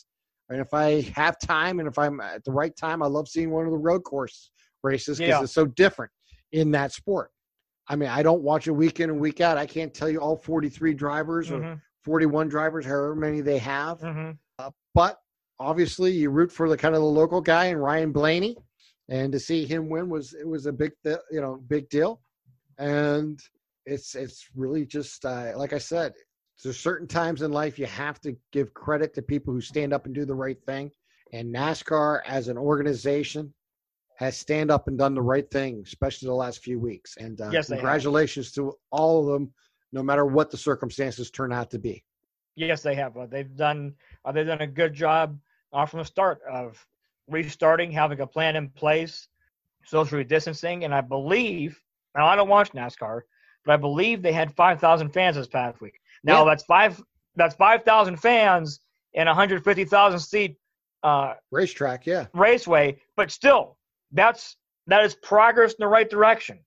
And 0.49 0.61
if 0.61 0.73
I 0.73 1.01
have 1.15 1.37
time 1.39 1.79
and 1.79 1.87
if 1.89 1.99
I'm 1.99 2.21
at 2.21 2.43
the 2.45 2.53
right 2.53 2.73
time, 2.75 3.03
I 3.03 3.07
love 3.07 3.27
seeing 3.27 3.51
one 3.51 3.65
of 3.65 3.71
the 3.71 3.77
road 3.77 4.03
course 4.05 4.49
races 4.81 5.17
because 5.17 5.35
Yeah. 5.39 5.43
it's 5.43 5.53
so 5.53 5.65
different 5.65 6.09
in 6.53 6.71
that 6.71 6.93
sport. 6.93 7.31
I 7.89 7.95
mean, 7.95 8.09
I 8.09 8.21
don't 8.21 8.41
watch 8.41 8.67
it 8.67 8.71
week 8.71 8.99
in 8.99 9.09
and 9.09 9.19
week 9.19 9.39
out. 9.41 9.57
I 9.57 9.65
can't 9.65 9.93
tell 9.93 10.09
you 10.09 10.19
all 10.19 10.35
43 10.35 10.93
drivers 10.93 11.51
or 11.51 11.59
Mhm. 11.61 11.81
41 12.03 12.47
drivers, 12.49 12.85
however 12.85 13.15
many 13.15 13.41
they 13.41 13.57
have. 13.59 13.99
Mhm. 13.99 14.37
Uh, 14.59 14.71
but 14.93 15.19
obviously, 15.59 16.11
you 16.11 16.29
root 16.29 16.51
for 16.51 16.69
the 16.69 16.77
kind 16.77 16.95
of 16.95 17.01
the 17.01 17.07
local 17.07 17.41
guy 17.41 17.65
and 17.65 17.81
Ryan 17.81 18.11
Blaney, 18.11 18.57
and 19.09 19.31
to 19.31 19.39
see 19.39 19.65
him 19.65 19.89
win 19.89 20.09
was 20.09 20.33
it 20.33 20.47
was 20.47 20.65
a 20.65 20.73
big 20.73 20.91
th- 21.03 21.19
you 21.31 21.39
know 21.41 21.55
big 21.67 21.89
deal, 21.89 22.21
and 22.77 23.39
it's 23.85 24.15
it's 24.15 24.47
really 24.55 24.85
just 24.85 25.25
uh, 25.25 25.53
like 25.55 25.73
I 25.73 25.77
said, 25.77 26.13
there's 26.63 26.79
certain 26.79 27.07
times 27.07 27.41
in 27.41 27.51
life 27.51 27.79
you 27.79 27.85
have 27.85 28.19
to 28.21 28.35
give 28.51 28.73
credit 28.73 29.13
to 29.13 29.21
people 29.21 29.53
who 29.53 29.61
stand 29.61 29.93
up 29.93 30.05
and 30.05 30.13
do 30.15 30.25
the 30.25 30.35
right 30.35 30.61
thing, 30.65 30.91
and 31.31 31.53
NASCAR 31.53 32.21
as 32.25 32.47
an 32.49 32.57
organization 32.57 33.53
has 34.17 34.35
stand 34.35 34.71
up 34.71 34.87
and 34.87 34.97
done 34.97 35.13
the 35.13 35.21
right 35.21 35.49
thing, 35.51 35.81
especially 35.85 36.27
the 36.27 36.33
last 36.33 36.63
few 36.63 36.79
weeks. 36.79 37.15
And 37.17 37.39
uh, 37.39 37.49
Yes, 37.51 37.67
congratulations 37.67 38.51
to 38.53 38.73
all 38.91 39.19
of 39.21 39.27
them, 39.31 39.53
no 39.93 40.01
matter 40.01 40.25
what 40.25 40.49
the 40.49 40.57
circumstances 40.57 41.29
turn 41.29 41.53
out 41.53 41.69
to 41.71 41.79
be. 41.79 42.03
Yes, 42.55 42.81
they 42.81 42.95
have. 42.95 43.15
Uh, 43.15 43.27
they've 43.27 43.55
done. 43.55 43.93
Uh, 44.25 44.31
they've 44.31 44.45
done 44.47 44.61
a 44.61 44.67
good 44.67 44.93
job 44.93 45.37
uh, 45.71 45.85
from 45.85 45.99
the 45.99 46.05
start 46.05 46.39
of 46.51 46.83
restarting, 47.29 47.91
having 47.91 48.19
a 48.21 48.27
plan 48.27 48.55
in 48.55 48.69
place, 48.69 49.27
social 49.85 50.23
distancing, 50.23 50.83
and 50.83 50.93
I 50.95 51.01
believe. 51.01 51.79
Now 52.15 52.25
I 52.25 52.35
don't 52.35 52.49
watch 52.49 52.71
NASCAR, 52.71 53.21
but 53.65 53.73
I 53.73 53.77
believe 53.77 54.23
they 54.23 54.31
had 54.33 54.51
5,000 54.55 55.09
fans 55.11 55.35
this 55.35 55.45
past 55.47 55.79
week. 55.79 55.99
Now 56.23 56.39
Yeah. 56.43 56.49
that's 56.49 56.63
five. 56.63 57.01
That's 57.35 57.53
5,000 57.53 58.17
fans 58.17 58.79
in 59.13 59.27
a 59.27 59.29
150,000 59.29 60.19
seat 60.19 60.57
uh, 61.03 61.35
Racetrack, 61.51 62.07
yeah. 62.07 62.25
raceway, 62.33 62.99
but 63.15 63.29
still, 63.29 63.77
that's 64.11 64.57
that 64.87 65.03
is 65.03 65.15
progress 65.15 65.71
in 65.73 65.77
the 65.79 65.87
right 65.87 66.09
direction. 66.09 66.59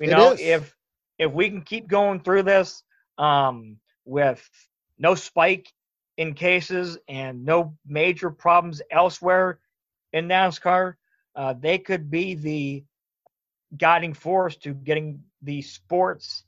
You 0.00 0.08
It 0.08 0.10
know, 0.10 0.32
is. 0.32 0.40
if 0.40 0.76
if 1.18 1.32
we 1.32 1.50
can 1.50 1.62
keep 1.62 1.88
going 1.88 2.20
through 2.20 2.44
this 2.44 2.82
um, 3.18 3.76
with 4.04 4.48
no 4.98 5.14
spike 5.14 5.72
in 6.16 6.34
cases 6.34 6.98
and 7.08 7.44
no 7.44 7.76
major 7.86 8.30
problems 8.30 8.82
elsewhere 8.90 9.58
in 10.12 10.28
NASCAR, 10.28 10.94
uh, 11.36 11.54
they 11.54 11.78
could 11.78 12.10
be 12.10 12.34
the 12.34 12.84
guiding 13.76 14.14
force 14.14 14.56
to 14.56 14.72
getting 14.74 15.22
the 15.42 15.60
sports 15.62 16.44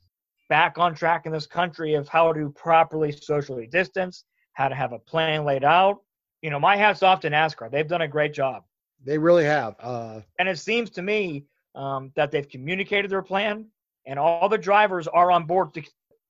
back 0.49 0.77
on 0.77 0.93
track 0.95 1.25
in 1.25 1.31
this 1.31 1.47
country 1.47 1.93
of 1.93 2.07
how 2.09 2.33
to 2.33 2.49
properly 2.51 3.11
socially 3.11 3.67
distance, 3.67 4.25
how 4.53 4.67
to 4.67 4.75
have 4.75 4.91
a 4.91 4.99
plan 4.99 5.45
laid 5.45 5.63
out. 5.63 5.99
You 6.41 6.49
know, 6.49 6.59
my 6.59 6.75
hat's 6.75 7.03
off 7.03 7.19
to 7.21 7.29
NASCAR. 7.29 7.71
They've 7.71 7.87
done 7.87 8.01
a 8.01 8.07
great 8.07 8.33
job 8.33 8.63
They 9.03 9.17
really 9.17 9.45
have. 9.45 9.75
Uh, 9.79 10.21
and 10.39 10.47
it 10.47 10.59
seems 10.59 10.89
to 10.91 11.01
me 11.01 11.45
um, 11.75 12.11
that 12.15 12.31
they've 12.31 12.47
communicated 12.47 13.09
their 13.09 13.21
plan, 13.21 13.65
and 14.05 14.19
all 14.19 14.47
the 14.49 14.57
drivers 14.57 15.07
are 15.07 15.31
on 15.31 15.45
board 15.45 15.73
to, 15.73 15.83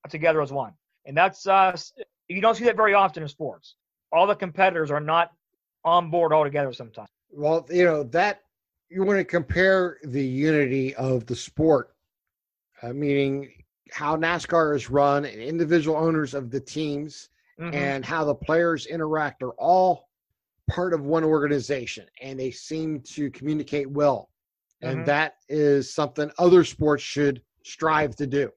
together 0.08 0.40
as 0.40 0.52
one. 0.52 0.72
And 1.04 1.16
that's 1.16 1.46
uh, 1.46 1.76
you 2.28 2.40
don't 2.40 2.54
see 2.54 2.64
that 2.64 2.76
very 2.76 2.94
often 2.94 3.22
in 3.22 3.28
sports. 3.28 3.76
All 4.12 4.26
the 4.26 4.34
competitors 4.36 4.90
are 4.90 5.00
not 5.00 5.32
on 5.84 6.10
board 6.10 6.32
all 6.32 6.44
together 6.44 6.72
sometimes. 6.72 7.08
well, 7.30 7.66
you 7.70 7.84
know, 7.84 8.02
that 8.04 8.42
you 8.88 9.02
want 9.04 9.18
to 9.18 9.24
compare 9.24 9.98
the 10.04 10.24
unity 10.24 10.94
of 10.94 11.26
the 11.26 11.34
sport, 11.34 11.94
uh, 12.82 12.92
meaning 12.92 13.50
how 13.90 14.16
NASCAR 14.16 14.76
is 14.76 14.90
run 14.90 15.24
and 15.24 15.40
individual 15.40 15.96
owners 15.96 16.34
of 16.34 16.50
the 16.50 16.60
teams 16.60 17.30
Mhm. 17.58 17.74
and 17.74 18.04
how 18.04 18.24
the 18.24 18.34
players 18.34 18.86
interact 18.86 19.42
are 19.42 19.52
all 19.52 20.08
part 20.72 20.94
of 20.94 21.04
one 21.04 21.22
organization 21.22 22.06
and 22.22 22.40
they 22.40 22.50
seem 22.50 23.00
to 23.00 23.30
communicate 23.30 23.90
well. 23.90 24.30
And 24.80 25.00
Mhm. 25.00 25.06
that 25.06 25.36
is 25.48 25.92
something 25.92 26.30
other 26.38 26.64
sports 26.64 27.02
should 27.02 27.42
strive 27.62 28.16
to 28.16 28.26
do. 28.26 28.50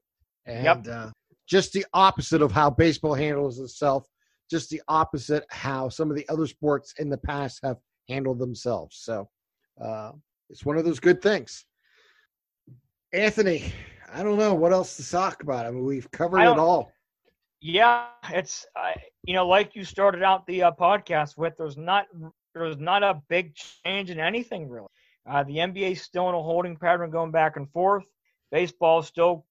And 0.46 0.86
yep. 0.86 0.88
uh, 0.88 1.12
just 1.46 1.74
the 1.74 1.86
opposite 1.94 2.42
of 2.42 2.52
how 2.52 2.70
baseball 2.70 3.14
handles 3.14 3.60
itself, 3.60 4.08
just 4.50 4.70
the 4.70 4.82
opposite 4.88 5.46
how 5.50 5.90
some 5.90 6.10
of 6.10 6.16
the 6.16 6.28
other 6.30 6.48
sports 6.48 6.94
in 6.98 7.10
the 7.10 7.18
past 7.18 7.60
have 7.64 7.78
handled 8.08 8.40
themselves. 8.40 8.96
So 8.98 9.30
uh, 9.80 10.14
it's 10.50 10.66
one 10.66 10.78
of 10.78 10.86
those 10.86 11.02
good 11.02 11.22
things. 11.22 11.66
Anthony, 13.12 13.74
I 14.12 14.24
don't 14.24 14.38
know 14.38 14.54
what 14.54 14.72
else 14.72 14.96
to 14.98 15.10
talk 15.10 15.44
about. 15.44 15.66
I 15.66 15.72
mean, 15.72 15.84
we've 15.84 16.10
covered 16.12 16.40
it 16.40 16.60
all. 16.60 16.92
Yeah, 17.68 18.06
it's 18.30 18.68
uh, 18.76 18.92
you 19.24 19.34
know, 19.34 19.48
like 19.48 19.76
you 19.76 19.84
started 19.84 20.22
out 20.22 20.46
the 20.46 20.62
uh, 20.64 20.72
podcast 20.72 21.36
with. 21.36 21.58
There's 21.58 21.78
not 21.78 22.06
there's 22.54 22.78
not 22.78 23.02
a 23.02 23.20
big 23.28 23.56
change 23.56 24.12
in 24.12 24.20
anything 24.20 24.70
really. 24.70 24.88
Uh, 25.28 25.44
the 25.44 25.56
NBA 25.58 25.94
is 25.94 26.02
still 26.04 26.30
in 26.30 26.36
a 26.36 26.42
holding 26.44 26.78
pattern, 26.78 27.10
going 27.10 27.32
back 27.32 27.58
and 27.58 27.68
forth. 27.72 28.06
Baseball 28.52 29.02
still, 29.02 29.46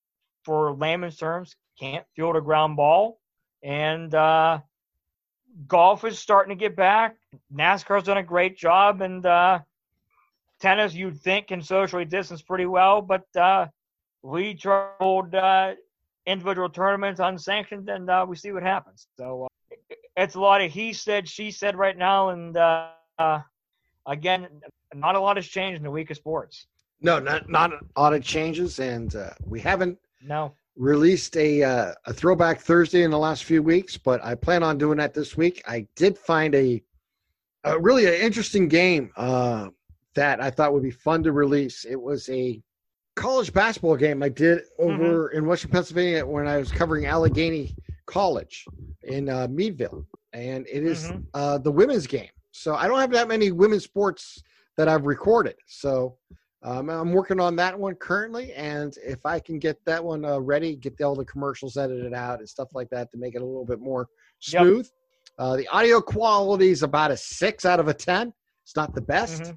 for 0.44 0.72
layman's 0.76 1.16
terms, 1.16 1.56
can't 1.76 2.06
field 2.14 2.36
a 2.36 2.40
ground 2.40 2.76
ball, 2.76 3.18
and 3.64 4.14
uh, 4.14 4.60
golf 5.66 6.04
is 6.04 6.16
starting 6.16 6.56
to 6.56 6.60
get 6.60 6.76
back. 6.76 7.16
NASCAR's 7.52 8.04
done 8.04 8.18
a 8.18 8.22
great 8.22 8.56
job, 8.56 9.00
and 9.00 9.26
uh, 9.26 9.58
tennis 10.60 10.94
you'd 10.94 11.20
think 11.20 11.48
can 11.48 11.62
socially 11.62 12.04
distance 12.04 12.42
pretty 12.42 12.66
well, 12.66 13.02
but 13.02 13.26
uh, 13.36 13.66
we 14.22 14.54
tried 14.54 15.34
uh, 15.34 15.74
individual 16.26 16.68
tournaments 16.68 17.20
unsanctioned, 17.20 17.88
and 17.88 18.08
uh, 18.08 18.24
we 18.28 18.36
see 18.36 18.52
what 18.52 18.62
happens. 18.62 19.06
So 19.18 19.44
uh, 19.44 19.94
it's 20.16 20.34
a 20.34 20.40
lot 20.40 20.60
of 20.60 20.72
he 20.72 20.92
said, 20.92 21.28
she 21.28 21.50
said 21.50 21.76
right 21.76 21.96
now, 21.96 22.30
and 22.30 22.56
uh, 22.56 22.88
uh, 23.18 23.40
again, 24.06 24.48
not 24.94 25.14
a 25.14 25.20
lot 25.20 25.36
has 25.36 25.46
changed 25.46 25.78
in 25.78 25.82
the 25.82 25.90
week 25.90 26.10
of 26.10 26.16
sports. 26.16 26.66
No, 27.00 27.18
not 27.18 27.48
not 27.50 27.72
a 27.72 28.00
lot 28.00 28.14
of 28.14 28.22
changes, 28.22 28.78
and 28.78 29.14
uh, 29.14 29.30
we 29.44 29.60
haven't 29.60 29.98
no 30.22 30.54
released 30.76 31.36
a 31.36 31.60
a 31.62 32.12
throwback 32.12 32.60
Thursday 32.60 33.02
in 33.02 33.10
the 33.10 33.18
last 33.18 33.44
few 33.44 33.62
weeks, 33.62 33.96
but 33.96 34.24
I 34.24 34.34
plan 34.34 34.62
on 34.62 34.78
doing 34.78 34.98
that 34.98 35.14
this 35.14 35.36
week. 35.36 35.62
I 35.66 35.86
did 35.96 36.16
find 36.16 36.54
a, 36.54 36.82
a 37.64 37.78
really 37.78 38.06
an 38.06 38.14
interesting 38.14 38.68
game 38.68 39.10
that 39.16 40.40
I 40.40 40.50
thought 40.50 40.72
would 40.72 40.82
be 40.82 40.90
fun 40.90 41.22
to 41.24 41.32
release. 41.32 41.84
It 41.84 42.00
was 42.00 42.28
a 42.28 42.62
college 43.16 43.52
basketball 43.52 43.96
game 43.96 44.22
I 44.22 44.28
did 44.28 44.62
over 44.78 45.28
mm-hmm. 45.28 45.38
in 45.38 45.46
Western 45.46 45.70
Pennsylvania 45.70 46.26
when 46.26 46.46
I 46.46 46.56
was 46.58 46.72
covering 46.72 47.06
Allegheny 47.06 47.74
College 48.06 48.66
in 49.02 49.28
uh, 49.28 49.46
Meadville, 49.50 50.06
and 50.32 50.66
it 50.66 50.84
is, 50.84 51.04
mm-hmm. 51.04 51.20
uh, 51.34 51.58
the 51.58 51.70
women's 51.70 52.06
game. 52.06 52.28
So 52.52 52.74
I 52.74 52.86
don't 52.86 53.00
have 53.00 53.10
that 53.12 53.28
many 53.28 53.50
women's 53.50 53.84
sports 53.84 54.42
that 54.76 54.88
I've 54.88 55.06
recorded. 55.06 55.56
So 55.66 56.16
um, 56.62 56.88
I'm 56.88 57.12
working 57.12 57.40
on 57.40 57.56
that 57.56 57.78
one 57.78 57.94
currently, 57.94 58.52
and 58.54 58.96
if 59.04 59.24
I 59.24 59.38
can 59.38 59.58
get 59.58 59.84
that 59.84 60.02
one 60.02 60.24
uh, 60.24 60.38
ready, 60.38 60.76
get 60.76 61.00
all 61.00 61.14
the 61.14 61.24
commercials 61.24 61.76
edited 61.76 62.14
out 62.14 62.40
and 62.40 62.48
stuff 62.48 62.68
like 62.74 62.90
that 62.90 63.10
to 63.12 63.18
make 63.18 63.34
it 63.34 63.42
a 63.42 63.44
little 63.44 63.66
bit 63.66 63.80
more 63.80 64.08
smooth. 64.40 64.86
Yep. 64.86 64.92
Uh, 65.38 65.56
the 65.56 65.68
audio 65.68 66.00
quality 66.00 66.70
is 66.70 66.82
about 66.82 67.10
a 67.10 67.16
six 67.16 67.64
out 67.64 67.80
of 67.80 67.88
a 67.88 67.94
ten. 67.94 68.32
It's 68.62 68.76
not 68.76 68.94
the 68.94 69.02
best, 69.02 69.42
mm-hmm 69.42 69.52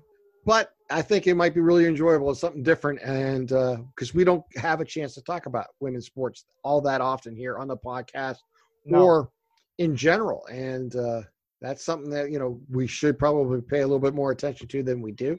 but 0.48 0.72
I 0.89 1.02
think 1.02 1.28
it 1.28 1.36
might 1.36 1.54
be 1.54 1.60
really 1.60 1.86
enjoyable. 1.86 2.32
It's 2.32 2.39
something 2.39 2.64
different, 2.64 3.02
and 3.02 3.50
because 3.50 4.12
uh, 4.12 4.16
we 4.16 4.24
don't 4.24 4.45
have 4.56 4.80
a 4.80 4.86
chance 4.86 5.14
to 5.16 5.22
talk 5.22 5.45
about 5.45 5.68
women's 5.82 6.06
sports 6.06 6.45
all 6.64 6.80
that 6.82 7.02
often 7.02 7.36
here 7.36 7.58
on 7.58 7.68
the 7.68 7.76
podcast 7.76 8.38
no. 8.86 9.04
or 9.04 9.30
in 9.78 9.93
general, 9.93 10.45
and 10.48 10.95
uh, 10.95 11.22
that's 11.62 11.84
something 11.84 12.10
that 12.12 12.32
you 12.32 12.39
know 12.39 12.62
we 12.72 12.88
should 12.88 13.20
probably 13.20 13.62
pay 13.62 13.82
a 13.82 13.86
little 13.86 14.00
bit 14.00 14.16
more 14.16 14.32
attention 14.32 14.70
to 14.70 14.82
than 14.82 15.02
we 15.02 15.12
do. 15.12 15.38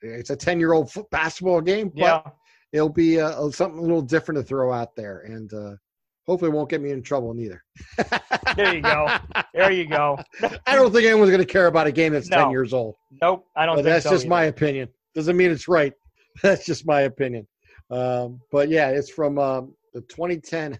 It's 0.00 0.30
a 0.30 0.36
ten-year-old 0.36 0.90
basketball 1.10 1.60
game, 1.60 1.90
but 1.94 2.00
yeah. 2.00 2.22
it'll 2.72 2.88
be 2.88 3.20
uh, 3.20 3.50
something 3.50 3.78
a 3.78 3.82
little 3.82 4.02
different 4.02 4.40
to 4.40 4.42
throw 4.42 4.72
out 4.72 4.96
there, 4.96 5.20
and 5.26 5.52
uh, 5.52 5.74
hopefully 6.26 6.50
won't 6.50 6.70
get 6.70 6.80
me 6.80 6.90
in 6.90 7.02
trouble 7.02 7.34
neither. 7.34 7.62
there 8.56 8.74
you 8.74 8.80
go. 8.80 9.08
There 9.52 9.70
you 9.70 9.86
go. 9.86 10.18
I 10.66 10.74
don't 10.74 10.92
think 10.92 11.06
anyone's 11.06 11.30
going 11.30 11.42
to 11.42 11.52
care 11.52 11.66
about 11.66 11.86
a 11.86 11.92
game 11.92 12.12
that's 12.12 12.28
no. 12.28 12.44
10 12.44 12.50
years 12.50 12.72
old. 12.72 12.96
Nope, 13.22 13.46
I 13.56 13.66
don't 13.66 13.76
but 13.76 13.84
that's 13.84 14.04
so 14.04 14.10
just 14.10 14.24
either. 14.24 14.30
my 14.30 14.44
opinion. 14.44 14.88
Doesn't 15.14 15.36
mean 15.36 15.50
it's 15.50 15.68
right. 15.68 15.92
That's 16.42 16.66
just 16.66 16.84
my 16.84 17.02
opinion. 17.02 17.46
Um, 17.90 18.40
but 18.50 18.68
yeah, 18.68 18.88
it's 18.88 19.08
from 19.08 19.38
um, 19.38 19.72
the 19.92 20.00
2010 20.00 20.76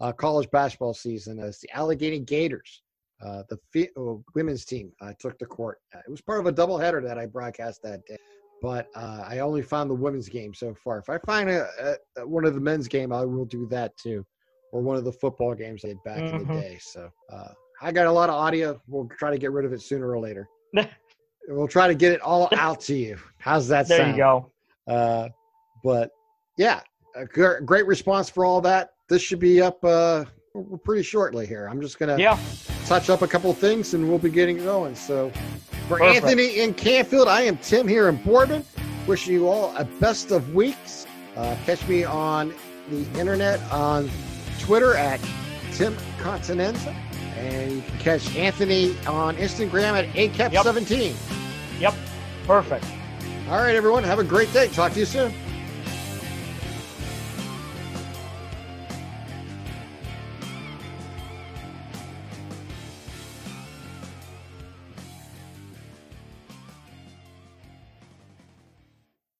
uh, 0.00 0.12
college 0.12 0.50
basketball 0.50 0.92
season. 0.92 1.38
It's 1.38 1.60
the 1.60 1.70
Allegheny 1.72 2.18
Gators. 2.18 2.82
Uh, 3.24 3.42
the 3.48 3.58
fe- 3.72 3.88
uh, 3.96 4.16
women's 4.34 4.66
team 4.66 4.92
uh, 5.00 5.14
took 5.18 5.38
the 5.38 5.46
court. 5.46 5.78
Uh, 5.94 6.00
it 6.06 6.10
was 6.10 6.20
part 6.20 6.40
of 6.40 6.46
a 6.46 6.52
doubleheader 6.52 7.02
that 7.02 7.18
I 7.18 7.24
broadcast 7.24 7.82
that 7.84 8.04
day, 8.04 8.18
but 8.60 8.88
uh, 8.94 9.24
I 9.26 9.38
only 9.38 9.62
found 9.62 9.88
the 9.88 9.94
women's 9.94 10.28
game 10.28 10.52
so 10.52 10.74
far. 10.74 10.98
If 10.98 11.08
I 11.08 11.16
find 11.24 11.48
a, 11.48 11.96
a, 12.18 12.26
one 12.28 12.44
of 12.44 12.52
the 12.52 12.60
men's 12.60 12.86
game, 12.86 13.12
I 13.12 13.24
will 13.24 13.46
do 13.46 13.66
that 13.70 13.96
too 13.96 14.26
or 14.72 14.80
one 14.80 14.96
of 14.96 15.04
the 15.04 15.12
football 15.12 15.54
games 15.54 15.84
I 15.84 15.88
did 15.88 16.02
back 16.04 16.18
mm-hmm. 16.18 16.36
in 16.36 16.46
the 16.46 16.52
mm-hmm. 16.52 16.60
day. 16.60 16.78
So 16.80 17.10
uh, 17.32 17.48
I 17.80 17.92
got 17.92 18.06
a 18.06 18.12
lot 18.12 18.28
of 18.28 18.34
audio. 18.34 18.80
We'll 18.86 19.08
try 19.18 19.30
to 19.30 19.38
get 19.38 19.52
rid 19.52 19.64
of 19.64 19.72
it 19.72 19.82
sooner 19.82 20.10
or 20.10 20.18
later. 20.18 20.48
we'll 21.48 21.68
try 21.68 21.88
to 21.88 21.94
get 21.94 22.12
it 22.12 22.20
all 22.20 22.48
out 22.56 22.80
to 22.82 22.94
you. 22.94 23.18
How's 23.38 23.68
that 23.68 23.86
sound? 23.86 24.00
there 24.00 24.06
sound? 24.06 24.16
you 24.16 24.22
go. 24.22 24.52
Uh, 24.92 25.28
but 25.84 26.10
yeah, 26.56 26.80
great 27.32 27.86
response 27.86 28.28
for 28.28 28.44
all 28.44 28.60
that. 28.62 28.92
This 29.08 29.22
should 29.22 29.38
be 29.38 29.62
up 29.62 29.82
uh, 29.84 30.24
pretty 30.84 31.02
shortly 31.02 31.46
here. 31.46 31.66
I'm 31.70 31.80
just 31.80 31.98
gonna 31.98 32.18
yeah. 32.18 32.38
touch 32.86 33.10
up 33.10 33.22
a 33.22 33.28
couple 33.28 33.52
things 33.54 33.94
and 33.94 34.08
we'll 34.08 34.18
be 34.18 34.30
getting 34.30 34.58
going. 34.58 34.94
So 34.94 35.30
for 35.88 35.98
Perfect. 35.98 36.24
Anthony 36.24 36.60
in 36.60 36.74
Canfield, 36.74 37.28
I 37.28 37.42
am 37.42 37.56
Tim 37.58 37.88
here 37.88 38.08
in 38.08 38.16
Boardman. 38.16 38.64
Wishing 39.06 39.32
you 39.32 39.48
all 39.48 39.74
a 39.76 39.84
best 39.84 40.30
of 40.32 40.54
weeks. 40.54 41.06
Uh, 41.36 41.56
catch 41.64 41.86
me 41.88 42.04
on 42.04 42.52
the 42.90 43.06
internet 43.18 43.60
on 43.72 44.10
Twitter 44.58 44.94
at 44.94 45.20
Tim 45.72 45.96
Continenza. 46.18 46.94
And 47.36 47.72
you 47.72 47.82
can 47.82 47.98
catch 47.98 48.34
Anthony 48.36 48.96
on 49.06 49.36
Instagram 49.36 49.92
at 49.92 50.06
ACAP17. 50.14 51.14
Yep. 51.80 51.80
yep. 51.80 51.94
Perfect. 52.46 52.84
All 53.48 53.58
right, 53.58 53.76
everyone. 53.76 54.02
Have 54.04 54.18
a 54.18 54.24
great 54.24 54.52
day. 54.52 54.68
Talk 54.68 54.92
to 54.92 55.00
you 55.00 55.06
soon. 55.06 55.32